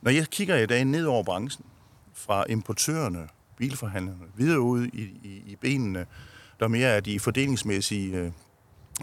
Når 0.02 0.10
jeg 0.10 0.26
kigger 0.26 0.56
i 0.56 0.66
dag 0.66 0.84
ned 0.84 1.04
over 1.04 1.22
branchen, 1.22 1.64
fra 2.14 2.44
importørerne, 2.48 3.28
bilforhandlerne, 3.56 4.20
videre 4.36 4.60
ud 4.60 4.86
i, 4.86 5.02
i, 5.02 5.42
i 5.46 5.56
benene, 5.60 6.06
der 6.60 6.68
mere 6.68 6.88
er 6.88 7.00
de 7.00 7.20
fordelingsmæssige 7.20 8.16
øh, 8.16 8.32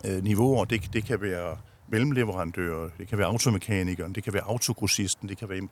øh, 0.05 0.23
niveauer. 0.23 0.65
Det, 0.65 0.93
det 0.93 1.05
kan 1.05 1.21
være 1.21 1.57
mellemleverandører, 1.87 2.89
det 2.97 3.07
kan 3.07 3.17
være 3.17 3.27
automekanikeren, 3.27 4.15
det 4.15 4.23
kan 4.23 4.33
være 4.33 4.43
autogrossisten, 4.43 5.29
det 5.29 5.37
kan 5.37 5.49
være 5.49 5.67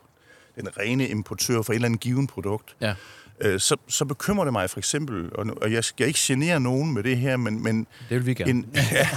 den 0.56 0.78
rene 0.80 1.08
importør 1.08 1.62
for 1.62 1.74
et 1.74 1.76
eller 1.76 1.86
andet 1.86 2.02
given 2.02 2.28
produkt, 2.28 2.76
Ja. 2.82 2.96
Øh, 3.42 3.60
så, 3.60 3.76
så 3.88 4.06
bekymrer 4.06 4.44
det 4.46 4.54
mig 4.54 4.70
for 4.70 4.78
eksempel, 4.80 5.30
og, 5.36 5.48
nu, 5.48 5.54
og 5.62 5.72
jeg 5.72 5.84
skal 5.84 6.08
ikke 6.08 6.20
genere 6.24 6.60
nogen 6.60 6.94
med 6.94 7.04
det 7.04 7.18
her, 7.18 7.38
men, 7.38 7.64
men 7.64 7.88
Det 8.10 8.18
vil 8.18 8.26
vi 8.26 8.34
gerne. 8.34 8.52
en, 8.52 8.66
ja, 8.76 9.08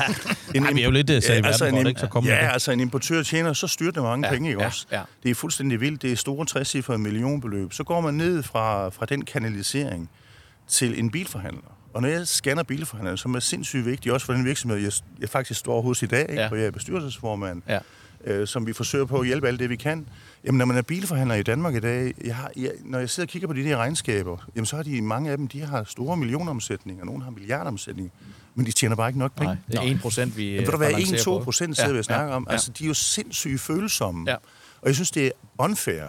en, 0.55 0.65
Ej, 0.65 0.73
vi 0.73 0.81
er 0.81 0.85
jo 0.85 0.91
lidt, 0.91 1.11
øh, 1.11 1.23
sat 1.23 1.39
i 1.39 1.43
verden 1.43 1.75
en, 1.75 1.81
det, 1.85 1.89
ikke? 1.89 2.01
Så 2.01 2.07
kom 2.07 2.25
ja, 2.25 2.31
det. 2.31 2.53
altså 2.53 2.73
en 2.73 2.81
importør 2.81 3.23
tjener 3.23 3.53
så 3.53 3.67
styrtende 3.67 4.03
mange 4.03 4.27
Ja, 4.27 4.33
penge, 4.33 4.49
ikke 4.49 4.61
ja, 4.61 4.67
også? 4.67 4.87
ja. 4.93 5.03
Det 5.23 5.31
er 5.31 5.35
fuldstændig 5.35 5.81
vildt. 5.81 6.03
Det 6.03 6.13
er 6.13 6.17
store 6.17 6.47
60 6.47 6.89
millionbeløb. 6.99 7.73
Så 7.73 7.85
går 7.85 8.01
man 8.01 8.15
ned 8.15 8.43
fra, 8.43 8.89
fra 8.89 9.07
den 9.07 9.25
kanalisering 9.25 10.11
til 10.69 10.99
en 10.99 11.11
bilforhandler. 11.11 11.79
Og 11.95 12.03
når 12.03 12.09
jeg 12.09 12.29
scanner 12.29 12.63
bilforhandlere, 12.63 13.19
som 13.19 13.35
er 13.35 13.41
sindssygt 13.41 13.87
vigtigt, 13.87 14.13
også 14.13 14.27
for 14.27 14.33
den 14.33 14.45
virksomhed, 14.45 14.79
jeg, 14.79 14.93
jeg 15.21 15.29
faktisk 15.29 15.61
står 15.61 15.83
hos 15.83 16.03
i 16.03 16.07
dag, 16.07 16.21
ikke? 16.31 16.43
Ja. 16.43 16.49
hvor 16.49 16.57
jeg 16.57 16.67
er 16.67 16.71
bestyrelsesformand, 16.71 17.63
Ja. 17.69 17.79
øh, 18.25 18.47
som 18.47 18.67
vi 18.67 18.73
forsøger 18.73 19.05
på 19.05 19.19
at 19.21 19.27
hjælpe 19.27 19.49
alt 19.49 19.61
det, 19.61 19.71
vi 19.71 19.77
kan. 19.77 20.07
Jamen, 20.45 20.59
når 20.59 20.65
man 20.65 20.77
er 20.77 20.83
bilforhandler 20.83 21.35
i 21.35 21.43
Danmark 21.43 21.75
i 21.75 21.81
dag, 21.81 22.15
jeg 22.25 22.37
har, 22.37 22.51
jeg, 22.57 22.73
når 22.85 22.99
jeg 22.99 23.11
sidder 23.11 23.27
og 23.27 23.31
kigger 23.31 23.49
på 23.49 23.55
de 23.55 23.65
der 23.65 23.77
regnskaber, 23.77 24.37
jamen, 24.57 24.67
så 24.67 24.77
har 24.77 24.83
de, 24.83 25.03
mange 25.03 25.31
af 25.31 25.37
dem, 25.37 25.49
de 25.49 25.61
har 25.61 25.85
store 25.85 26.17
millionomsætninger, 26.17 27.05
nogle 27.05 27.25
har 27.25 27.31
milliardomsætninger, 27.31 28.11
men 28.55 28.67
de 28.67 28.73
tjener 28.73 28.97
bare 28.97 29.09
ikke 29.09 29.19
nok 29.19 29.33
penge. 29.37 29.55
Nej, 29.55 29.57
det 29.83 29.91
er 29.91 29.95
1 29.95 30.01
procent, 30.01 30.37
vi 30.37 30.45
Jamen, 30.45 30.59
vil 30.61 30.67
der 30.73 30.79
være 30.79 30.93
balancerer 30.93 31.21
1-2 31.21 31.25
på. 31.25 31.45
procent, 31.45 31.77
sidder 31.77 31.89
Ja, 31.89 31.93
vi 31.93 31.99
og 31.99 32.05
snakker 32.05 32.29
ja, 32.29 32.37
om. 32.37 32.47
Altså, 32.51 32.71
de 32.79 32.85
er 32.85 32.89
jo 32.89 32.95
sindssygt 32.95 33.61
følsomme. 33.61 34.31
Ja. 34.31 34.37
Og 34.83 34.87
jeg 34.87 34.95
synes, 34.95 35.11
det 35.11 35.27
er 35.27 35.31
unfair, 35.59 36.03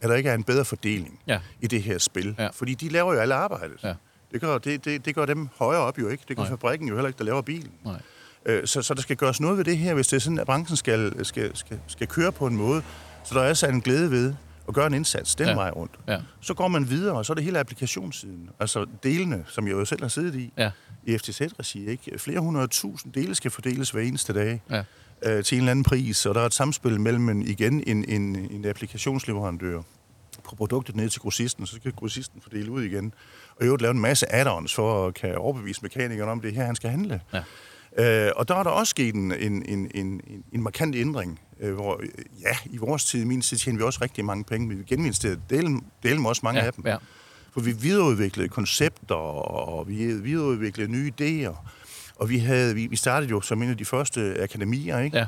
at 0.00 0.08
der 0.08 0.14
ikke 0.14 0.30
er 0.30 0.34
en 0.34 0.42
bedre 0.44 0.64
fordeling 0.64 1.18
Ja. 1.26 1.38
i 1.60 1.66
det 1.66 1.82
her 1.82 1.98
spil. 1.98 2.34
Ja. 2.38 2.48
Fordi 2.52 2.74
de 2.74 2.88
laver 2.88 3.14
jo 3.14 3.20
alle 3.20 3.34
arbejdet. 3.34 3.76
Ja. 3.84 3.94
Det, 4.32 4.40
gør, 4.40 4.58
det, 4.58 4.84
det, 4.84 5.04
det 5.04 5.14
gør 5.14 5.26
dem 5.26 5.48
højere 5.58 5.80
op 5.80 5.98
jo 5.98 6.08
ikke. 6.08 6.24
Det 6.28 6.36
gør 6.36 6.42
Nej. 6.42 6.50
fabrikken 6.50 6.88
jo 6.88 6.94
heller 6.94 7.08
ikke, 7.08 7.18
der 7.18 7.24
laver 7.24 7.42
bilen. 7.42 7.70
Nej. 7.84 8.00
Øh, 8.46 8.66
Så, 8.66 8.82
så 8.82 8.94
der 8.94 9.02
skal 9.02 9.16
gøres 9.16 9.40
noget 9.40 9.58
ved 9.58 9.64
det 9.64 9.78
her, 9.78 9.94
hvis 9.94 10.06
det 10.08 10.16
er 10.16 10.20
sådan, 10.20 10.38
at 10.38 10.46
branchen 10.46 10.76
skal, 10.76 11.24
skal, 11.24 11.56
skal, 11.56 11.78
skal 11.86 12.06
køre 12.06 12.32
på 12.32 12.46
en 12.46 12.56
måde, 12.56 12.82
så 13.24 13.34
der 13.34 13.40
er 13.40 13.48
altså 13.48 13.66
en 13.66 13.80
glæde 13.80 14.10
ved 14.10 14.34
at 14.68 14.74
gøre 14.74 14.86
en 14.86 14.94
indsats 14.94 15.34
den 15.34 15.46
Ja. 15.46 15.54
vej 15.54 15.70
rundt. 15.70 15.92
Ja. 16.08 16.18
Så 16.40 16.54
går 16.54 16.68
man 16.68 16.90
videre, 16.90 17.16
og 17.16 17.26
så 17.26 17.32
er 17.32 17.34
det 17.34 17.44
hele 17.44 17.58
applikationssiden. 17.58 18.50
Altså 18.60 18.86
delene, 19.02 19.44
som 19.48 19.66
jeg 19.66 19.72
jo 19.72 19.84
selv 19.84 20.02
har 20.02 20.08
siddet 20.08 20.34
i, 20.34 20.52
Ja. 20.58 20.70
i 21.06 21.18
FTZ-regi. 21.18 21.86
Ikke? 21.86 22.18
Flere 22.18 22.40
hundrede 22.40 22.66
tusind 22.66 23.12
dele 23.12 23.34
skal 23.34 23.50
fordeles 23.50 23.90
hver 23.90 24.00
eneste 24.02 24.32
dag 24.32 24.62
Ja. 24.70 24.82
øh, 25.22 25.44
til 25.44 25.56
en 25.56 25.60
eller 25.62 25.70
anden 25.70 25.84
pris, 25.84 26.26
og 26.26 26.34
der 26.34 26.40
er 26.40 26.46
et 26.46 26.54
samspil 26.54 27.00
mellem 27.00 27.28
en, 27.28 27.42
igen 27.42 27.82
en, 27.86 28.04
en, 28.08 28.36
en 28.36 28.64
applikationsleverandør 28.66 29.80
på 30.44 30.56
produktet 30.56 30.96
ned 30.96 31.08
til 31.08 31.20
grossisten, 31.20 31.66
så 31.66 31.76
skal 31.76 31.92
grossisten 31.92 32.40
fordele 32.42 32.70
ud 32.70 32.82
igen. 32.82 33.14
Og 33.56 33.62
i 33.62 33.64
øvrigt 33.64 33.82
lave 33.82 33.90
en 33.94 34.00
masse 34.00 34.32
add-ons 34.32 34.74
for 34.74 35.06
at 35.06 35.14
kan 35.14 35.34
overbevise 35.36 35.82
mekanikeren 35.82 36.30
om, 36.30 36.40
det 36.40 36.50
er 36.50 36.54
her, 36.54 36.64
han 36.64 36.76
skal 36.76 36.90
handle. 36.90 37.20
Ja. 37.32 37.42
Øh, 38.26 38.32
og 38.36 38.48
der 38.48 38.54
er 38.54 38.62
der 38.62 38.70
også 38.70 38.90
sket 38.90 39.14
en, 39.14 39.32
en, 39.32 39.64
en, 39.68 39.90
en, 39.94 40.20
en 40.52 40.62
markant 40.62 40.96
ændring, 40.96 41.40
øh, 41.62 41.74
hvor 41.74 42.00
øh, 42.02 42.08
ja, 42.40 42.56
i 42.70 42.76
vores 42.76 43.04
tid, 43.04 43.20
i 43.22 43.24
min 43.24 43.40
tid, 43.40 43.56
tjener 43.56 43.78
vi 43.78 43.84
også 43.84 43.98
rigtig 44.02 44.24
mange 44.24 44.44
penge, 44.44 44.68
men 44.68 44.78
vi 44.78 44.84
geninvesterede 44.86 45.40
dele, 45.50 45.80
dele 46.02 46.18
med 46.20 46.28
også 46.28 46.40
mange 46.44 46.60
Ja, 46.60 46.66
af 46.66 46.72
dem. 46.72 46.84
ja. 46.86 46.96
For 47.52 47.60
vi 47.60 47.72
videreudviklede 47.72 48.48
koncepter, 48.48 49.14
og 49.14 49.88
vi 49.88 50.14
videreudviklede 50.14 50.90
nye 50.92 51.12
idéer. 51.20 51.54
Og 52.16 52.28
vi, 52.28 52.38
havde, 52.38 52.74
vi, 52.74 52.86
vi 52.86 52.96
startede 52.96 53.30
jo 53.30 53.40
som 53.40 53.62
en 53.62 53.70
af 53.70 53.76
de 53.76 53.84
første 53.84 54.42
akademier, 54.42 54.98
ikke? 54.98 55.16
Ja. 55.18 55.26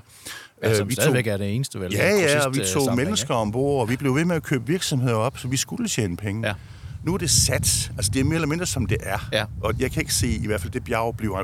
Ja, 0.63 0.75
som 0.75 0.83
Øh, 0.85 0.89
vi 0.89 0.95
stadigvæk 0.95 1.25
tog- 1.25 1.33
er 1.33 1.37
det 1.37 1.55
eneste, 1.55 1.81
vel? 1.81 1.93
Ja, 1.93 2.09
ja, 2.15 2.47
og 2.47 2.55
vi 2.55 2.61
tog 2.75 2.97
mennesker 2.97 3.35
ombord, 3.35 3.81
og 3.81 3.89
vi 3.91 3.97
blev 3.97 4.15
ved 4.15 4.25
med 4.25 4.37
at 4.37 4.43
købe 4.43 4.67
virksomheder 4.67 5.15
op, 5.17 5.39
så 5.39 5.49
vi 5.49 5.57
skulle 5.57 5.89
tjene 5.89 6.17
penge. 6.17 6.49
Ja. 6.49 6.55
Nu 7.05 7.15
er 7.15 7.19
det 7.19 7.31
sat. 7.31 7.91
Altså, 7.97 8.11
det 8.15 8.21
er 8.21 8.25
mere 8.25 8.35
eller 8.35 8.49
mindre, 8.49 8.67
som 8.67 8.87
det 8.87 8.97
er. 9.03 9.29
Ja. 9.33 9.45
Og 9.61 9.75
jeg 9.79 9.91
kan 9.93 10.01
ikke 10.03 10.15
se, 10.15 10.29
i 10.29 10.47
hvert 10.47 10.61
fald 10.61 10.73
det 10.73 10.85
bjerg 10.85 11.17
bliver 11.17 11.39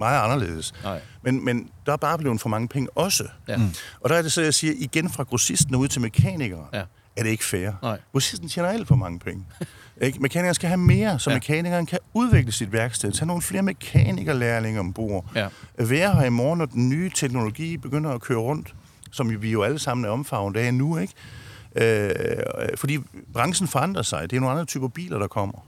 meget 0.00 0.20
anderledes. 0.32 0.74
Nej. 0.84 1.00
Men, 1.22 1.44
men 1.44 1.68
der 1.86 1.92
er 1.92 1.96
bare 1.96 2.18
blevet 2.18 2.40
for 2.40 2.48
mange 2.48 2.68
penge 2.68 2.88
også. 2.96 3.24
Ja. 3.48 3.56
Mm. 3.56 3.68
Og 4.00 4.10
der 4.10 4.16
er 4.16 4.22
det 4.22 4.32
så, 4.32 4.42
jeg 4.42 4.54
siger, 4.54 4.72
igen 4.76 5.10
fra 5.10 5.22
grossisten 5.22 5.74
ud 5.74 5.88
til 5.88 6.00
mekanikere, 6.00 6.66
Ja. 6.72 6.82
er 7.16 7.22
det 7.22 7.30
ikke 7.30 7.44
fair. 7.44 7.70
Nej. 7.82 7.98
Grossisten 8.12 8.48
tjener 8.48 8.68
alt 8.68 8.88
for 8.88 8.94
mange 8.96 9.18
penge. 9.18 9.44
ikke? 10.02 10.22
Mekanikeren 10.22 10.54
skal 10.54 10.68
have 10.68 10.78
mere, 10.78 11.18
så 11.18 11.30
Ja. 11.30 11.34
ja. 11.34 11.36
mekanikeren 11.36 11.86
kan 11.86 11.98
udvikle 12.14 12.52
sit 12.52 12.72
værksted, 12.72 13.12
tage 13.12 13.26
nogle 13.26 13.42
flere 13.42 13.62
mekanikerlærlinge 13.62 14.80
ombord, 14.80 15.26
Ja. 15.34 15.48
være 15.78 16.14
her 16.14 16.24
i 16.24 16.30
morgen, 16.30 16.58
når 16.58 16.66
den 16.66 16.88
nye 16.88 17.10
teknologi 17.14 17.76
begynder 17.76 18.10
at 18.10 18.20
køre 18.20 18.38
rundt, 18.38 18.74
som 19.12 19.42
vi 19.42 19.50
jo 19.50 19.62
alle 19.62 19.78
sammen 19.78 20.04
er 20.04 20.08
omfavnet 20.08 20.60
af 20.60 20.74
nu, 20.74 20.98
ikke? 20.98 21.12
Øh, 21.76 22.10
fordi 22.76 22.98
branchen 23.32 23.68
forandrer 23.68 24.02
sig. 24.02 24.30
Det 24.30 24.36
er 24.36 24.40
nogle 24.40 24.52
andre 24.52 24.64
typer 24.64 24.88
biler, 24.88 25.18
der 25.18 25.26
kommer. 25.26 25.66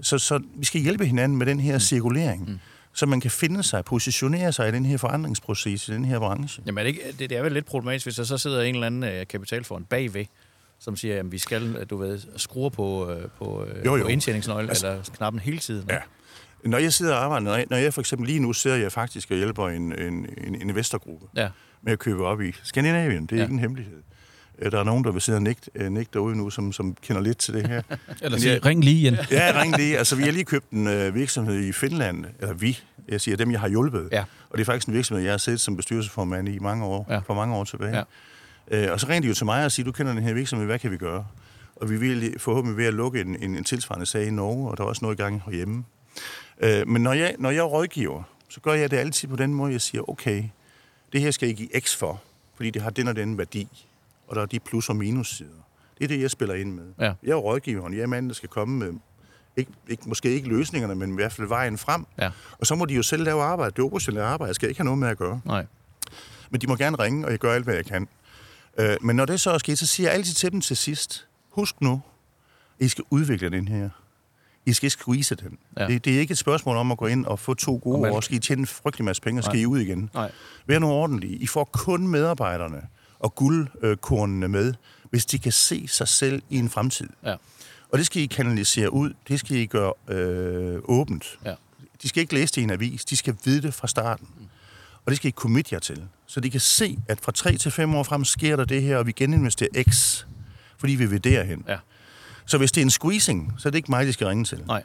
Så, 0.00 0.18
så 0.18 0.40
vi 0.56 0.64
skal 0.64 0.80
hjælpe 0.80 1.06
hinanden 1.06 1.38
med 1.38 1.46
den 1.46 1.60
her 1.60 1.78
cirkulering, 1.78 2.50
mm. 2.50 2.58
Så 2.94 3.06
man 3.06 3.20
kan 3.20 3.30
finde 3.30 3.62
sig, 3.62 3.84
positionere 3.84 4.52
sig 4.52 4.68
i 4.68 4.72
den 4.72 4.86
her 4.86 4.96
forandringsproces, 4.96 5.88
i 5.88 5.92
den 5.92 6.04
her 6.04 6.18
branche. 6.18 6.62
Jamen, 6.66 6.78
er 6.78 6.82
det, 6.82 6.88
ikke, 6.88 7.02
det, 7.18 7.30
det 7.30 7.38
er 7.38 7.42
vel 7.42 7.52
lidt 7.52 7.66
problematisk, 7.66 8.06
hvis 8.06 8.14
der 8.16 8.24
så 8.24 8.38
sidder 8.38 8.62
en 8.62 8.74
eller 8.74 8.86
anden 8.86 9.04
øh, 9.04 9.26
kapitalfond 9.26 9.84
bagved, 9.84 10.24
som 10.78 10.96
siger, 10.96 11.20
at 11.20 11.32
vi 11.32 11.38
skal, 11.38 11.84
du 11.84 11.96
ved, 11.96 12.20
skrue 12.36 12.70
på, 12.70 13.10
øh, 13.10 13.28
på, 13.38 13.64
øh, 13.64 13.84
Jo, 13.86 13.96
jo. 13.96 14.02
på 14.02 14.08
indtjeningsnøglen 14.08 14.68
Altså- 14.68 14.86
eller 14.90 15.02
knappen 15.16 15.40
hele 15.40 15.58
tiden. 15.58 15.86
Ja. 15.90 15.98
Når 16.64 16.78
jeg 16.78 16.92
sidder 16.92 17.14
og 17.14 17.24
arbejder, 17.24 17.44
når 17.44 17.54
jeg, 17.54 17.66
når 17.70 17.76
jeg 17.76 17.94
for 17.94 18.00
eksempel 18.00 18.26
lige 18.28 18.40
nu 18.40 18.52
sidder 18.52 18.76
jeg 18.76 18.92
faktisk 18.92 19.30
og 19.30 19.36
hjælper 19.36 19.68
en, 19.68 19.98
en, 19.98 20.26
en 20.38 20.54
investorgruppe 20.54 21.26
ja. 21.36 21.48
med 21.82 21.92
at 21.92 21.98
købe 21.98 22.24
op 22.26 22.40
i 22.42 22.52
Skandinavien. 22.62 23.22
Det 23.26 23.32
er 23.32 23.36
ja. 23.36 23.42
ikke 23.42 23.52
en 23.52 23.58
hemmelighed. 23.58 24.02
Øh, 24.64 24.72
Der 24.72 24.80
er 24.80 24.84
nogen, 24.84 25.04
der 25.04 25.10
vil 25.12 25.20
sidde 25.20 25.36
og 25.36 25.42
nægte, 25.42 25.70
øh, 25.74 25.90
nægte 25.90 26.10
derude 26.12 26.36
nu, 26.36 26.50
som, 26.50 26.72
som 26.72 26.96
kender 27.02 27.22
lidt 27.22 27.38
til 27.38 27.54
det 27.54 27.66
her. 27.68 27.82
Eller 28.22 28.38
sige, 28.38 28.52
jeg- 28.52 28.64
ring 28.66 28.84
lige 28.84 29.00
igen. 29.00 29.16
Ja, 29.30 29.60
ring 29.62 29.76
lige. 29.76 29.98
Altså, 29.98 30.16
vi 30.16 30.22
har 30.22 30.30
lige 30.30 30.44
købt 30.44 30.70
en 30.70 30.86
øh, 30.86 31.14
virksomhed 31.14 31.64
i 31.64 31.72
Finland. 31.72 32.24
Eller 32.40 32.54
vi. 32.54 32.78
Jeg 33.08 33.20
siger 33.20 33.36
dem, 33.36 33.50
jeg 33.50 33.60
har 33.60 33.68
hjulpet. 33.68 34.08
Ja. 34.12 34.24
Og 34.50 34.58
det 34.58 34.60
er 34.60 34.64
faktisk 34.64 34.88
en 34.88 34.94
virksomhed, 34.94 35.24
jeg 35.24 35.32
har 35.32 35.38
siddet 35.38 35.60
som 35.60 35.76
bestyrelsesformand 35.76 36.48
i 36.48 36.58
mange 36.58 36.84
år, 36.84 37.06
Ja. 37.10 37.18
for 37.18 37.34
mange 37.34 37.54
år 37.56 37.64
tilbage. 37.64 37.96
Ja. 38.70 38.84
Øh, 38.86 38.92
og 38.92 39.00
så 39.00 39.06
ringte 39.08 39.26
de 39.26 39.28
jo 39.28 39.34
til 39.34 39.46
mig 39.46 39.64
og 39.64 39.72
siger, 39.72 39.84
du 39.84 39.92
kender 39.92 40.12
den 40.14 40.22
her 40.22 40.34
virksomhed, 40.34 40.66
hvad 40.66 40.78
kan 40.78 40.90
vi 40.90 40.96
gøre? 40.96 41.26
Og 41.76 41.90
vi 41.90 41.96
vil 41.96 42.34
forhåbentlig 42.38 42.76
ved 42.76 42.84
at 42.86 42.94
lukke 42.94 43.20
en, 43.20 43.36
en, 43.42 43.56
en 43.56 43.64
tilsvarende 43.64 44.06
sag 44.06 44.26
i 44.26 44.30
Norge, 44.30 44.70
og 44.70 44.76
der 44.78 44.84
er 44.84 44.88
også 44.88 45.04
noget 45.04 45.18
i 45.18 45.22
gang 45.22 45.42
herhjemme. 45.46 45.84
Øh, 46.60 46.88
men 46.88 47.02
når 47.02 47.12
jeg, 47.12 47.34
når 47.38 47.50
jeg 47.50 47.64
rådgiver, 47.64 48.22
så 48.48 48.60
gør 48.60 48.72
jeg 48.72 48.90
det 48.90 48.96
altid 48.96 49.28
på 49.28 49.36
den 49.36 49.54
måde, 49.54 49.72
jeg 49.72 49.80
siger, 49.80 50.10
okay, 50.10 50.44
det 51.12 51.20
her 51.20 51.30
skal 51.30 51.48
I 51.48 51.52
give 51.52 51.68
X 51.80 51.96
for, 51.96 52.22
fordi 52.56 52.70
det 52.70 52.82
har 52.82 52.90
den 52.90 53.08
og 53.08 53.16
den 53.16 53.38
værdi, 53.38 53.68
og 54.26 54.36
der 54.36 54.42
er 54.42 54.46
de 54.46 54.60
plus- 54.60 54.88
og 54.88 54.96
minussider. 54.96 55.50
Det 55.98 56.04
er 56.04 56.08
det, 56.08 56.20
jeg 56.20 56.30
spiller 56.30 56.54
ind 56.54 56.72
med. 56.72 56.84
Ja. 57.00 57.12
Jeg 57.22 57.30
er 57.30 57.34
rådgiveren, 57.36 57.94
jeg 57.94 58.00
er 58.02 58.06
manden, 58.06 58.28
der 58.28 58.34
skal 58.34 58.48
komme 58.48 58.78
med, 58.78 58.92
ikke, 59.56 59.72
ikke, 59.88 60.02
måske 60.08 60.30
ikke 60.34 60.48
løsningerne, 60.48 60.94
men 60.94 61.10
i 61.10 61.14
hvert 61.14 61.32
fald 61.32 61.48
vejen 61.48 61.78
frem. 61.78 62.06
Ja. 62.18 62.30
Og 62.58 62.66
så 62.66 62.74
må 62.74 62.84
de 62.84 62.94
jo 62.94 63.02
selv 63.02 63.22
lave 63.24 63.42
arbejde. 63.42 63.70
Det 63.76 63.84
operationelle 63.84 64.26
arbejde 64.26 64.48
jeg 64.48 64.54
skal 64.54 64.68
ikke 64.68 64.78
have 64.80 64.84
noget 64.84 64.98
med 64.98 65.08
at 65.08 65.18
gøre. 65.18 65.40
Nej. 65.44 65.66
Men 66.50 66.60
de 66.60 66.66
må 66.66 66.76
gerne 66.76 66.96
ringe, 66.96 67.24
og 67.26 67.30
jeg 67.30 67.38
gør 67.38 67.52
alt, 67.54 67.64
hvad 67.64 67.74
jeg 67.74 67.86
kan. 67.86 68.08
Øh, 68.78 68.96
men 69.00 69.16
når 69.16 69.24
det 69.24 69.40
så 69.40 69.50
er 69.50 69.58
sket, 69.58 69.78
så 69.78 69.86
siger 69.86 70.08
jeg 70.08 70.14
altid 70.14 70.34
til 70.34 70.52
dem 70.52 70.60
til 70.60 70.76
sidst, 70.76 71.26
husk 71.50 71.80
nu, 71.80 72.00
I 72.78 72.88
skal 72.88 73.04
udvikle 73.10 73.50
den 73.50 73.68
her. 73.68 73.90
I 74.66 74.72
skal 74.72 74.86
ikke 74.86 74.92
squeeze 75.02 75.34
den. 75.34 75.58
Ja. 75.78 75.86
Det, 75.86 76.04
det 76.04 76.14
er 76.16 76.20
ikke 76.20 76.32
et 76.32 76.38
spørgsmål 76.38 76.76
om 76.76 76.92
at 76.92 76.98
gå 76.98 77.06
ind 77.06 77.26
og 77.26 77.38
få 77.38 77.54
to 77.54 77.74
Og 77.74 77.80
gode 77.80 78.00
man- 78.02 78.12
år, 78.12 78.20
skal 78.20 78.36
I 78.36 78.40
tjene 78.40 78.60
en 78.60 78.66
frygtelig 78.66 79.04
masse 79.04 79.22
penge, 79.22 79.40
og 79.40 79.44
skal 79.44 79.54
Nej. 79.56 79.62
I 79.62 79.66
ud 79.66 79.78
igen. 79.80 80.10
Nej. 80.14 80.30
Vær 80.66 80.78
nu 80.78 80.86
ordentlige. 80.90 81.36
I 81.36 81.46
får 81.46 81.64
kun 81.64 82.08
medarbejderne 82.08 82.82
og 83.24 83.34
guldkornene 83.34 84.48
med, 84.48 84.74
hvis 85.10 85.26
de 85.26 85.38
kan 85.38 85.52
se 85.52 85.88
sig 85.88 86.08
selv 86.08 86.42
i 86.50 86.58
en 86.58 86.70
fremtid. 86.70 87.08
Ja. 87.24 87.34
Og 87.88 87.98
det 87.98 88.06
skal 88.06 88.22
I 88.22 88.26
kanalisere 88.26 88.92
ud. 88.92 89.12
Det 89.28 89.40
skal 89.40 89.56
I 89.56 89.66
gøre 89.66 89.92
øh, 90.08 90.80
åbent. 90.84 91.38
Ja. 91.44 91.54
De 92.02 92.08
skal 92.08 92.20
ikke 92.20 92.34
læse 92.34 92.54
det 92.54 92.60
i 92.60 92.64
en 92.64 92.70
avis. 92.70 93.04
De 93.04 93.16
skal 93.16 93.36
vide 93.44 93.62
det 93.62 93.74
fra 93.74 93.88
starten. 93.88 94.28
Og 95.04 95.10
det 95.10 95.16
skal 95.16 95.28
I 95.28 95.32
commit 95.32 95.72
jer 95.72 95.78
til. 95.78 96.04
Så 96.26 96.40
de 96.40 96.50
kan 96.50 96.60
se, 96.60 96.98
at 97.08 97.20
fra 97.20 97.32
3 97.32 97.56
til 97.56 97.70
5 97.70 97.94
år 97.94 98.02
frem 98.02 98.24
sker 98.24 98.56
der 98.56 98.64
det 98.64 98.82
her, 98.82 98.96
og 98.96 99.06
vi 99.06 99.12
geninvesterer 99.12 99.82
X, 99.90 100.24
fordi 100.78 100.92
vi 100.94 101.06
vil 101.06 101.24
derhen. 101.24 101.64
Ja. 101.68 101.76
Så 102.46 102.58
hvis 102.58 102.72
det 102.72 102.80
er 102.80 102.84
en 102.84 102.90
squeezing, 102.90 103.54
så 103.58 103.68
er 103.68 103.70
det 103.70 103.76
ikke 103.76 103.90
mig, 103.90 104.06
de 104.06 104.12
skal 104.12 104.26
ringe 104.26 104.44
til. 104.44 104.62
Nej. 104.66 104.82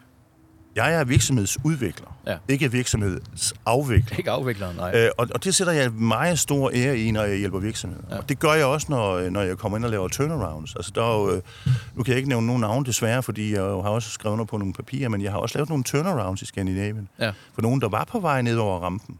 Jeg 0.75 0.93
er 0.93 1.03
virksomhedsudvikler, 1.03 2.17
Ja. 2.27 2.37
ikke 2.47 2.71
virksomhedsafvikler. 2.71 4.17
Ikke 4.17 4.31
afvikleren, 4.31 4.75
nej. 4.75 4.91
Øh, 4.95 5.09
og, 5.17 5.27
og 5.35 5.43
det 5.43 5.55
sætter 5.55 5.73
jeg 5.73 5.91
meget 5.91 6.39
stor 6.39 6.71
ære 6.73 6.97
i, 6.97 7.11
når 7.11 7.23
jeg 7.23 7.37
hjælper 7.37 7.59
virksomheder. 7.59 8.03
Ja. 8.11 8.17
Og 8.17 8.29
det 8.29 8.39
gør 8.39 8.53
jeg 8.53 8.65
også, 8.65 8.87
når, 8.89 9.29
når 9.29 9.41
jeg 9.41 9.57
kommer 9.57 9.77
ind 9.77 9.85
og 9.85 9.91
laver 9.91 10.07
turnarounds. 10.07 10.75
Altså, 10.75 10.91
der 10.95 11.03
er 11.03 11.17
jo, 11.19 11.31
øh, 11.35 11.41
nu 11.95 12.03
kan 12.03 12.11
jeg 12.11 12.17
ikke 12.17 12.29
nævne 12.29 12.47
nogen 12.47 12.61
navn 12.61 12.85
desværre, 12.85 13.23
fordi 13.23 13.51
jeg 13.51 13.59
jo 13.59 13.81
har 13.81 13.89
også 13.89 14.09
skrevet 14.09 14.33
under 14.33 14.45
på 14.45 14.57
nogle 14.57 14.73
papirer, 14.73 15.09
men 15.09 15.21
jeg 15.21 15.31
har 15.31 15.37
også 15.39 15.57
lavet 15.57 15.69
nogle 15.69 15.83
turnarounds 15.83 16.41
i 16.41 16.45
Skandinavien. 16.45 17.09
Ja. 17.19 17.31
For 17.53 17.61
nogen, 17.61 17.81
der 17.81 17.89
var 17.89 18.03
på 18.03 18.19
vej 18.19 18.41
ned 18.41 18.57
over 18.57 18.79
rampen, 18.79 19.19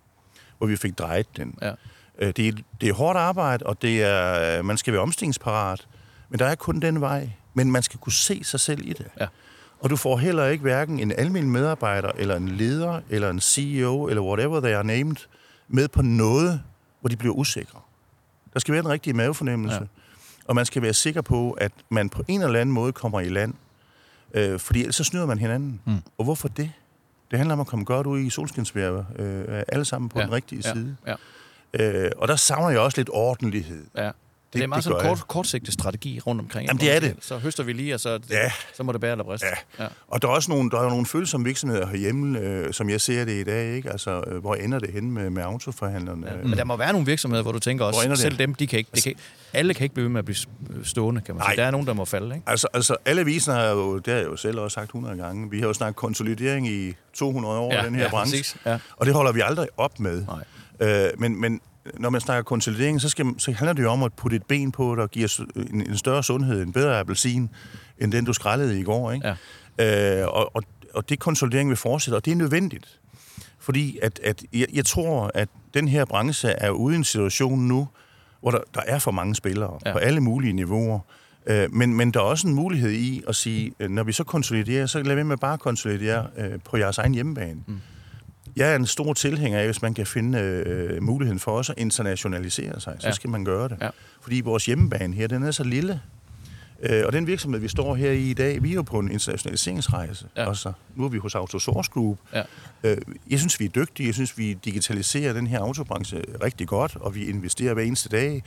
hvor 0.58 0.68
vi 0.68 0.76
fik 0.78 0.98
drejet 1.00 1.38
den. 1.38 1.56
Ja. 1.62 1.72
Øh, 2.20 2.34
det, 2.38 2.48
er, 2.48 2.52
det 2.82 2.90
er 2.90 2.94
hårdt 2.94 3.18
arbejde, 3.20 3.66
og 3.66 3.82
det 3.82 4.04
er, 4.04 4.62
man 4.62 4.78
skal 4.78 4.94
være 4.94 5.02
omstillingsparat, 5.02 5.88
men 6.30 6.40
der 6.40 6.46
er 6.46 6.56
kun 6.56 6.80
den 6.80 7.02
vej. 7.02 7.30
Men 7.54 7.72
man 7.72 7.84
skal 7.84 8.00
kunne 8.00 8.14
se 8.14 8.44
sig 8.44 8.60
selv 8.60 8.82
i 8.88 8.94
det. 8.94 9.06
Ja. 9.20 9.26
Og 9.80 9.90
du 9.90 9.96
får 9.96 10.18
heller 10.18 10.46
ikke 10.46 10.62
hverken 10.62 11.00
en 11.00 11.12
almindelig 11.12 11.48
medarbejder, 11.54 12.12
eller 12.18 12.36
en 12.36 12.48
leder, 12.50 13.02
eller 13.10 13.30
en 13.30 13.40
CEO, 13.40 14.08
eller 14.08 14.22
whatever 14.22 14.60
they 14.60 14.74
are 14.74 14.84
named, 14.84 15.16
med 15.68 15.88
på 15.88 16.02
noget, 16.02 16.62
hvor 17.00 17.08
de 17.08 17.16
bliver 17.18 17.34
usikre. 17.36 17.80
Der 18.54 18.60
skal 18.60 18.72
være 18.72 18.80
en 18.80 18.90
rigtig 18.90 19.16
mavefornemmelse. 19.16 19.78
Ja. 19.78 19.86
Og 20.46 20.56
man 20.56 20.66
skal 20.66 20.82
være 20.82 20.94
sikker 20.94 21.22
på, 21.22 21.52
at 21.52 21.72
man 21.90 22.10
på 22.10 22.24
en 22.28 22.42
eller 22.42 22.60
anden 22.60 22.74
måde 22.74 22.92
kommer 22.92 23.20
i 23.20 23.30
land. 23.30 23.54
Øh, 24.34 24.60
fordi 24.60 24.80
ellers 24.80 24.96
så 24.96 25.04
snyder 25.04 25.26
man 25.26 25.38
hinanden. 25.40 25.82
Mm. 25.86 25.98
Og 26.18 26.24
hvorfor 26.24 26.48
det? 26.48 26.72
Det 27.32 27.40
handler 27.40 27.54
om 27.54 27.60
at 27.60 27.68
komme 27.68 27.86
godt 27.86 28.08
ud 28.08 28.20
i 28.20 28.30
solskinsvejr, 28.30 29.04
øh, 29.20 29.64
alle 29.68 29.86
sammen 29.86 30.10
på 30.10 30.20
Ja. 30.20 30.26
den 30.26 30.34
rigtige 30.34 30.62
ja. 30.66 30.74
side. 30.74 30.96
Ja. 31.08 31.16
Øh, 32.06 32.12
og 32.18 32.28
der 32.28 32.36
savner 32.36 32.70
jeg 32.70 32.80
også 32.80 32.98
lidt 33.00 33.10
ordentlighed. 33.14 33.86
Ja. 33.98 34.12
Det, 34.50 34.54
det 34.58 34.64
er 34.64 34.68
meget 34.68 34.84
sådan 34.84 34.98
en 34.98 35.02
gør 35.04 35.10
kort, 35.10 35.28
kortsigtet 35.28 35.74
strategi 35.74 36.20
rundt 36.20 36.42
omkring. 36.42 36.68
Jamen, 36.68 36.82
det 36.82 36.96
er 36.96 37.00
det. 37.00 37.16
Så 37.22 37.38
høster 37.38 37.64
vi 37.64 37.74
lige, 37.74 37.94
og 37.94 38.00
så, 38.00 38.20
Ja. 38.30 38.52
så 38.74 38.84
må 38.84 38.92
det 38.92 39.02
bære 39.02 39.12
eller 39.12 39.24
briste. 39.24 39.48
Ja. 39.80 39.86
Og 40.08 40.22
der 40.22 40.28
er 40.28 40.32
også 40.32 40.52
nogle, 40.52 40.70
der 40.72 40.80
er 40.82 40.90
nogle 40.90 41.06
følsomme 41.06 41.46
virksomheder 41.46 41.88
herhjemme, 41.88 42.40
øh, 42.40 42.74
som 42.74 42.90
jeg 42.90 43.02
ser 43.02 43.26
det 43.26 43.32
i 43.32 43.44
dag, 43.44 43.76
ikke? 43.76 43.90
Altså, 43.90 44.24
øh, 44.28 44.38
hvor 44.38 44.56
ender 44.56 44.80
det 44.80 44.90
hen 44.94 45.12
med, 45.12 45.30
med 45.30 45.44
autoforhandlerne? 45.44 46.28
Ja. 46.32 46.36
Men 46.44 46.58
der 46.58 46.64
må 46.64 46.78
være 46.78 46.92
nogle 46.92 47.06
virksomheder, 47.06 47.44
hvor 47.44 47.52
du 47.52 47.60
tænker 47.60 47.86
Hvor 47.86 47.98
også, 47.98 48.10
det? 48.10 48.20
selv 48.20 48.38
dem, 48.38 48.56
de 48.56 48.68
kan 48.68 48.80
ikke, 48.80 48.90
de 48.96 49.02
kan, 49.02 49.14
alle 49.54 49.74
kan 49.74 49.84
ikke 49.84 49.94
blive 49.94 50.04
ved 50.04 50.12
med 50.12 50.20
at 50.20 50.26
blive 50.26 50.38
stående, 50.84 51.22
kan 51.22 51.36
man 51.36 51.42
Nej. 51.42 51.52
sige. 51.52 51.62
Der 51.62 51.68
er 51.68 51.72
nogen, 51.72 51.88
der 51.88 51.94
må 51.94 52.06
falde, 52.06 52.36
ikke? 52.36 52.50
Altså, 52.50 52.68
altså 52.74 52.96
alle 53.06 53.22
avisen 53.22 53.54
har 53.54 53.64
jo, 53.66 53.98
det 53.98 54.08
har 54.14 54.20
jeg 54.20 54.26
jo 54.28 54.36
selv 54.36 54.60
også 54.60 54.76
sagt 54.76 54.86
100 54.86 55.18
gange, 55.18 55.50
vi 55.50 55.60
har 55.60 55.68
jo 55.68 55.74
snakket 55.74 55.96
konsolidering 55.96 56.68
i 56.68 56.94
200 57.14 57.58
år 57.58 57.74
i 57.74 57.86
den 57.86 57.96
her 57.96 58.04
ja, 58.04 58.10
branche, 58.10 58.38
Præcis. 58.38 58.56
Ja. 58.66 58.78
og 58.98 59.06
det 59.06 59.14
holder 59.14 59.32
vi 59.32 59.42
aldrig 59.42 59.68
op 59.78 60.00
med. 60.00 60.26
Nej. 60.26 60.44
Øh, 60.90 61.10
men, 61.18 61.42
men 61.42 61.62
når 61.98 62.10
man 62.10 62.22
snakker 62.22 62.44
konsolidering, 62.44 63.02
så, 63.02 63.10
skal, 63.10 63.26
så 63.38 63.52
handler 63.52 63.74
det 63.74 63.84
jo 63.84 63.92
om 63.92 64.04
at 64.04 64.14
putte 64.14 64.36
et 64.38 64.44
ben 64.46 64.72
på, 64.72 64.96
der 64.96 65.08
giver 65.08 65.28
su- 65.28 65.70
en, 65.74 65.82
en 65.90 65.98
større 65.98 66.24
sundhed, 66.24 66.62
en 66.62 66.74
bedre 66.74 67.00
appelsin, 67.00 67.50
end 67.98 68.12
den 68.12 68.26
du 68.26 68.34
skrællede 68.34 68.80
i 68.80 68.84
går. 68.84 69.12
Ikke? 69.12 69.36
Ja. 69.80 70.22
Øh, 70.22 70.28
og, 70.28 70.56
og, 70.56 70.64
og 70.94 71.10
det 71.10 71.20
konsolidering 71.20 71.70
vil 71.70 71.78
fortsætte, 71.78 72.16
og 72.16 72.26
det 72.26 72.32
er 72.32 72.36
nødvendigt. 72.36 73.00
Fordi 73.60 74.00
at, 74.02 74.20
at 74.24 74.44
jeg, 74.54 74.68
jeg 74.74 74.86
tror, 74.86 75.32
at 75.34 75.50
den 75.74 75.88
her 75.88 76.06
branche 76.06 76.50
er 76.50 76.70
ude 76.70 76.96
i 76.96 76.98
en 76.98 77.04
situation 77.04 77.60
nu, 77.60 77.88
hvor 78.42 78.52
der, 78.52 78.60
der 78.76 78.82
er 78.88 79.00
for 79.00 79.12
mange 79.12 79.36
spillere 79.36 79.74
Ja. 79.86 79.90
ja. 79.90 79.94
på 79.94 80.00
alle 80.00 80.20
mulige 80.22 80.54
niveauer. 80.54 81.00
Øh, 81.48 81.74
men, 81.74 81.94
men 81.94 82.12
der 82.12 82.20
er 82.20 82.24
også 82.24 82.48
en 82.48 82.54
mulighed 82.54 82.92
i 82.92 83.24
at 83.28 83.36
sige, 83.36 83.72
øh, 83.80 83.90
når 83.90 84.04
vi 84.04 84.12
så 84.12 84.24
konsoliderer, 84.24 84.86
så 84.86 85.02
lad 85.04 85.16
være 85.16 85.24
med 85.24 85.38
bare 85.38 85.54
at 85.54 85.60
konsolidere 85.60 86.28
øh, 86.38 86.52
på 86.66 86.78
jeres 86.78 86.98
egen 86.98 87.14
hjemmebane. 87.14 87.60
Mm. 87.68 87.80
Jeg 88.60 88.72
er 88.72 88.76
en 88.76 88.86
stor 88.86 89.14
tilhænger 89.14 89.60
af, 89.60 89.66
hvis 89.66 89.82
man 89.82 89.94
kan 89.94 90.06
finde 90.08 90.40
øh, 90.40 91.04
muligheden 91.04 91.40
for 91.40 91.52
også 91.52 91.72
at 91.72 91.78
internationalisere 91.80 92.82
sig, 92.82 92.96
så 93.00 93.08
Ja. 93.08 93.14
skal 93.14 93.30
man 93.30 93.46
gøre 93.46 93.70
det. 93.70 93.78
Ja. 93.82 93.90
Fordi 94.22 94.42
vores 94.42 94.66
hjemmebane 94.66 95.16
her, 95.16 95.28
den 95.28 95.44
er 95.44 95.52
så 95.52 95.64
lille. 95.64 96.02
Øh, 96.84 97.04
og 97.06 97.14
den 97.14 97.28
virksomhed, 97.28 97.60
vi 97.60 97.68
står 97.68 97.96
her 97.96 98.12
i 98.12 98.30
i 98.30 98.34
dag, 98.34 98.64
vi 98.64 98.70
er 98.70 98.74
jo 98.74 98.82
på 98.82 99.00
en 99.00 99.12
internationaliseringsrejse. 99.12 100.26
Ja. 100.38 100.46
Også. 100.46 100.72
Nu 100.96 101.06
er 101.06 101.10
vi 101.10 101.18
hos 101.18 101.36
Autosource 101.36 101.92
Group. 101.92 102.18
Ja. 102.34 102.44
Øh, 102.84 102.98
jeg 103.30 103.40
synes, 103.40 103.60
vi 103.60 103.66
er 103.66 103.70
dygtige. 103.70 104.08
Jeg 104.08 104.14
synes, 104.14 104.38
vi 104.38 104.54
digitaliserer 104.66 105.34
den 105.34 105.48
her 105.48 105.60
autobranche 105.60 106.22
rigtig 106.44 106.68
godt, 106.68 106.96
og 106.96 107.16
vi 107.16 107.26
investerer 107.26 107.74
hver 107.74 107.84
eneste 107.84 108.10
dag. 108.10 108.44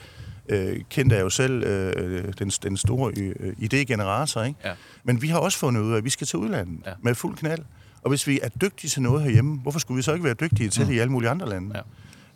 Øh, 0.49 0.81
kendt 0.91 1.13
er 1.13 1.21
jo 1.21 1.31
selv 1.31 1.63
øh, 1.63 2.33
den, 2.39 2.49
den 2.49 2.77
store 2.77 3.13
øh, 3.17 3.53
idégenerator, 3.59 4.43
ikke? 4.43 4.59
Ja. 4.65 4.73
Men 5.05 5.23
vi 5.23 5.29
har 5.29 5.39
også 5.39 5.59
fundet 5.59 5.81
ud 5.83 5.93
af, 5.93 5.97
at 5.97 6.05
vi 6.05 6.11
skal 6.11 6.27
til 6.27 6.39
udlandet 6.39 6.79
ja. 6.87 6.93
med 7.03 7.15
fuld 7.15 7.37
knald. 7.37 7.63
Og 8.03 8.09
hvis 8.09 8.27
vi 8.27 8.41
er 8.43 8.49
dygtige 8.49 8.91
til 8.91 9.03
noget 9.03 9.23
herhjemme, 9.23 9.59
hvorfor 9.59 9.79
skulle 9.79 9.97
vi 9.97 10.03
så 10.03 10.13
ikke 10.13 10.25
være 10.25 10.35
dygtige 10.35 10.69
til 10.69 10.87
det 10.87 10.93
i 10.95 10.99
alle 10.99 11.13
mulige 11.13 11.31
andre 11.31 11.49
lande? 11.49 11.83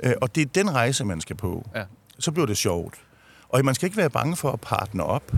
Ja. 0.02 0.08
Øh, 0.10 0.14
og 0.20 0.34
det 0.34 0.40
er 0.40 0.46
den 0.46 0.74
rejse, 0.74 1.04
man 1.04 1.20
skal 1.20 1.36
på. 1.36 1.68
Ja. 1.74 1.82
Så 2.18 2.32
bliver 2.32 2.46
det 2.46 2.56
sjovt. 2.56 2.94
Og 3.48 3.64
man 3.64 3.74
skal 3.74 3.86
ikke 3.86 3.96
være 3.96 4.10
bange 4.10 4.36
for 4.36 4.50
at 4.52 4.60
partner 4.60 5.04
op. 5.04 5.32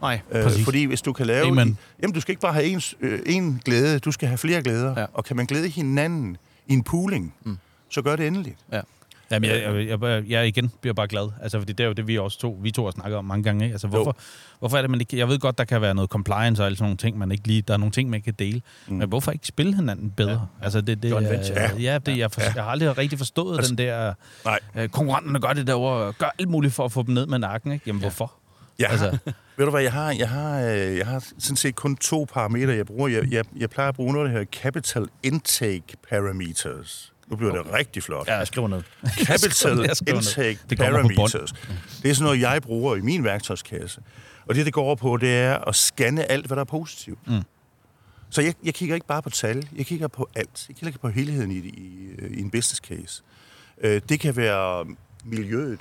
Nej, 0.00 0.20
Øh, 0.30 0.42
Præcis. 0.42 0.64
fordi 0.64 0.84
hvis 0.84 1.02
du 1.02 1.12
kan 1.12 1.26
lave... 1.26 1.46
Amen. 1.46 1.78
Jamen, 2.02 2.14
du 2.14 2.20
skal 2.20 2.32
ikke 2.32 2.40
bare 2.42 2.52
have 2.52 2.66
en, 2.66 2.80
øh, 3.00 3.20
en 3.26 3.60
glæde, 3.64 3.98
du 3.98 4.12
skal 4.12 4.28
have 4.28 4.38
flere 4.38 4.62
glæder. 4.62 5.00
Ja. 5.00 5.06
Og 5.12 5.24
kan 5.24 5.36
man 5.36 5.46
glæde 5.46 5.68
hinanden 5.68 6.36
i 6.66 6.72
en 6.72 6.82
pooling, 6.82 7.34
mm. 7.44 7.56
så 7.88 8.02
gør 8.02 8.16
det 8.16 8.26
endeligt. 8.26 8.56
ja. 8.72 8.80
Jamen, 9.30 9.50
jeg, 9.50 9.88
jeg, 9.88 10.02
jeg, 10.02 10.24
jeg 10.28 10.46
igen 10.48 10.72
bliver 10.80 10.94
bare 10.94 11.08
glad. 11.08 11.28
Altså, 11.42 11.58
fordi 11.58 11.72
det 11.72 11.84
er 11.84 11.88
jo 11.88 11.92
det, 11.92 12.06
vi 12.06 12.18
også 12.18 12.38
to, 12.38 12.58
vi 12.62 12.70
to 12.70 12.84
har 12.84 12.90
snakket 12.90 13.16
om 13.16 13.24
mange 13.24 13.42
gange. 13.44 13.64
Ikke? 13.64 13.74
Altså, 13.74 13.86
hvorfor, 13.88 14.16
hvorfor 14.58 14.76
er 14.76 14.82
det, 14.82 14.90
man 14.90 15.00
ikke... 15.00 15.18
Jeg 15.18 15.28
ved 15.28 15.38
godt, 15.38 15.58
der 15.58 15.64
kan 15.64 15.80
være 15.80 15.94
noget 15.94 16.10
compliance 16.10 16.62
og 16.62 16.66
alle 16.66 16.76
sådan 16.76 16.84
nogle 16.84 16.96
ting, 16.96 17.18
man 17.18 17.32
ikke 17.32 17.46
lige... 17.46 17.62
Der 17.62 17.74
er 17.74 17.78
nogle 17.78 17.92
ting, 17.92 18.10
man 18.10 18.22
kan 18.22 18.34
dele. 18.34 18.62
Mm. 18.88 18.94
Men 18.96 19.08
hvorfor 19.08 19.32
ikke 19.32 19.46
spille 19.46 19.74
hinanden 19.76 20.10
bedre? 20.10 20.30
Ja. 20.60 20.64
Altså, 20.64 20.80
det, 20.80 21.02
det, 21.02 21.10
Joint 21.10 21.30
venture. 21.30 21.60
Ja, 21.60 21.70
ja, 21.78 21.98
det, 21.98 22.18
jeg, 22.18 22.32
for, 22.32 22.40
jeg 22.40 22.52
har 22.64 22.70
aldrig 22.70 22.98
rigtig 22.98 23.18
forstået 23.18 23.56
Altså, 23.56 23.74
den 23.74 23.78
der... 23.78 24.14
Nej. 24.44 24.58
Øh, 24.76 24.88
konkurrenterne 24.88 25.40
gør 25.40 25.52
det 25.52 25.66
derovre, 25.66 26.12
gør 26.12 26.34
alt 26.38 26.48
muligt 26.48 26.74
for 26.74 26.84
at 26.84 26.92
få 26.92 27.02
dem 27.02 27.14
ned 27.14 27.26
med 27.26 27.38
nakken. 27.38 27.72
Ikke? 27.72 27.82
Jamen, 27.86 28.00
hvorfor? 28.00 28.32
Jeg 28.78 28.86
har, 28.88 28.92
Altså- 28.92 29.06
altså. 29.06 29.32
ved 29.56 29.64
du 29.64 29.70
hvad, 29.70 29.82
jeg 29.82 29.92
har, 29.92 30.12
jeg, 30.18 30.28
har, 30.28 30.60
øh, 30.60 30.96
jeg 30.96 31.06
har 31.06 31.24
sådan 31.38 31.56
set 31.56 31.74
kun 31.74 31.96
to 31.96 32.26
parametre, 32.32 32.72
jeg 32.72 32.86
bruger. 32.86 33.08
Jeg, 33.08 33.32
jeg, 33.32 33.44
jeg 33.56 33.70
plejer 33.70 33.88
at 33.88 33.94
bruge 33.94 34.12
noget, 34.12 34.26
der 34.26 34.32
hedder 34.32 34.50
Capital 34.62 35.06
Intake 35.22 35.84
Parameters. 36.10 37.12
Nu 37.30 37.36
bliver 37.36 37.50
okay. 37.52 37.64
det 37.64 37.72
rigtig 37.72 38.02
flot. 38.02 38.26
Ja, 38.26 38.36
jeg 38.36 38.46
skriver 38.46 38.68
ned. 38.68 38.82
Capital 39.26 39.78
Jeg 39.78 39.96
skriver 39.96 40.14
ned. 40.14 40.28
Intake 40.28 40.58
Det. 40.70 40.78
Parameters. 40.78 41.52
Det 42.02 42.10
er 42.10 42.14
sådan 42.14 42.24
noget, 42.24 42.40
jeg 42.40 42.62
bruger 42.62 42.96
i 42.96 43.00
min 43.00 43.24
værktøjskasse. 43.24 44.00
Og 44.46 44.54
det, 44.54 44.66
det 44.66 44.74
går 44.74 44.82
over 44.82 44.94
på, 44.96 45.16
det 45.16 45.36
er 45.36 45.58
at 45.58 45.74
scanne 45.74 46.30
alt, 46.32 46.46
hvad 46.46 46.56
der 46.56 46.60
er 46.60 46.64
positivt. 46.64 47.18
Mm. 47.26 47.42
Så 48.30 48.42
jeg, 48.42 48.54
jeg 48.64 48.74
kigger 48.74 48.94
ikke 48.94 49.06
bare 49.06 49.22
på 49.22 49.30
tal, 49.30 49.68
jeg 49.76 49.86
kigger 49.86 50.08
på 50.08 50.28
alt. 50.34 50.66
Jeg 50.68 50.76
kigger 50.76 50.98
på 50.98 51.08
helheden 51.08 51.50
i, 51.50 51.54
i, 51.58 52.10
i 52.30 52.40
en 52.40 52.50
business 52.50 52.80
case. 52.80 53.22
Øh, 53.80 54.02
Det 54.08 54.20
kan 54.20 54.36
være 54.36 54.86
miljøet, 55.24 55.80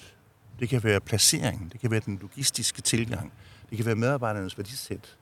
det 0.60 0.70
kan 0.70 0.84
være 0.84 1.00
placeringen, 1.00 1.70
det 1.72 1.80
kan 1.82 1.92
være 1.92 2.02
den 2.06 2.18
logistiske 2.22 2.82
tilgang, 2.82 3.34
det 3.70 3.78
kan 3.78 3.86
være 3.86 3.96
medarbejdernes 3.96 4.58
værdisæt. 4.58 5.16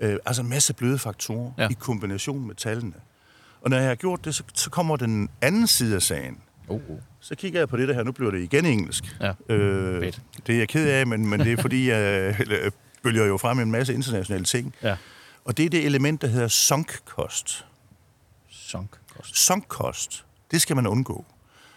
Øh, 0.00 0.16
altså 0.26 0.42
en 0.42 0.48
masse 0.48 0.74
bløde 0.74 0.98
faktorer 0.98 1.52
ja. 1.58 1.68
i 1.68 1.72
kombination 1.72 2.46
med 2.46 2.54
tallene. 2.54 2.94
Og 3.62 3.70
når 3.70 3.76
jeg 3.76 3.88
har 3.88 3.94
gjort 3.94 4.24
det, 4.24 4.34
så, 4.34 4.42
så 4.54 4.70
kommer 4.70 4.96
den 4.96 5.28
anden 5.40 5.66
side 5.66 5.94
af 5.96 6.02
sagen. 6.02 6.38
Oh, 6.68 6.80
Så 7.20 7.34
kigger 7.34 7.60
jeg 7.60 7.68
på 7.68 7.76
det 7.76 7.88
der 7.88 7.94
her, 7.94 8.02
nu 8.02 8.12
bliver 8.12 8.30
det 8.30 8.40
igen 8.40 8.66
engelsk. 8.66 9.16
Ja. 9.20 9.32
Øh, 9.48 10.02
Fedt. 10.02 10.20
det 10.46 10.54
er 10.54 10.58
jeg 10.58 10.68
ked 10.68 10.88
af, 10.88 11.06
men, 11.06 11.26
men 11.26 11.40
det 11.40 11.52
er 11.52 11.56
fordi, 11.62 11.88
jeg 11.90 12.34
øh, 12.50 12.70
bølger 13.02 13.26
jo 13.26 13.36
frem 13.36 13.58
en 13.58 13.70
masse 13.70 13.94
internationale 13.94 14.44
ting. 14.44 14.74
Ja. 14.82 14.96
Og 15.44 15.56
det 15.56 15.64
er 15.64 15.70
det 15.70 15.86
element, 15.86 16.22
der 16.22 16.28
hedder 16.28 16.48
sunk 16.48 16.98
cost. 17.04 17.66
Sunk 18.50 18.90
cost. 19.16 19.36
Sunk 19.46 19.64
cost, 19.68 20.24
det 20.50 20.62
skal 20.62 20.76
man 20.76 20.86
undgå. 20.86 21.24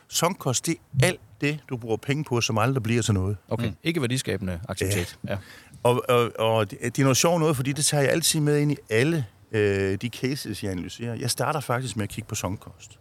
Sunk 0.08 0.38
cost, 0.38 0.66
det 0.66 0.76
er 1.02 1.08
alt 1.08 1.20
det, 1.42 1.60
du 1.70 1.78
bruger 1.78 1.98
penge 1.98 2.24
på, 2.24 2.42
som 2.42 2.58
aldrig 2.58 2.84
bliver 2.84 3.02
til 3.02 3.14
noget. 3.14 3.38
Okay, 3.50 3.68
mm. 3.68 3.76
ikke 3.84 4.02
værdiskabende 4.02 4.60
aktivitet. 4.70 5.20
Ja. 5.28 5.38
Og, 5.84 6.10
og, 6.10 6.32
og 6.40 6.72
det 6.72 6.80
det 6.82 7.00
er 7.00 7.04
noget 7.04 7.18
sjovt 7.18 7.40
noget, 7.40 7.56
fordi 7.56 7.72
det 7.72 7.86
tager 7.86 8.04
jeg 8.04 8.12
altid 8.12 8.40
med 8.40 8.58
ind 8.60 8.72
i 8.72 8.78
alle 8.90 9.26
øh, 9.52 9.98
de 10.02 10.10
cases, 10.10 10.64
jeg 10.64 10.72
analyserer. 10.72 11.16
Jeg 11.16 11.32
starter 11.32 11.60
faktisk 11.60 11.96
med 11.96 12.04
at 12.04 12.10
kigge 12.10 12.28
på 12.28 12.36
songkost. 12.36 13.00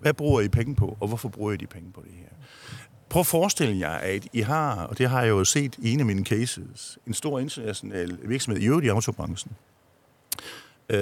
Hvad 0.00 0.14
bruger 0.14 0.40
I 0.40 0.48
penge 0.48 0.74
på, 0.74 0.96
og 1.00 1.08
hvorfor 1.08 1.28
bruger 1.28 1.52
I 1.52 1.56
de 1.56 1.66
penge 1.66 1.92
på 1.92 2.02
det 2.04 2.12
her? 2.14 2.28
Prøv 3.08 3.20
at 3.20 3.26
forestille 3.26 3.78
jer, 3.78 3.90
at 3.90 4.26
I 4.32 4.40
har, 4.40 4.86
og 4.86 4.98
det 4.98 5.10
har 5.10 5.22
jeg 5.22 5.28
jo 5.28 5.44
set 5.44 5.76
i 5.78 5.92
en 5.92 6.00
af 6.00 6.06
mine 6.06 6.24
cases, 6.24 6.98
en 7.06 7.14
stor 7.14 7.38
international 7.38 8.18
virksomhed, 8.24 8.62
i 8.62 8.66
øvrigt 8.66 8.86
i 8.86 8.88
autobranchen, 8.88 9.52
øh, 10.88 10.98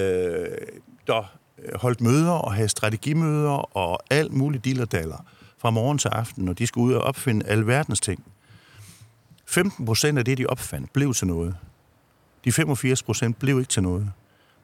der 1.07 1.37
holdt 1.75 2.01
møder 2.01 2.31
og 2.31 2.53
havde 2.53 2.69
strategimøder 2.69 3.77
og 3.77 3.99
alt 4.09 4.33
muligt 4.33 4.65
dillerdaller 4.65 5.25
fra 5.57 5.69
morgen 5.69 5.97
til 5.97 6.07
aften, 6.07 6.47
og 6.47 6.59
de 6.59 6.67
skulle 6.67 6.87
ud 6.87 6.93
og 6.93 7.03
opfinde 7.03 7.45
alverdens 7.45 7.99
ting. 7.99 8.23
15 9.45 9.85
procent 9.85 10.17
af 10.17 10.25
det, 10.25 10.37
de 10.37 10.45
opfandt, 10.45 10.93
blev 10.93 11.13
til 11.13 11.27
noget. 11.27 11.55
De 12.45 12.51
85 12.51 13.03
procent 13.03 13.39
blev 13.39 13.59
ikke 13.59 13.69
til 13.69 13.83
noget. 13.83 14.11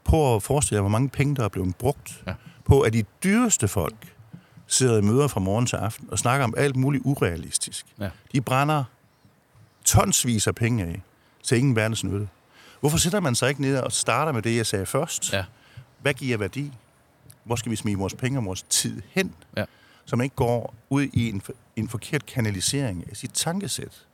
Prøv 0.04 0.36
at 0.36 0.44
forestille 0.44 0.76
jer, 0.76 0.82
hvor 0.82 0.90
mange 0.90 1.10
penge, 1.10 1.36
der 1.36 1.44
er 1.44 1.48
blevet 1.50 1.76
brugt 1.76 2.24
Ja. 2.28 2.34
på, 2.66 2.82
at 2.82 2.94
de 2.94 3.04
dyreste 3.24 3.68
folk 3.68 3.96
sidder 4.68 4.98
i 4.98 5.02
møder 5.02 5.28
fra 5.28 5.40
morgen 5.40 5.66
til 5.66 5.76
aften 5.76 6.08
og 6.12 6.20
snakker 6.20 6.44
om 6.44 6.54
alt 6.58 6.76
muligt 6.76 7.02
urealistisk. 7.06 7.86
Ja. 8.00 8.10
De 8.32 8.42
brænder 8.42 8.84
tonsvis 9.86 10.48
af 10.48 10.56
penge 10.56 10.84
af 10.86 11.02
til 11.44 11.58
ingen 11.58 11.76
verdens 11.76 12.04
nytte. 12.04 12.28
Hvorfor 12.80 12.98
sætter 12.98 13.20
man 13.20 13.36
sig 13.36 13.50
ikke 13.50 13.62
ned 13.62 13.78
og 13.78 13.92
starter 13.92 14.32
med 14.32 14.42
det, 14.42 14.56
jeg 14.56 14.66
sagde 14.66 14.86
først? 14.86 15.34
Ja. 15.34 15.46
Hvad 16.02 16.14
giver 16.14 16.38
værdi? 16.38 16.72
Hvor 17.44 17.56
skal 17.56 17.72
vi 17.72 17.76
smide 17.76 17.98
vores 17.98 18.14
penge 18.14 18.40
og 18.40 18.46
vores 18.46 18.64
tid 18.70 19.02
hen? 19.12 19.34
Ja. 19.58 19.66
Så 20.06 20.16
man 20.16 20.24
ikke 20.24 20.36
går 20.36 20.74
ud 20.90 21.04
i 21.14 21.30
en, 21.30 21.42
en 21.76 21.90
forkert 21.90 22.26
kanalisering 22.26 23.06
af 23.12 23.18
sit 23.18 23.32
tankesæt. 23.34 24.06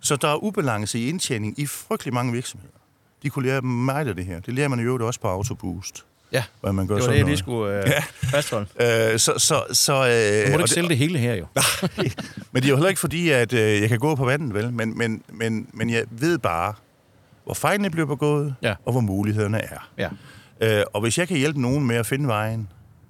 Så 0.00 0.16
der 0.16 0.28
er 0.28 0.36
ubalance 0.44 0.98
i 0.98 1.08
indtjening 1.08 1.58
i 1.58 1.66
frygtelig 1.66 2.14
mange 2.14 2.32
virksomheder. 2.32 2.72
De 3.22 3.30
kunne 3.30 3.46
lære 3.46 3.60
meget 3.62 4.08
af 4.08 4.16
det 4.16 4.24
her. 4.24 4.40
Det 4.40 4.54
lærer 4.54 4.68
man 4.68 4.80
jo 4.80 5.06
også 5.06 5.20
på 5.20 5.28
Autoboost. 5.28 6.04
Ja, 6.32 6.44
Hvad 6.60 6.72
man 6.72 6.86
gør 6.86 6.94
det 6.94 7.00
var 7.00 7.04
sådan 7.04 7.12
det, 7.12 7.18
jeg 7.18 7.26
lige 7.26 7.36
skulle 7.36 7.78
øh, 7.78 7.88
ja. 7.88 8.02
fastholde. 8.30 8.66
Øh, 9.12 9.18
så, 9.18 9.32
så, 9.38 9.64
så, 9.72 9.92
øh, 9.92 10.46
Du 10.46 10.50
må 10.50 10.54
og 10.54 10.60
ikke 10.60 10.70
sælge 10.70 10.88
det 10.88 10.96
hele 10.96 11.18
her, 11.18 11.34
jo. 11.34 11.46
men 12.52 12.62
det 12.62 12.64
er 12.64 12.68
jo 12.68 12.76
heller 12.76 12.88
ikke 12.88 13.00
fordi, 13.00 13.30
at 13.30 13.52
øh, 13.52 13.80
jeg 13.80 13.88
kan 13.88 13.98
gå 13.98 14.14
på 14.14 14.24
vandet, 14.24 14.54
vel? 14.54 14.72
Men, 14.72 14.98
men, 14.98 15.22
men, 15.28 15.66
men 15.72 15.90
jeg 15.90 16.04
ved 16.10 16.38
bare, 16.38 16.74
hvor 17.44 17.54
fejlene 17.54 17.90
bliver 17.90 18.06
begået, 18.06 18.54
Ja. 18.62 18.74
og 18.84 18.92
hvor 18.92 19.00
mulighederne 19.00 19.58
er. 19.58 19.90
Ja. 19.98 20.08
Øh, 20.78 20.84
og 20.92 21.00
hvis 21.00 21.18
jeg 21.18 21.28
kan 21.28 21.36
hjælpe 21.36 21.60
nogen 21.60 21.86
med 21.86 21.96
at 21.96 22.06
finde 22.06 22.28
vejen, 22.28 22.68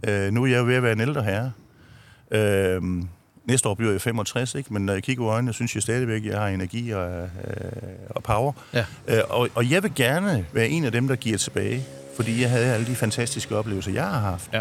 øh, 0.08 0.32
nu 0.32 0.42
er 0.42 0.46
jeg 0.46 0.58
jo 0.58 0.64
ved 0.64 0.74
at 0.74 0.82
være 0.82 0.92
en 0.92 1.00
ældre 1.00 1.22
herre, 1.22 1.52
øh, 2.30 2.82
næste 3.50 3.68
år 3.68 3.74
bliver 3.74 3.92
jeg 3.92 4.00
65, 4.00 4.54
ikke? 4.54 4.72
men 4.72 4.86
når 4.86 4.92
jeg 4.92 5.02
kigger 5.02 5.24
i 5.24 5.28
øjnene, 5.28 5.52
synes 5.52 5.74
jeg 5.74 5.82
stadigvæk, 5.82 6.24
at 6.24 6.32
jeg 6.32 6.40
har 6.40 6.48
energi 6.48 6.90
og, 6.90 7.10
øh, 7.10 7.28
og 8.10 8.22
power. 8.22 8.52
Ja. 8.74 8.84
Øh, 9.08 9.22
og, 9.28 9.48
og 9.54 9.70
jeg 9.70 9.82
vil 9.82 9.92
gerne 9.94 10.46
være 10.52 10.68
en 10.68 10.84
af 10.84 10.92
dem, 10.92 11.08
der 11.08 11.16
giver 11.16 11.38
tilbage, 11.38 11.84
fordi 12.16 12.40
jeg 12.40 12.50
havde 12.50 12.66
alle 12.66 12.86
de 12.86 12.94
fantastiske 12.94 13.56
oplevelser, 13.56 13.92
jeg 13.92 14.06
har 14.06 14.20
haft. 14.20 14.50
Ja. 14.52 14.60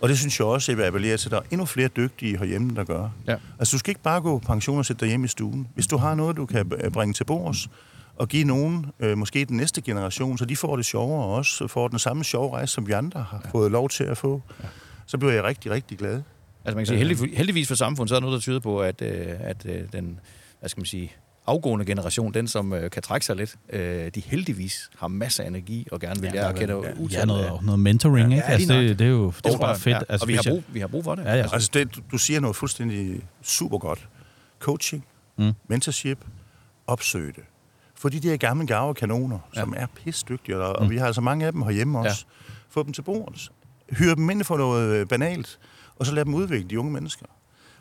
Og 0.00 0.08
det 0.08 0.18
synes 0.18 0.38
jeg 0.38 0.46
også, 0.46 0.72
jeg 0.72 0.78
vil 0.78 0.84
appellere 0.84 1.16
til, 1.16 1.28
at 1.28 1.30
der 1.32 1.38
er 1.38 1.42
endnu 1.50 1.66
flere 1.66 1.88
dygtige 1.88 2.38
herhjemme, 2.38 2.74
der 2.74 2.84
gør. 2.84 3.08
Ja. 3.26 3.36
Altså, 3.58 3.72
du 3.74 3.78
skal 3.78 3.90
ikke 3.90 4.02
bare 4.02 4.20
gå 4.20 4.38
på 4.38 4.46
pension 4.46 4.78
og 4.78 4.86
sætte 4.86 5.00
dig 5.00 5.08
hjem 5.08 5.24
i 5.24 5.28
stuen. 5.28 5.68
Hvis 5.74 5.86
du 5.86 5.96
har 5.96 6.14
noget, 6.14 6.36
du 6.36 6.46
kan 6.46 6.72
bringe 6.92 7.14
til 7.14 7.24
bords, 7.24 7.68
og 8.16 8.28
give 8.28 8.44
nogen, 8.44 8.86
øh, 9.00 9.18
måske 9.18 9.44
den 9.44 9.56
næste 9.56 9.80
generation, 9.80 10.38
så 10.38 10.44
de 10.44 10.56
får 10.56 10.76
det 10.76 10.84
sjovere 10.84 11.24
og 11.24 11.34
også 11.34 11.68
får 11.68 11.88
den 11.88 11.98
samme 11.98 12.24
sjove 12.24 12.52
rejse, 12.52 12.74
som 12.74 12.86
vi 12.86 12.92
andre 12.92 13.26
har 13.30 13.40
ja. 13.44 13.50
fået 13.50 13.70
lov 13.70 13.88
til 13.88 14.04
at 14.04 14.18
få, 14.18 14.42
ja. 14.62 14.68
så 15.06 15.18
bliver 15.18 15.32
jeg 15.32 15.44
rigtig, 15.44 15.72
rigtig 15.72 15.98
glad. 15.98 16.22
Altså 16.64 16.76
man 16.76 16.84
kan 16.84 16.86
sige, 16.86 16.98
heldig, 16.98 17.36
heldigvis 17.36 17.68
for 17.68 17.74
samfundet, 17.74 18.08
så 18.08 18.14
er 18.14 18.20
der 18.20 18.26
noget, 18.26 18.34
der 18.36 18.40
tyder 18.40 18.60
på, 18.60 18.78
at, 18.80 19.02
øh, 19.02 19.26
at 19.40 19.66
øh, 19.66 19.80
den, 19.92 20.20
hvad 20.60 20.68
skal 20.68 20.80
man 20.80 20.86
sige, 20.86 21.12
afgående 21.46 21.84
generation, 21.84 22.34
den 22.34 22.48
som 22.48 22.72
øh, 22.72 22.90
kan 22.90 23.02
trække 23.02 23.26
sig 23.26 23.36
lidt, 23.36 23.54
øh, 23.70 24.10
de 24.14 24.20
heldigvis 24.26 24.90
har 24.98 25.08
masser 25.08 25.42
af 25.44 25.48
energi 25.48 25.86
og 25.92 26.00
gerne 26.00 26.20
vil 26.20 26.26
Ja, 26.28 26.34
lære 26.34 26.48
at 26.48 26.54
der 26.54 26.60
kende 26.60 26.74
er 26.88 26.94
utal 27.00 27.18
Ja, 27.18 27.24
noget, 27.24 27.44
af- 27.44 27.62
noget 27.64 27.80
mentoring, 27.80 28.30
Ja, 28.30 28.36
ikke? 28.36 28.46
ja, 28.48 28.52
Altså, 28.52 28.74
det, 28.74 28.98
det 28.98 29.04
er 29.04 29.10
jo 29.10 29.32
det 29.44 29.54
er 29.54 29.58
bare 29.58 29.76
fedt. 29.78 29.94
Ja. 29.96 30.00
Altså, 30.08 30.24
og 30.24 30.28
vi 30.28 30.34
har, 30.34 30.42
brug, 30.48 30.62
vi 30.68 30.80
har 30.80 30.86
brug 30.86 31.04
for 31.04 31.14
det. 31.14 31.24
Ja, 31.24 31.34
ja. 31.34 31.46
Altså, 31.52 31.70
det, 31.74 31.98
du- 32.12 32.18
siger 32.18 32.40
noget 32.40 32.56
fuldstændig 32.56 33.20
super 33.42 33.78
godt. 33.78 34.08
Coaching, 34.60 35.04
Mm. 35.38 35.44
mm. 35.44 35.52
mentorship, 35.68 36.18
opsøge 36.86 37.32
det. 37.32 37.42
Få 37.94 38.08
de 38.08 38.20
der 38.20 38.36
gamle 38.36 38.66
gave 38.66 38.94
kanoner, 38.94 39.38
ja. 39.54 39.60
som 39.60 39.74
er 39.76 39.86
pisdygtige, 40.04 40.56
og, 40.58 40.76
og 40.76 40.90
vi 40.90 40.96
har 40.96 41.06
altså 41.06 41.20
mange 41.20 41.46
af 41.46 41.52
dem 41.52 41.62
herhjemme 41.62 41.98
også. 41.98 42.24
Ja. 42.28 42.44
Få 42.68 42.82
dem 42.82 42.92
til 42.92 43.02
bordet. 43.02 43.50
Hyre 43.90 44.14
dem 44.14 44.30
ind 44.30 44.44
for 44.44 44.56
noget 44.56 45.08
banalt, 45.08 45.58
og 45.96 46.06
så 46.06 46.14
lad 46.14 46.24
dem 46.24 46.34
udvikle 46.34 46.70
de 46.70 46.78
unge 46.80 46.92
mennesker. 46.92 47.26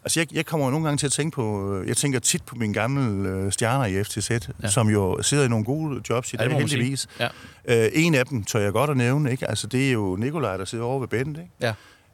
Altså, 0.04 0.20
jeg, 0.20 0.34
jeg 0.34 0.46
kommer 0.46 0.66
jo 0.68 0.72
nogle 0.72 0.86
gange 0.86 0.98
til 0.98 1.06
at 1.06 1.12
tænke 1.12 1.36
på, 1.36 1.74
øh, 1.76 1.88
jeg 1.88 1.98
tænker 1.98 2.20
tit 2.20 2.44
på 2.44 2.56
mine 2.56 2.74
gamle 2.74 3.30
øh, 3.30 3.52
stjerner 3.52 3.86
i 3.86 4.04
FTZ, 4.04 4.32
ja. 4.32 4.70
som 4.70 4.90
jo 4.90 5.22
sidder 5.22 5.46
i 5.46 5.48
nogle 5.48 5.66
gode 5.66 6.02
jobs 6.10 6.34
i 6.34 6.36
Ja, 6.40 6.48
dag, 6.48 6.58
heldigvis. 6.58 7.08
Ja. 7.20 7.28
Øh, 7.66 7.90
en 7.94 8.16
af 8.16 8.26
dem 8.26 8.44
tør 8.44 8.60
jeg 8.60 8.72
godt 8.74 8.90
at 8.90 8.98
nævne, 8.98 9.32
ikke? 9.32 9.50
Altså, 9.50 9.68
det 9.68 9.88
er 9.88 9.92
jo 9.92 10.16
Nikolaj, 10.16 10.58
der 10.58 10.66
sidder 10.66 10.84
over 10.84 11.00
ved 11.00 11.08
Bent, 11.08 11.38
ikke? 11.38 11.50
Ja. 11.62 11.74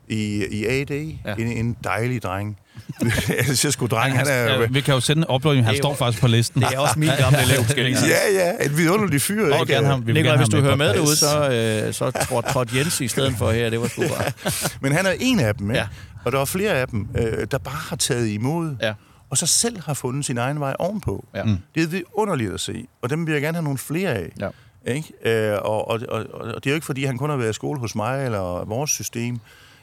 I, 0.10 0.46
i 0.52 0.66
AD. 0.66 0.92
Ja. 1.26 1.34
En, 1.38 1.48
en 1.48 1.78
dejlig 1.84 2.24
dreng. 2.24 2.58
jeg 3.48 3.58
siger 3.58 3.72
sgu 3.72 3.88
dreng, 3.88 4.18
han 4.18 4.28
er... 4.28 4.62
Ja, 4.62 4.68
vi 4.70 4.82
kan 4.82 4.94
jo 4.94 5.00
sende 5.00 5.20
en 5.30 5.36
uploading, 5.36 5.66
han 5.66 5.76
står 5.76 5.96
faktisk 5.96 6.22
på 6.22 6.28
listen. 6.28 6.62
Det 6.62 6.74
er 6.74 6.80
også 6.80 7.00
min 7.00 7.10
gamle 7.20 7.42
elev, 7.44 7.64
skal 7.70 7.86
jeg. 7.86 7.98
Ja, 8.08 8.46
ja, 8.46 8.66
en 8.66 8.78
vidunderlig 8.78 9.22
fyr, 9.22 9.54
ikke? 9.54 9.74
gerne 9.74 9.88
ham. 9.88 10.08
Vi 10.08 10.14
gerne 10.14 10.38
hvis 10.38 10.50
du 10.50 10.62
hører 10.62 10.76
med 10.76 10.94
derude, 10.94 11.16
så, 11.16 11.50
øh, 11.86 11.94
så 11.94 12.12
trådte 12.12 12.50
tråd 12.50 12.66
Jens 12.76 13.02
i 13.02 13.08
stedet 13.08 13.34
for 13.38 13.52
her. 13.52 13.70
Det 13.70 13.82
var 13.82 13.88
sgu 13.88 14.02
bare... 14.02 14.32
Men 14.82 14.92
han 14.92 15.06
er 15.06 15.14
en 15.20 15.40
af 15.40 15.56
dem, 15.56 15.70
ikke? 15.72 15.80
Ja. 15.80 15.88
Og 16.26 16.32
der 16.32 16.40
er 16.42 16.46
flere 16.46 16.72
af 16.72 16.88
dem, 16.88 17.08
øh, 17.18 17.48
der 17.52 17.58
bare 17.58 17.82
har 17.90 17.96
taget 17.96 18.28
imod, 18.28 18.76
Ja. 18.82 18.94
og 19.30 19.38
så 19.38 19.46
selv 19.46 19.82
har 19.86 19.94
fundet 19.94 20.26
sin 20.26 20.38
egen 20.38 20.60
vej 20.60 20.76
ovenpå. 20.80 21.26
Ja. 21.36 21.44
Mm. 21.44 21.58
Det 21.76 21.84
er 21.84 21.88
vidunderligt 21.88 22.54
at 22.54 22.60
se, 22.60 22.86
og 23.02 23.10
dem 23.10 23.26
vil 23.28 23.34
jeg 23.34 23.42
gerne 23.42 23.56
have 23.56 23.64
nogle 23.64 23.78
flere 23.78 24.10
af. 24.10 24.30
Ja. 24.40 24.50
Ikke? 24.88 25.14
Øh, 25.52 25.58
og, 25.62 25.88
og, 25.88 26.00
og, 26.10 26.26
og 26.34 26.64
det 26.64 26.66
er 26.66 26.72
jo 26.72 26.76
ikke, 26.76 26.86
fordi 26.86 27.06
han 27.06 27.18
kun 27.18 27.30
har 27.30 27.38
været 27.38 27.50
i 27.50 27.54
skole 27.54 27.80
hos 27.80 27.96
mig 27.96 28.26
eller 28.26 28.66
vores 28.66 28.92
system. 28.92 29.40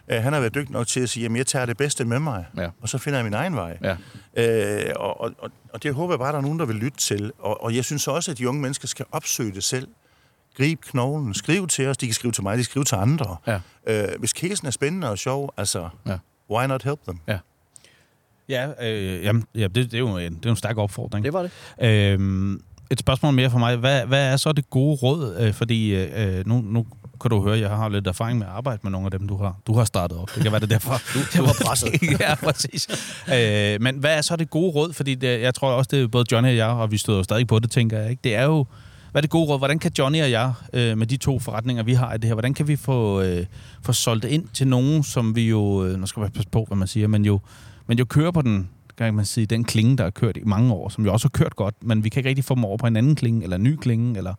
Øh, 0.09 0.23
han 0.23 0.33
har 0.33 0.41
været 0.41 0.55
dygtig 0.55 0.73
nok 0.73 0.87
til 0.87 1.01
at 1.01 1.09
sige, 1.09 1.27
at 1.27 1.37
jeg 1.37 1.47
tager 1.47 1.67
det 1.67 1.77
bedste 1.77 2.05
med 2.05 2.19
mig, 2.19 2.45
Ja. 2.57 2.69
og 2.81 2.89
så 2.89 2.99
finder 2.99 3.19
jeg 3.19 3.25
min 3.25 3.35
egen 3.35 3.57
vej. 3.57 3.79
Ja. 3.83 3.97
Øh, 4.37 4.93
og, 4.97 5.21
og, 5.21 5.33
og- 5.39 5.83
det 5.83 5.95
håber 5.95 6.13
jeg 6.15 6.19
bare, 6.19 6.33
der 6.33 6.39
er 6.39 6.43
nogen, 6.43 6.59
der 6.59 6.65
vil 6.67 6.77
lytte 6.77 6.99
til. 6.99 7.33
Og, 7.39 7.65
og 7.65 7.75
jeg 7.77 7.85
synes 7.85 8.09
også, 8.09 8.31
at 8.31 8.39
de 8.39 8.49
unge 8.49 8.61
mennesker 8.63 8.89
skal 8.89 9.07
opsøge 9.13 9.53
det 9.55 9.65
selv. 9.65 9.89
Grib 10.57 10.81
knoglen, 10.83 11.35
skriv 11.35 11.67
til 11.67 11.87
os. 11.89 11.97
De 11.97 12.07
kan 12.07 12.15
skrive 12.15 12.33
til 12.33 12.43
mig, 12.43 12.53
de 12.53 12.57
kan 12.59 12.65
skrive 12.65 12.85
til 12.85 12.95
andre. 12.95 13.37
Ja. 13.47 13.61
Øh, 13.87 14.09
hvis 14.19 14.31
casen 14.31 14.67
er 14.67 14.71
spændende 14.71 15.11
og 15.11 15.19
sjov, 15.19 15.53
altså, 15.57 15.89
Ja. 16.07 16.11
ja. 16.13 16.19
why 16.51 16.67
not 16.67 16.83
help 16.83 17.01
them? 17.09 17.21
Ja, 18.49 18.69
øh, 18.83 19.25
jamen, 19.25 19.45
ja 19.55 19.63
det, 19.63 19.75
det, 19.75 19.95
er 19.95 19.99
jo 19.99 20.17
en, 20.17 20.17
det 20.35 20.39
er 20.39 20.41
jo 20.47 20.51
en 20.51 20.57
stærk 20.57 20.77
opfordring. 20.79 21.25
Det 21.25 21.33
var 21.33 21.43
det. 21.43 21.51
Øhm, 21.83 22.61
et 22.91 23.01
spørgsmål 23.01 23.35
mere 23.35 23.51
for 23.51 23.59
mig. 23.59 23.77
Hvad, 23.77 24.07
hvad 24.07 24.33
er 24.33 24.37
så 24.37 24.53
det 24.53 24.71
gode 24.71 24.97
råd? 24.97 25.37
Øh, 25.41 25.55
fordi 25.55 25.95
øh, 25.95 26.47
nu, 26.47 26.61
nu 26.61 26.87
kan 27.21 27.31
du 27.31 27.43
høre, 27.43 27.59
jeg 27.59 27.71
har 27.71 27.89
lidt 27.89 28.07
erfaring 28.07 28.39
med 28.39 28.47
at 28.47 28.53
arbejde 28.53 28.81
med 28.83 28.91
nogle 28.91 29.07
af 29.07 29.11
dem, 29.11 29.29
du 29.29 29.37
har, 29.37 29.57
du 29.67 29.75
har 29.75 29.85
startet 29.85 30.19
op. 30.19 30.31
Det 30.35 30.43
kan 30.43 30.53
være 30.53 30.61
det 30.61 30.73
er 30.73 30.79
derfor. 30.79 31.01
Du, 31.15 31.39
du 31.39 31.47
var 31.47 31.57
presset. 31.65 32.03
ja, 32.21 32.35
præcis. 32.35 32.89
Øh, 33.35 33.83
men 33.83 33.97
hvad 33.99 34.17
er 34.17 34.23
så 34.23 34.37
det 34.37 34.51
gode 34.51 34.71
råd? 34.71 34.93
Fordi 34.93 35.15
det, 35.15 35.41
jeg 35.41 35.55
tror 35.55 35.73
også, 35.73 35.89
det 35.93 36.03
er 36.03 36.09
både 36.09 36.25
Johnny 36.33 36.49
og 36.49 36.57
jeg, 36.57 36.67
og 36.67 36.91
vi 36.91 36.99
støder 36.99 37.19
jo 37.19 37.23
stadig 37.23 37.47
på 37.47 37.59
det, 37.59 37.71
tænker 37.71 37.99
jeg. 37.99 38.11
Ikke? 38.11 38.21
Det 38.25 38.35
er 38.35 38.45
jo, 38.45 38.67
hvad 39.13 39.21
er 39.21 39.23
det 39.23 39.31
gode 39.31 39.47
råd? 39.47 39.59
Hvordan 39.59 39.79
kan 39.79 39.93
Johnny 39.99 40.23
og 40.23 40.31
jeg, 40.31 40.53
øh, 40.73 40.99
med 40.99 41.07
de 41.07 41.17
to 41.17 41.39
forretninger, 41.39 41.83
vi 41.83 41.95
har 41.95 42.15
i 42.15 42.19
det 42.19 42.25
her, 42.25 42.35
hvordan 42.35 42.55
kan 42.55 42.69
vi 42.69 42.77
få, 42.77 43.21
øh, 43.21 43.47
få 43.83 43.93
solgt 43.93 44.23
det 44.23 44.29
ind 44.29 44.49
til 44.53 44.69
nogen, 44.69 45.03
som 45.03 45.37
vi 45.37 45.49
jo, 45.49 45.85
øh, 45.85 45.99
nu 45.99 46.07
skal 46.07 46.21
jeg 46.21 46.33
passe 46.33 46.51
på, 46.51 46.65
hvad 46.69 46.77
man 46.77 46.89
siger, 46.89 47.09
men 47.09 47.25
jo, 47.25 47.41
men 47.87 47.99
jo 47.99 48.05
kører 48.05 48.31
på 48.31 48.43
den, 48.43 48.69
kan 48.99 49.15
man 49.15 49.25
sige, 49.25 49.47
den 49.47 49.65
klinge, 49.65 49.97
der 49.97 50.05
har 50.05 50.11
kørt 50.11 50.37
i 50.37 50.45
mange 50.45 50.73
år, 50.73 50.89
som 50.89 51.05
jo 51.05 51.13
også 51.13 51.25
har 51.25 51.31
kørt 51.45 51.57
godt, 51.57 51.75
men 51.83 52.05
vi 52.05 52.09
kan 52.09 52.21
ikke 52.21 52.29
rigtig 52.29 52.45
få 52.45 52.55
dem 52.55 52.65
over 52.65 52.77
på 52.77 52.87
en 52.87 52.97
anden 52.97 53.15
klinge, 53.15 53.43
eller 53.43 53.57
en 53.57 53.63
ny 53.63 53.77
klinge, 53.77 54.17
eller 54.19 54.35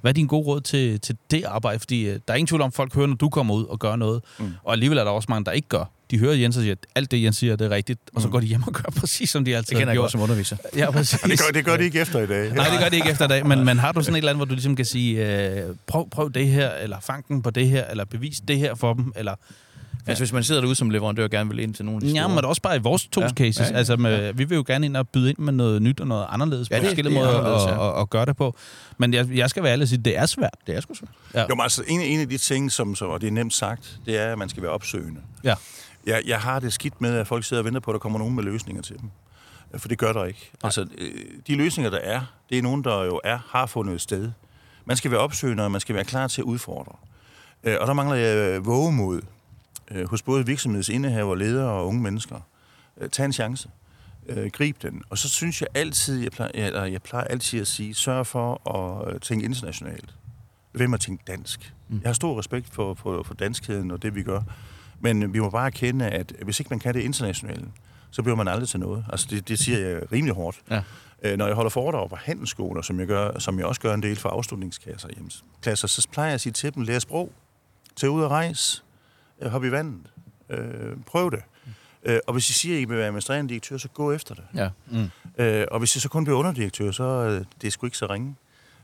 hvad 0.00 0.10
er 0.10 0.12
din 0.12 0.26
gode 0.26 0.46
råd 0.46 0.60
til, 0.60 1.00
til 1.00 1.16
det 1.30 1.44
arbejde? 1.44 1.78
Fordi 1.78 2.02
øh, 2.08 2.12
der 2.28 2.34
er 2.34 2.34
ingen 2.36 2.46
tvivl 2.46 2.62
om, 2.62 2.66
at 2.68 2.74
folk 2.74 2.94
hører, 2.94 3.06
når 3.06 3.14
du 3.14 3.28
kommer 3.28 3.54
ud 3.54 3.64
og 3.64 3.78
gør 3.78 3.96
noget. 3.96 4.22
Mm. 4.38 4.52
Og 4.64 4.72
alligevel 4.72 4.98
er 4.98 5.04
der 5.04 5.10
også 5.10 5.26
mange, 5.28 5.44
der 5.44 5.52
ikke 5.52 5.68
gør. 5.68 5.84
De 6.10 6.18
hører 6.18 6.34
Jens 6.34 6.56
og 6.56 6.62
siger, 6.62 6.72
at 6.72 6.86
alt 6.94 7.10
det, 7.10 7.22
Jens 7.22 7.36
siger, 7.36 7.56
det 7.56 7.64
er 7.64 7.70
rigtigt. 7.70 8.00
Og 8.14 8.20
så 8.22 8.28
Mm. 8.28 8.32
går 8.32 8.40
de 8.40 8.46
hjem 8.46 8.62
og 8.62 8.72
gør 8.72 8.82
præcis, 9.00 9.30
som 9.30 9.44
de 9.44 9.56
altid 9.56 9.66
Det 9.68 9.76
kender 9.76 9.84
har 9.86 9.90
jeg 9.92 9.96
gjort. 9.96 10.02
godt 10.02 10.12
som 10.12 10.20
underviser. 10.20 10.56
Ja, 10.76 10.90
præcis. 10.96 11.20
Det 11.20 11.38
gør, 11.38 11.52
det 11.54 11.64
gør 11.64 11.76
de 11.76 11.84
ikke 11.84 12.00
efter 12.00 12.20
i 12.20 12.26
dag. 12.26 12.54
Nej, 12.54 12.68
det 12.68 12.78
gør 12.78 12.88
det 12.88 12.96
ikke 12.96 13.10
efter 13.10 13.26
dag. 13.26 13.46
Men, 13.46 13.64
men 13.64 13.78
har 13.78 13.92
du 13.92 14.00
sådan 14.02 14.14
et 14.14 14.18
eller 14.18 14.30
andet, 14.30 14.38
hvor 14.38 14.44
du 14.44 14.52
ligesom 14.54 14.76
kan 14.76 14.84
sige, 14.84 15.40
øh, 15.48 15.74
prøv, 15.86 16.10
prøv 16.10 16.30
det 16.34 16.48
her, 16.48 16.70
eller 16.70 17.00
fang 17.00 17.28
den 17.28 17.42
på 17.42 17.50
det 17.50 17.68
her, 17.68 17.84
eller 17.84 18.04
bevis 18.04 18.40
det 18.48 18.58
her 18.58 18.74
for 18.74 18.94
dem, 18.94 19.12
eller... 19.16 19.34
Altså, 20.06 20.24
hvis 20.24 20.32
man 20.32 20.44
sidder 20.44 20.60
derude 20.60 20.74
som 20.76 20.90
leverandør 20.90 21.24
og 21.24 21.30
gerne 21.30 21.50
vil 21.50 21.58
ind 21.58 21.74
til 21.74 21.84
nogle 21.84 21.96
af 21.96 22.00
de 22.00 22.06
Ja, 22.06 22.22
store. 22.22 22.34
men 22.34 22.44
også 22.44 22.62
bare 22.62 22.76
i 22.76 22.78
vores 22.78 23.06
to 23.06 23.20
Ja, 23.20 23.28
cases. 23.28 23.60
ja, 23.60 23.64
ja. 23.72 23.78
Altså, 23.78 23.96
med, 23.96 24.32
vi 24.32 24.44
vil 24.44 24.56
jo 24.56 24.64
gerne 24.66 24.86
ind 24.86 24.96
og 24.96 25.08
byde 25.08 25.30
ind 25.30 25.38
med 25.38 25.52
noget 25.52 25.82
nyt 25.82 26.00
og 26.00 26.06
noget 26.06 26.26
anderledes 26.30 26.70
Ja, 26.70 26.76
på 26.76 26.80
det- 26.80 26.88
forskellige 26.88 27.14
det 27.14 27.20
er 27.22 27.26
måder 27.32 27.54
at, 27.56 27.70
ja. 27.78 27.96
at, 27.96 28.00
at 28.02 28.10
gøre 28.10 28.24
det 28.26 28.36
på. 28.36 28.54
Men 28.98 29.14
jeg, 29.14 29.28
jeg 29.36 29.50
skal 29.50 29.62
være 29.62 29.72
ærlig 29.72 29.82
og 29.84 29.88
sige, 29.88 30.02
det 30.02 30.16
er 30.18 30.26
svært. 30.26 30.54
Det 30.66 30.76
er 30.76 30.80
sgu 30.80 30.94
svært. 30.94 31.10
Ja. 31.34 31.40
Jo, 31.40 31.54
men 31.54 31.60
altså, 31.60 31.82
en, 31.88 32.00
en 32.00 32.20
af 32.20 32.28
de 32.28 32.38
ting, 32.38 32.72
som, 32.72 32.94
som, 32.94 33.08
og 33.10 33.20
det 33.20 33.26
er 33.26 33.30
nemt 33.30 33.54
sagt, 33.54 33.98
det 34.06 34.18
er, 34.18 34.32
at 34.32 34.38
man 34.38 34.48
skal 34.48 34.62
være 34.62 34.72
opsøgende. 34.72 35.20
Ja. 35.44 35.54
Jeg, 36.06 36.22
jeg 36.26 36.38
har 36.40 36.60
det 36.60 36.72
skidt 36.72 37.00
med, 37.00 37.14
at 37.18 37.26
folk 37.26 37.44
sidder 37.44 37.60
og 37.60 37.64
venter 37.64 37.80
på, 37.80 37.90
at 37.90 37.92
der 37.92 37.98
kommer 37.98 38.18
nogen 38.18 38.34
med 38.34 38.44
løsninger 38.44 38.82
til 38.82 38.96
dem. 39.00 39.10
For 39.78 39.88
det 39.88 39.98
gør 39.98 40.12
der 40.12 40.24
ikke. 40.24 40.50
Altså, 40.64 40.86
øh, 40.98 41.10
de 41.46 41.54
løsninger, 41.56 41.90
der 41.90 41.98
er, 41.98 42.20
det 42.50 42.58
er 42.58 42.62
nogen, 42.62 42.84
der 42.84 43.04
jo 43.04 43.20
er, 43.24 43.38
har 43.50 43.66
fundet 43.66 43.94
et 43.94 44.00
sted. 44.00 44.30
Man 44.84 44.96
skal 44.96 45.10
være 45.10 45.20
opsøgende, 45.20 45.64
og 45.64 45.70
man 45.72 45.80
skal 45.80 45.94
være 45.94 46.04
klar 46.04 46.26
til 46.28 46.40
at 46.40 46.44
udfordre. 46.44 46.92
Øh, 47.64 47.76
Og 47.80 47.86
der 47.86 47.92
mangler 47.92 48.16
jeg 48.16 48.36
øh, 48.36 48.66
vågemod 48.66 49.20
øh, 49.90 50.08
hos 50.08 50.22
både 50.22 50.46
virksomhedsindehaver, 50.46 51.34
ledere 51.34 51.70
og 51.70 51.86
unge 51.86 52.02
mennesker. 52.02 52.40
Øh, 53.00 53.10
Tag 53.10 53.24
en 53.26 53.32
chance. 53.32 53.68
Øh, 54.28 54.50
Grib 54.50 54.82
den. 54.82 55.02
Og 55.10 55.18
så 55.18 55.28
synes 55.28 55.60
jeg 55.60 55.68
altid, 55.74 56.22
jeg 56.22 56.32
plejer, 56.32 56.50
eller 56.54 56.84
jeg 56.84 57.02
plejer 57.02 57.24
altid 57.24 57.60
at 57.60 57.66
sige, 57.66 57.94
sørg 57.94 58.26
for 58.26 58.70
at 58.76 59.14
øh, 59.14 59.20
tænke 59.20 59.44
internationalt. 59.44 60.14
Hvem 60.72 60.94
at 60.94 61.00
tænke 61.00 61.24
dansk? 61.26 61.74
Mm. 61.88 62.00
Jeg 62.02 62.08
har 62.08 62.12
stor 62.12 62.38
respekt 62.38 62.74
for, 62.74 62.94
for, 62.94 63.22
for 63.22 63.34
danskheden 63.34 63.90
og 63.90 64.02
det, 64.02 64.14
vi 64.14 64.22
gør. 64.22 64.40
Men 65.00 65.34
vi 65.34 65.38
må 65.38 65.50
bare 65.50 65.66
erkende, 65.66 66.08
at 66.08 66.32
hvis 66.42 66.60
ikke 66.60 66.70
man 66.70 66.78
kan 66.78 66.94
det 66.94 67.00
internationalt, 67.00 67.68
så 68.10 68.22
bliver 68.22 68.36
man 68.36 68.48
aldrig 68.48 68.68
til 68.68 68.80
noget. 68.80 69.04
Altså, 69.08 69.26
det, 69.30 69.48
det 69.48 69.58
siger 69.58 69.78
jeg 69.78 70.12
rimelig 70.12 70.34
hårdt. 70.34 70.62
Ja. 70.70 70.82
Øh, 71.22 71.38
når 71.38 71.46
jeg 71.46 71.54
holder 71.54 71.70
foredrag 71.70 72.08
på 72.10 72.16
handelsskoler, 72.16 72.82
som 72.82 73.00
jeg, 73.00 73.06
gør, 73.06 73.38
som 73.38 73.58
jeg 73.58 73.66
også 73.66 73.80
gør 73.80 73.94
en 73.94 74.02
del 74.02 74.16
for 74.16 74.28
afslutningsklasser, 74.28 75.08
jamen, 75.16 75.30
klasser, 75.62 75.88
så 75.88 76.08
plejer 76.12 76.28
jeg 76.28 76.34
at 76.34 76.40
sige 76.40 76.52
til 76.52 76.74
dem, 76.74 76.82
lær 76.82 76.98
sprog, 76.98 77.32
tag 77.96 78.10
ud 78.10 78.22
og 78.22 78.30
rejse, 78.30 78.82
hop 79.48 79.64
i 79.64 79.70
vandet, 79.70 80.00
øh, 80.50 80.96
prøv 81.06 81.30
det. 81.30 81.40
Øh, 82.04 82.18
og 82.26 82.32
hvis 82.32 82.50
I 82.50 82.52
siger, 82.52 82.76
at 82.76 82.82
I 82.82 82.84
vil 82.84 82.96
være 82.96 83.06
administrerende 83.06 83.48
direktør, 83.48 83.76
så 83.76 83.88
gå 83.88 84.12
efter 84.12 84.34
det. 84.34 84.44
Ja. 84.54 84.68
Mm. 84.90 85.10
Øh, 85.44 85.66
og 85.70 85.78
hvis 85.78 85.96
I 85.96 86.00
så 86.00 86.08
kun 86.08 86.24
bliver 86.24 86.38
underdirektør, 86.38 86.90
så 86.90 87.04
øh, 87.04 87.44
det 87.60 87.66
er 87.66 87.70
sgu 87.70 87.86
ikke 87.86 87.96
så 87.98 88.06
ringe. 88.06 88.34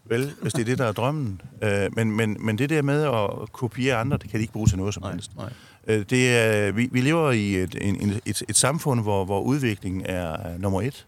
Vel, 0.04 0.32
hvis 0.42 0.52
det 0.52 0.61
er 0.61 0.64
det, 0.64 0.78
der 0.78 0.84
er 0.86 0.92
drømmen. 0.92 1.40
Øh, 1.62 1.96
men, 1.96 2.11
men, 2.11 2.36
men 2.40 2.59
det 2.59 2.70
der 2.70 2.82
med 2.82 3.02
at 3.02 3.52
kopiere 3.52 3.96
andre, 3.96 4.16
det 4.16 4.30
kan 4.30 4.38
de 4.38 4.42
ikke 4.42 4.52
bruge 4.52 4.66
til 4.66 4.78
noget 4.78 4.94
som 4.94 5.02
Nej, 5.02 5.12
helst. 5.12 5.36
nej. 5.36 5.52
Øh, 5.86 6.04
det 6.11 6.36
er, 6.36 6.72
vi, 6.72 6.88
vi 6.92 7.00
lever 7.00 7.30
i 7.30 7.54
et, 7.57 7.76
en, 7.80 8.00
en- 8.00 8.20
et, 8.26 8.42
et 8.48 8.57
samfund, 8.57 9.00
hvor, 9.02 9.24
hvor 9.24 9.40
udvikling 9.40 10.02
er 10.07 10.52
øh, 10.54 10.61
nummer 10.61 10.82
et. 10.82 11.07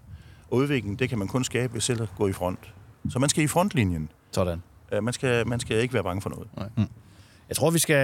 Og 0.51 0.57
udvikling, 0.57 0.99
det 0.99 1.09
kan 1.09 1.19
man 1.19 1.29
kun 1.29 1.45
skabe 1.45 1.75
ved 1.75 1.81
selv 1.81 2.03
at 2.03 2.09
gå 2.19 2.29
i 2.29 2.33
front. 2.33 2.59
Så 3.11 3.19
man 3.19 3.29
skal 3.29 3.45
i 3.45 3.47
frontlinjen. 3.47 4.09
Sådan. 4.33 4.63
Øh, 4.93 5.05
man, 5.05 5.13
skal, 5.15 5.47
man 5.49 5.61
skal 5.61 5.77
ikke 5.83 5.95
være 5.95 6.03
bange 6.05 6.23
for 6.23 6.31
noget. 6.31 6.49
Jeg 7.49 7.57
tror, 7.57 7.71
vi 7.71 7.79
skal 7.79 7.95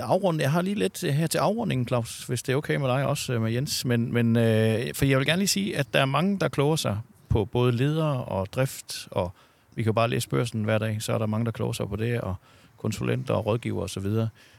afrunde. 0.00 0.42
Jeg 0.42 0.52
har 0.52 0.62
lige 0.62 0.74
lidt 0.74 1.04
øh, 1.04 1.10
her 1.10 1.26
til 1.26 1.38
afrundingen, 1.38 1.88
Claus, 1.88 2.24
hvis 2.24 2.42
det 2.42 2.52
er 2.52 2.56
okay 2.56 2.76
med 2.76 2.88
dig 2.88 3.06
også, 3.06 3.32
øh, 3.32 3.42
med 3.42 3.52
Jens. 3.52 3.84
Men, 3.84 4.12
men 4.12 4.36
øh, 4.36 4.94
for 4.94 5.04
jeg 5.04 5.18
vil 5.18 5.26
gerne 5.26 5.38
lige 5.38 5.48
sige, 5.48 5.76
at 5.76 5.86
der 5.94 6.00
er 6.00 6.04
mange, 6.04 6.38
der 6.38 6.48
kloger 6.48 6.76
sig 6.76 6.98
på 7.28 7.44
både 7.44 7.72
ledere 7.72 8.24
og 8.24 8.46
drift, 8.52 9.08
og 9.10 9.32
vi 9.74 9.82
kan 9.82 9.90
jo 9.90 9.92
bare 9.92 10.10
læse 10.10 10.28
børsen 10.28 10.64
hver 10.64 10.78
dag, 10.78 11.02
så 11.02 11.12
er 11.12 11.18
der 11.18 11.26
mange, 11.26 11.44
der 11.44 11.50
kloger 11.50 11.72
sig 11.72 11.88
på 11.88 11.96
det, 11.96 12.20
og 12.20 12.34
konsulenter 12.76 13.34
og 13.34 13.46
rådgiver 13.46 13.82
osv. 13.82 14.06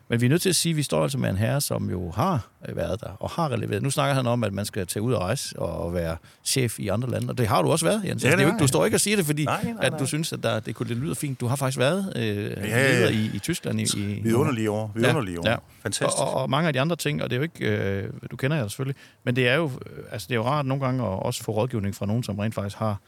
Men 0.10 0.22
vi 0.22 0.26
er 0.26 0.30
nødt 0.30 0.42
til 0.42 0.50
at 0.50 0.56
sige, 0.56 0.72
at 0.74 0.78
vi 0.78 0.84
står 0.84 1.04
altså 1.04 1.18
med 1.18 1.30
en 1.30 1.38
herre, 1.38 1.62
som 1.62 1.90
jo 1.90 2.12
har 2.12 2.48
øh, 2.70 2.76
været 2.76 3.02
der 3.02 3.10
og 3.20 3.30
har 3.30 3.52
releveret. 3.52 3.84
Nu 3.84 3.90
snakker 3.90 4.16
han 4.16 4.28
om, 4.28 4.44
at 4.44 4.54
man 4.54 4.66
skal 4.66 4.88
tage 4.88 5.04
ud 5.04 5.14
og 5.14 5.22
rejse 5.22 5.60
og 5.60 5.94
være 5.94 6.18
chef 6.46 6.80
i 6.80 6.88
andre 6.88 7.10
lande, 7.10 7.30
og 7.30 7.38
det 7.38 7.48
har 7.48 7.62
du 7.62 7.72
også 7.72 7.86
været, 7.86 8.02
Jens. 8.06 8.24
Ja, 8.24 8.28
Ja, 8.28 8.32
det 8.32 8.38
det 8.38 8.44
er 8.44 8.48
jo 8.48 8.54
ikke, 8.54 8.62
du 8.64 8.68
står 8.68 8.86
ikke 8.86 8.98
og 8.98 9.02
siger 9.02 9.18
det, 9.18 9.26
fordi 9.26 9.46
Nej, 9.46 9.64
nej, 9.64 9.74
at 9.82 9.92
nej. 9.92 10.00
du 10.00 10.06
synes, 10.06 10.34
at 10.34 10.44
der, 10.44 10.60
det, 10.60 10.76
kunne, 10.76 10.90
det 10.90 10.98
lyder 10.98 11.16
fint. 11.16 11.40
Du 11.40 11.48
har 11.48 11.56
faktisk 11.56 11.80
været 11.80 12.14
øh, 12.16 12.24
ja. 12.26 12.92
leder 12.92 13.10
i, 13.10 13.30
i 13.34 13.40
Tyskland 13.40 13.80
i, 13.80 13.84
i 13.98 14.22
Vidunderlige 14.24 14.72
år. 14.72 14.92
Vidunderlige 14.96 15.40
år. 15.40 15.50
Ja. 15.50 15.56
Fantastisk. 15.84 16.18
og, 16.18 16.34
og, 16.34 16.42
og 16.42 16.50
mange 16.50 16.68
af 16.68 16.74
de 16.74 16.82
andre 16.82 16.96
ting, 16.96 17.24
og 17.24 17.30
det 17.30 17.36
er 17.36 17.38
jo 17.38 17.44
ikke, 17.44 17.66
øh, 17.66 18.10
du 18.32 18.36
kender 18.36 18.58
jeg 18.58 18.70
selvfølgelig, 18.70 18.96
men 19.24 19.36
det 19.36 19.48
er 19.48 19.56
jo, 19.56 19.66
øh, 19.66 20.04
altså 20.12 20.26
det 20.28 20.34
er 20.34 20.38
jo 20.38 20.46
rart 20.46 20.66
nogle 20.66 20.86
gange 20.86 21.04
at 21.04 21.10
også 21.10 21.44
få 21.44 21.52
rådgivning 21.52 21.96
fra 21.96 22.06
nogen, 22.06 22.24
som 22.24 22.40
rent 22.40 22.56
faktisk 22.56 22.78
har 22.78 23.00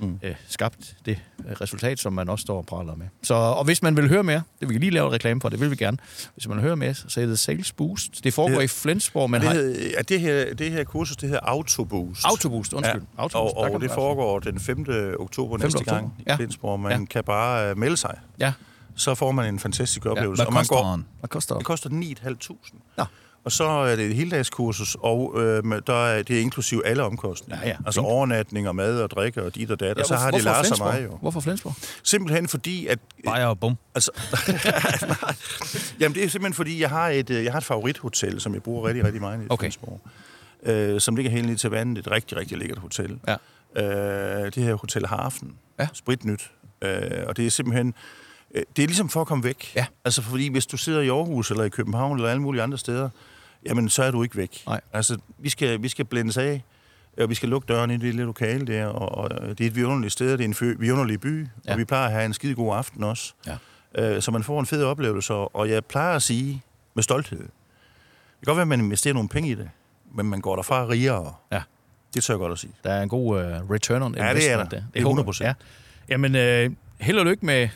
Mm. 0.00 0.18
øh, 0.22 0.34
skabt 0.48 0.96
det 1.06 1.18
øh, 1.48 1.52
resultat, 1.60 1.98
som 1.98 2.12
man 2.12 2.28
også 2.28 2.42
står 2.42 2.58
og 2.58 2.66
praler 2.66 2.94
med. 2.94 3.06
Så, 3.22 3.34
og 3.34 3.64
hvis 3.64 3.82
man 3.82 3.96
vil 3.96 4.08
høre 4.08 4.22
mere, 4.22 4.42
det 4.60 4.68
vil 4.68 4.74
vi 4.74 4.78
lige 4.80 4.90
lave 4.90 5.10
reklame 5.10 5.40
for, 5.40 5.48
det 5.48 5.60
vil 5.60 5.70
vi 5.70 5.76
gerne. 5.76 5.98
Hvis 6.34 6.48
man 6.48 6.56
vil 6.56 6.62
høre 6.64 6.76
mere, 6.76 6.94
så 6.94 7.20
er 7.20 7.26
det 7.26 7.38
Sales 7.38 7.72
Boost. 7.72 8.24
Det 8.24 8.34
foregår 8.34 8.56
Det- 8.56 8.64
i 8.64 8.68
Flensborg, 8.68 9.30
men 9.30 9.40
det, 9.40 9.48
har 9.48 9.56
ja, 9.56 10.02
det, 10.08 10.20
her, 10.20 10.54
det 10.54 10.70
her 10.72 10.84
kursus, 10.84 11.16
det 11.16 11.28
hedder 11.28 11.42
Autoboost. 11.44 12.24
Autoboost, 12.24 12.72
undskyld. 12.72 13.00
Ja, 13.16 13.22
Autoboost, 13.22 13.54
og, 13.56 13.64
kan 13.64 13.64
og 13.64 13.72
man 13.72 13.80
det 13.80 13.84
altså- 13.84 13.94
foregår 13.94 14.38
den 14.38 14.60
5. 14.60 14.86
oktober 15.18 15.56
5. 15.58 15.64
næste 15.64 15.76
oktober, 15.78 15.92
gang 15.92 16.14
i 16.18 16.22
ja. 16.26 16.36
Flensborg. 16.36 16.80
Man 16.80 17.00
Ja. 17.00 17.04
kan 17.06 17.24
bare 17.24 17.72
uh, 17.72 17.78
melde 17.78 17.96
sig. 17.96 18.18
Ja. 18.40 18.52
Så 18.96 19.14
får 19.14 19.32
man 19.32 19.54
en 19.54 19.58
fantastisk 19.58 20.06
oplevelse. 20.06 20.40
Hvad 20.42 20.46
og 20.46 20.52
man 20.52 20.60
koster 20.60 20.76
går, 20.82 20.90
den? 20.90 21.06
Hvad 21.20 21.28
koster 21.28 21.54
det 21.54 21.60
det? 21.60 21.66
koster 21.66 21.90
9.500. 21.90 22.74
Nå. 22.96 23.04
Og 23.48 23.52
så 23.52 23.64
er 23.64 23.96
det 23.96 24.06
et 24.06 24.14
heldagskursus, 24.14 24.96
og 25.00 25.32
øh, 25.36 25.62
der 25.86 26.06
er 26.06 26.22
det 26.22 26.36
er 26.36 26.40
inklusiv 26.40 26.82
alle 26.84 27.02
omkostninger. 27.02 27.62
Ja, 27.64 27.68
ja. 27.68 27.76
Altså 27.86 28.00
Fint. 28.00 28.10
overnatning 28.12 28.68
og 28.68 28.76
mad 28.76 29.00
og 29.02 29.10
drikke 29.10 29.42
og 29.42 29.54
dit 29.54 29.70
og 29.70 29.80
dat. 29.80 29.96
Ja, 29.96 30.02
og 30.02 30.06
så 30.06 30.14
har 30.16 30.30
det 30.30 30.44
Lars 30.44 30.58
og 30.58 30.64
Flensborg? 30.66 30.94
mig 30.94 31.04
jo. 31.04 31.18
Hvorfor 31.20 31.40
Flensborg? 31.40 31.74
Simpelthen 32.02 32.48
fordi, 32.48 32.86
at... 32.86 32.98
Bajer 33.24 33.46
og 33.46 33.60
bum. 33.60 33.76
Altså. 33.94 34.10
Jamen, 36.00 36.14
det 36.14 36.24
er 36.24 36.28
simpelthen 36.28 36.54
fordi, 36.54 36.80
jeg 36.80 36.88
har 36.90 37.08
et, 37.08 37.30
øh, 37.30 37.44
jeg 37.44 37.52
har 37.52 37.58
et 37.58 37.64
favorithotel, 37.64 38.40
som 38.40 38.54
jeg 38.54 38.62
bruger 38.62 38.88
rigtig, 38.88 39.04
rigtig 39.04 39.20
meget 39.20 39.42
i 39.42 39.46
Okay. 39.48 39.62
Flensborg. 39.64 40.00
Øh, 40.62 41.00
som 41.00 41.16
ligger 41.16 41.30
helt 41.32 41.46
nede 41.46 41.56
til 41.58 41.70
vandet. 41.70 41.98
Et 42.06 42.10
rigtig, 42.10 42.36
rigtig 42.38 42.58
lækkert 42.58 42.78
hotel. 42.78 43.18
Ja. 43.28 43.36
Øh, 43.82 44.52
det 44.54 44.62
her 44.62 44.74
Hotel 44.74 45.06
Harfen. 45.06 45.54
Ja. 45.80 45.88
Spritnyt. 45.92 46.50
Øh, 46.82 47.00
og 47.26 47.36
det 47.36 47.46
er 47.46 47.50
simpelthen... 47.50 47.94
øh, 48.54 48.62
Det 48.76 48.82
er 48.82 48.86
ligesom 48.86 49.08
for 49.08 49.20
at 49.20 49.26
komme 49.26 49.44
væk. 49.44 49.72
Ja. 49.76 49.86
Altså, 50.04 50.22
fordi 50.22 50.48
hvis 50.48 50.66
du 50.66 50.76
sidder 50.76 51.00
i 51.00 51.08
Aarhus 51.08 51.50
eller 51.50 51.64
i 51.64 51.68
København 51.68 52.16
eller 52.16 52.30
alle 52.30 52.42
mulige 52.42 52.62
andre 52.62 52.78
steder, 52.78 53.08
jamen, 53.66 53.88
så 53.88 54.02
er 54.02 54.10
du 54.10 54.22
ikke 54.22 54.36
væk. 54.36 54.62
Nej. 54.66 54.80
Altså, 54.92 55.18
vi 55.38 55.48
skal, 55.48 55.82
vi 55.82 55.88
skal 55.88 56.04
blændes 56.04 56.36
af, 56.36 56.64
og 57.20 57.28
vi 57.30 57.34
skal 57.34 57.48
lukke 57.48 57.66
døren 57.66 57.90
i 57.90 57.94
det 57.94 58.02
lille 58.02 58.22
lokale 58.24 58.66
der, 58.66 58.86
og, 58.86 59.08
og 59.32 59.58
det 59.58 59.60
er 59.60 59.66
et 59.68 59.74
vidunderligt 59.76 60.12
sted, 60.12 60.32
det 60.32 60.40
er 60.40 60.44
en 60.44 60.54
fø- 60.54 60.78
vidunderlig 60.78 61.20
by, 61.20 61.46
Ja. 61.66 61.72
og 61.72 61.78
vi 61.78 61.84
plejer 61.84 62.06
at 62.06 62.12
have 62.12 62.24
en 62.24 62.34
skide 62.34 62.54
god 62.54 62.76
aften 62.76 63.04
også. 63.04 63.32
Ja. 63.46 63.56
Øh, 63.94 64.22
så 64.22 64.30
man 64.30 64.42
får 64.42 64.60
en 64.60 64.66
fed 64.66 64.84
oplevelse, 64.84 65.32
og 65.34 65.70
jeg 65.70 65.84
plejer 65.84 66.16
at 66.16 66.22
sige 66.22 66.62
med 66.94 67.02
stolthed, 67.02 67.38
det 67.38 67.46
kan 68.46 68.50
godt 68.52 68.56
være, 68.56 68.62
at 68.62 68.68
man 68.68 68.80
investerer 68.80 69.14
nogle 69.14 69.28
penge 69.28 69.50
i 69.50 69.54
det, 69.54 69.70
men 70.14 70.26
man 70.26 70.40
går 70.40 70.54
derfra 70.56 70.86
rigere. 70.88 71.34
Ja. 71.52 71.62
Det 72.14 72.24
tør 72.24 72.34
jeg 72.34 72.38
godt 72.38 72.52
at 72.52 72.58
sige. 72.58 72.72
Der 72.84 72.92
er 72.92 73.02
en 73.02 73.08
god 73.08 73.36
uh, 73.62 73.70
return 73.70 74.02
on 74.02 74.14
Ja, 74.14 74.20
det 74.20 74.26
er 74.28 74.30
investment. 74.30 74.70
der. 74.70 74.82
Det 74.94 75.00
er 75.02 75.04
håber 75.06 75.32
100%. 75.32 75.40
jeg. 75.44 75.54
Ja. 76.08 76.12
Jamen, 76.12 76.34
uh, 76.70 76.74
held 77.00 77.18
og 77.18 77.26
lykke 77.26 77.46
med 77.46 77.68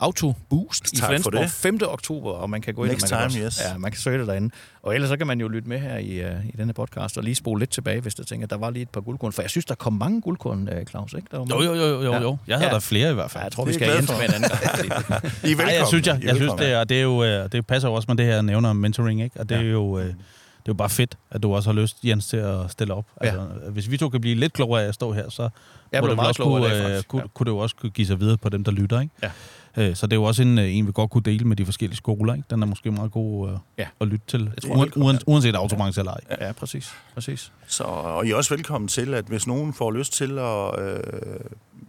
Auto 0.00 0.34
Boost 0.50 0.92
i 0.92 0.96
Tak 0.96 1.00
for 1.06 1.06
Flensborg 1.12 1.32
det. 1.32 1.50
5. 1.50 1.78
oktober, 1.88 2.30
og 2.30 2.50
man 2.50 2.60
kan 2.60 2.74
gå 2.74 2.84
ind 2.84 2.90
Next 2.92 3.12
og 3.12 3.18
man 3.18 3.22
kan 3.22 3.30
time, 3.30 3.46
også, 3.46 3.62
yes. 3.62 3.70
ja, 3.72 3.78
man 3.78 3.90
kan 3.92 4.00
søge 4.00 4.18
det 4.18 4.26
derinde. 4.26 4.50
Og 4.82 4.94
ellers 4.94 5.08
så 5.10 5.16
kan 5.16 5.26
man 5.26 5.40
jo 5.40 5.48
lytte 5.48 5.68
med 5.68 5.78
her 5.78 5.96
i, 5.96 6.24
uh, 6.24 6.46
i 6.46 6.54
denne 6.58 6.72
podcast 6.72 7.18
og 7.18 7.24
lige 7.24 7.34
spole 7.34 7.58
lidt 7.58 7.70
tilbage, 7.70 8.00
hvis 8.00 8.14
du 8.14 8.24
tænker, 8.24 8.46
der 8.46 8.56
var 8.56 8.70
lige 8.70 8.82
et 8.82 8.88
par 8.88 9.00
guldkorn. 9.00 9.32
For 9.32 9.42
jeg 9.42 9.50
synes, 9.50 9.64
der 9.64 9.74
kom 9.74 9.92
mange 9.92 10.20
guldkorn, 10.20 10.68
uh, 10.68 10.84
Claus, 10.90 11.12
ikke? 11.12 11.26
Der 11.30 11.38
var 11.38 11.46
Jo, 11.50 11.54
mange. 11.54 11.66
jo, 11.82 11.86
jo, 11.88 12.02
jo, 12.02 12.12
Ja. 12.12 12.20
jo. 12.20 12.36
Jeg 12.46 12.56
havde 12.56 12.68
Ja. 12.68 12.74
der 12.74 12.80
flere 12.80 13.10
i 13.10 13.14
hvert 13.14 13.30
fald. 13.30 13.40
Ja, 13.40 13.44
jeg 13.44 13.52
tror, 13.52 13.64
vi 13.64 13.72
skal 13.72 14.02
for. 14.06 14.18
med 14.18 14.28
en 14.28 14.34
anden 14.34 14.50
gang. 14.50 14.84
I 15.44 15.48
velkommen. 15.48 15.66
Nej, 15.66 15.74
jeg 15.78 15.86
synes, 15.86 16.06
jeg, 16.06 16.22
I 16.22 16.26
jeg 16.26 16.36
synes 16.36 16.52
det, 16.58 16.72
er, 16.72 16.84
det, 16.84 16.96
er 16.98 17.02
jo, 17.02 17.24
øh, 17.24 17.52
det 17.52 17.66
passer 17.66 17.88
jo 17.88 17.94
også 17.94 18.06
med 18.08 18.16
det 18.16 18.26
her, 18.26 18.32
jeg 18.32 18.42
nævner 18.42 18.68
om 18.70 18.76
mentoring, 18.76 19.22
ikke? 19.22 19.40
Og 19.40 19.48
det 19.48 19.56
er 19.56 19.60
jo... 19.62 19.98
øh, 19.98 20.14
Det 20.60 20.68
er 20.68 20.72
jo 20.72 20.74
bare 20.74 20.90
fedt, 20.90 21.16
at 21.30 21.42
du 21.42 21.54
også 21.54 21.72
har 21.72 21.80
lyst, 21.80 21.96
Jens, 22.04 22.26
til 22.26 22.36
at 22.36 22.70
stille 22.70 22.94
op. 22.94 23.04
Ja. 23.22 23.26
Altså, 23.26 23.40
hvis 23.70 23.90
vi 23.90 23.96
to 23.96 24.08
kan 24.08 24.20
blive 24.20 24.34
lidt 24.34 24.52
klogere 24.52 24.84
af 24.84 24.88
at 24.88 24.94
stå 24.94 25.12
her, 25.12 25.30
så 25.30 25.48
Jeg 25.92 26.00
må 26.02 26.08
det 26.08 26.18
også 26.18 26.42
i 26.42 26.44
kunne, 26.46 26.68
faktisk. 26.68 27.08
kunne, 27.08 27.22
Ja. 27.22 27.26
kunne 27.34 27.44
det 27.44 27.50
jo 27.50 27.58
også 27.58 27.76
kunne 27.76 27.90
give 27.90 28.06
sig 28.06 28.20
videre 28.20 28.36
på 28.36 28.48
dem, 28.48 28.64
der 28.64 28.72
lytter. 28.72 29.00
Ikke? 29.00 29.14
Ja. 29.22 29.30
Øh, 29.76 29.96
Så 29.96 30.06
det 30.06 30.12
er 30.12 30.16
jo 30.16 30.24
også 30.24 30.42
en, 30.42 30.58
øh, 30.58 30.74
en, 30.76 30.86
vi 30.86 30.92
godt 30.92 31.10
kunne 31.10 31.22
dele 31.22 31.44
med 31.44 31.56
de 31.56 31.64
forskellige 31.64 31.96
skoler. 31.96 32.34
Ikke? 32.34 32.46
Den 32.50 32.62
er 32.62 32.66
måske 32.66 32.90
meget 32.90 33.10
god 33.12 33.50
øh, 33.50 33.56
Ja. 33.78 33.86
at 34.00 34.08
lytte 34.08 34.24
til, 34.26 34.40
tror 34.40 34.68
jeg 34.68 34.70
uden, 34.70 34.80
velkommen, 34.80 35.06
uden, 35.08 35.18
uanset 35.26 35.54
autobranche 35.54 36.00
eller 36.00 36.12
ej. 36.12 36.46
Ja, 36.46 36.52
præcis. 36.52 36.92
præcis. 37.14 37.52
Så, 37.66 37.84
og 37.84 38.26
I 38.26 38.30
er 38.30 38.36
også 38.36 38.54
velkommen 38.54 38.88
til, 38.88 39.14
at 39.14 39.24
hvis 39.24 39.46
nogen 39.46 39.72
får 39.72 39.90
lyst 39.90 40.12
til 40.12 40.38
at 40.38 40.80
øh, 40.80 41.00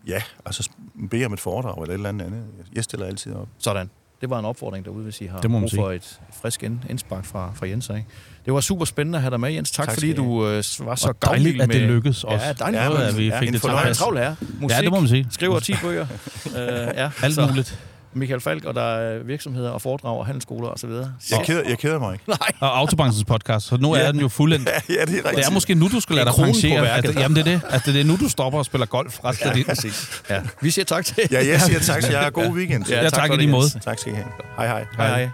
ja, 0.08 0.22
altså 0.46 0.70
bede 1.10 1.26
om 1.26 1.34
et 1.34 1.40
foredrag 1.40 1.82
eller 1.82 1.94
et 1.94 1.98
eller 1.98 2.10
andet 2.10 2.26
andet, 2.26 2.44
jeg 2.74 2.84
stiller 2.84 3.06
altid 3.06 3.34
op. 3.34 3.48
Sådan. 3.58 3.90
Det 4.22 4.30
var 4.30 4.40
en 4.40 4.46
opfordring 4.46 4.86
derude, 4.86 5.04
hvis 5.04 5.22
I 5.22 5.26
har 5.26 5.40
Det 5.40 5.52
må 5.52 5.60
man 5.60 5.70
brug 5.70 5.84
for 5.84 5.92
et 5.92 6.20
frisk 6.42 6.64
ind- 6.64 6.80
indspark 6.90 7.26
fra, 7.26 7.52
fra 7.56 7.68
Jens. 7.68 7.90
Ikke? 7.90 8.06
Det 8.46 8.54
var 8.54 8.60
super 8.62 8.86
spændende 8.86 9.18
at 9.18 9.22
have 9.22 9.32
dig 9.32 9.40
med, 9.40 9.52
Jens. 9.54 9.72
Tak, 9.72 9.86
Tak 9.86 9.94
fordi 9.94 10.14
du 10.14 10.48
øh, 10.48 10.56
var 10.56 10.62
så 10.62 10.80
Og 10.80 10.86
dejligt, 10.86 11.20
gavmild 11.22 11.62
at 11.62 11.70
det 11.70 11.82
med... 11.82 11.88
lykkedes 11.88 12.24
også. 12.24 12.46
Ja, 12.46 12.54
dejligt. 12.54 12.84
Ja, 12.84 13.08
at 13.08 13.18
vi 13.18 13.28
ja, 13.28 13.40
fik 13.40 13.48
en 13.48 13.54
det 13.54 13.62
til 13.62 13.70
at 13.70 13.78
Han 13.78 13.90
er 13.90 13.94
travl. 13.94 14.36
Musik, 14.60 14.78
Ja, 14.78 14.82
det 14.82 14.92
må 14.92 15.00
man 15.00 15.10
sige. 15.10 15.28
skriver 15.32 15.60
10 15.60 15.74
bøger. 15.84 16.06
uh, 16.46 16.52
ja, 16.56 17.12
Alt 17.24 17.36
så 17.36 17.48
muligt. 17.48 17.80
Michael 18.14 18.40
Falk, 18.42 18.66
og 18.66 18.74
der 18.76 18.82
er 18.82 19.24
virksomheder 19.24 19.70
og 19.70 19.82
foredrag 19.82 20.18
og 20.18 20.26
handelsskoler 20.26 20.68
osv. 20.70 20.90
Jeg 20.90 21.06
keder, 21.46 21.64
jeg 21.70 21.78
keder 21.78 22.00
mig 22.00 22.14
ikke. 22.14 22.24
Nej. 22.28 22.38
Og 22.60 22.78
Autobranchens 22.78 23.24
podcast, 23.26 23.66
så 23.68 23.78
nu 23.78 23.96
Ja. 23.96 24.02
er 24.02 24.12
den 24.12 24.22
jo 24.22 24.28
fuldendt. 24.28 24.70
Ja, 24.70 24.72
ja, 25.00 25.02
det 25.02 25.10
er 25.10 25.16
rigtigt. 25.16 25.36
Det 25.36 25.46
er 25.46 25.52
måske 25.52 25.76
nu, 25.76 25.88
du 25.88 26.00
skal 26.00 26.16
lade 26.16 26.26
dig 26.26 26.82
værket. 26.82 27.10
At, 27.10 27.16
jamen, 27.16 27.36
det 27.36 27.48
er 27.48 27.52
det. 27.52 27.62
Altså, 27.70 27.92
det 27.92 28.02
er 28.02 28.06
nu, 28.06 28.16
du 28.18 28.30
stopper 28.30 28.60
og 28.60 28.66
spiller 28.66 28.86
golf 28.88 29.20
resten 29.26 29.50
af 29.50 29.56
dit... 29.56 29.66
præcis. 29.66 30.22
Ja. 30.30 30.42
Vi 30.62 30.70
siger 30.70 30.86
tak 30.86 31.06
til 31.06 31.16
Ja, 31.32 31.48
jeg 31.48 31.62
siger 31.62 31.80
tak 31.80 32.04
til 32.04 32.12
jer. 32.12 32.30
God 32.40 32.48
weekend. 32.48 32.86
Ja, 32.90 33.10
tak 33.10 33.14
for 33.20 33.26
i 33.26 33.30
det, 33.30 33.38
lige 33.40 33.52
måde. 33.52 33.70
Tak 33.84 34.00
skal 34.00 34.12
I 34.12 34.16
have. 34.16 34.28
Hej 34.58 34.68
hej. 34.68 34.86
Hej 34.98 35.08
hej. 35.08 35.30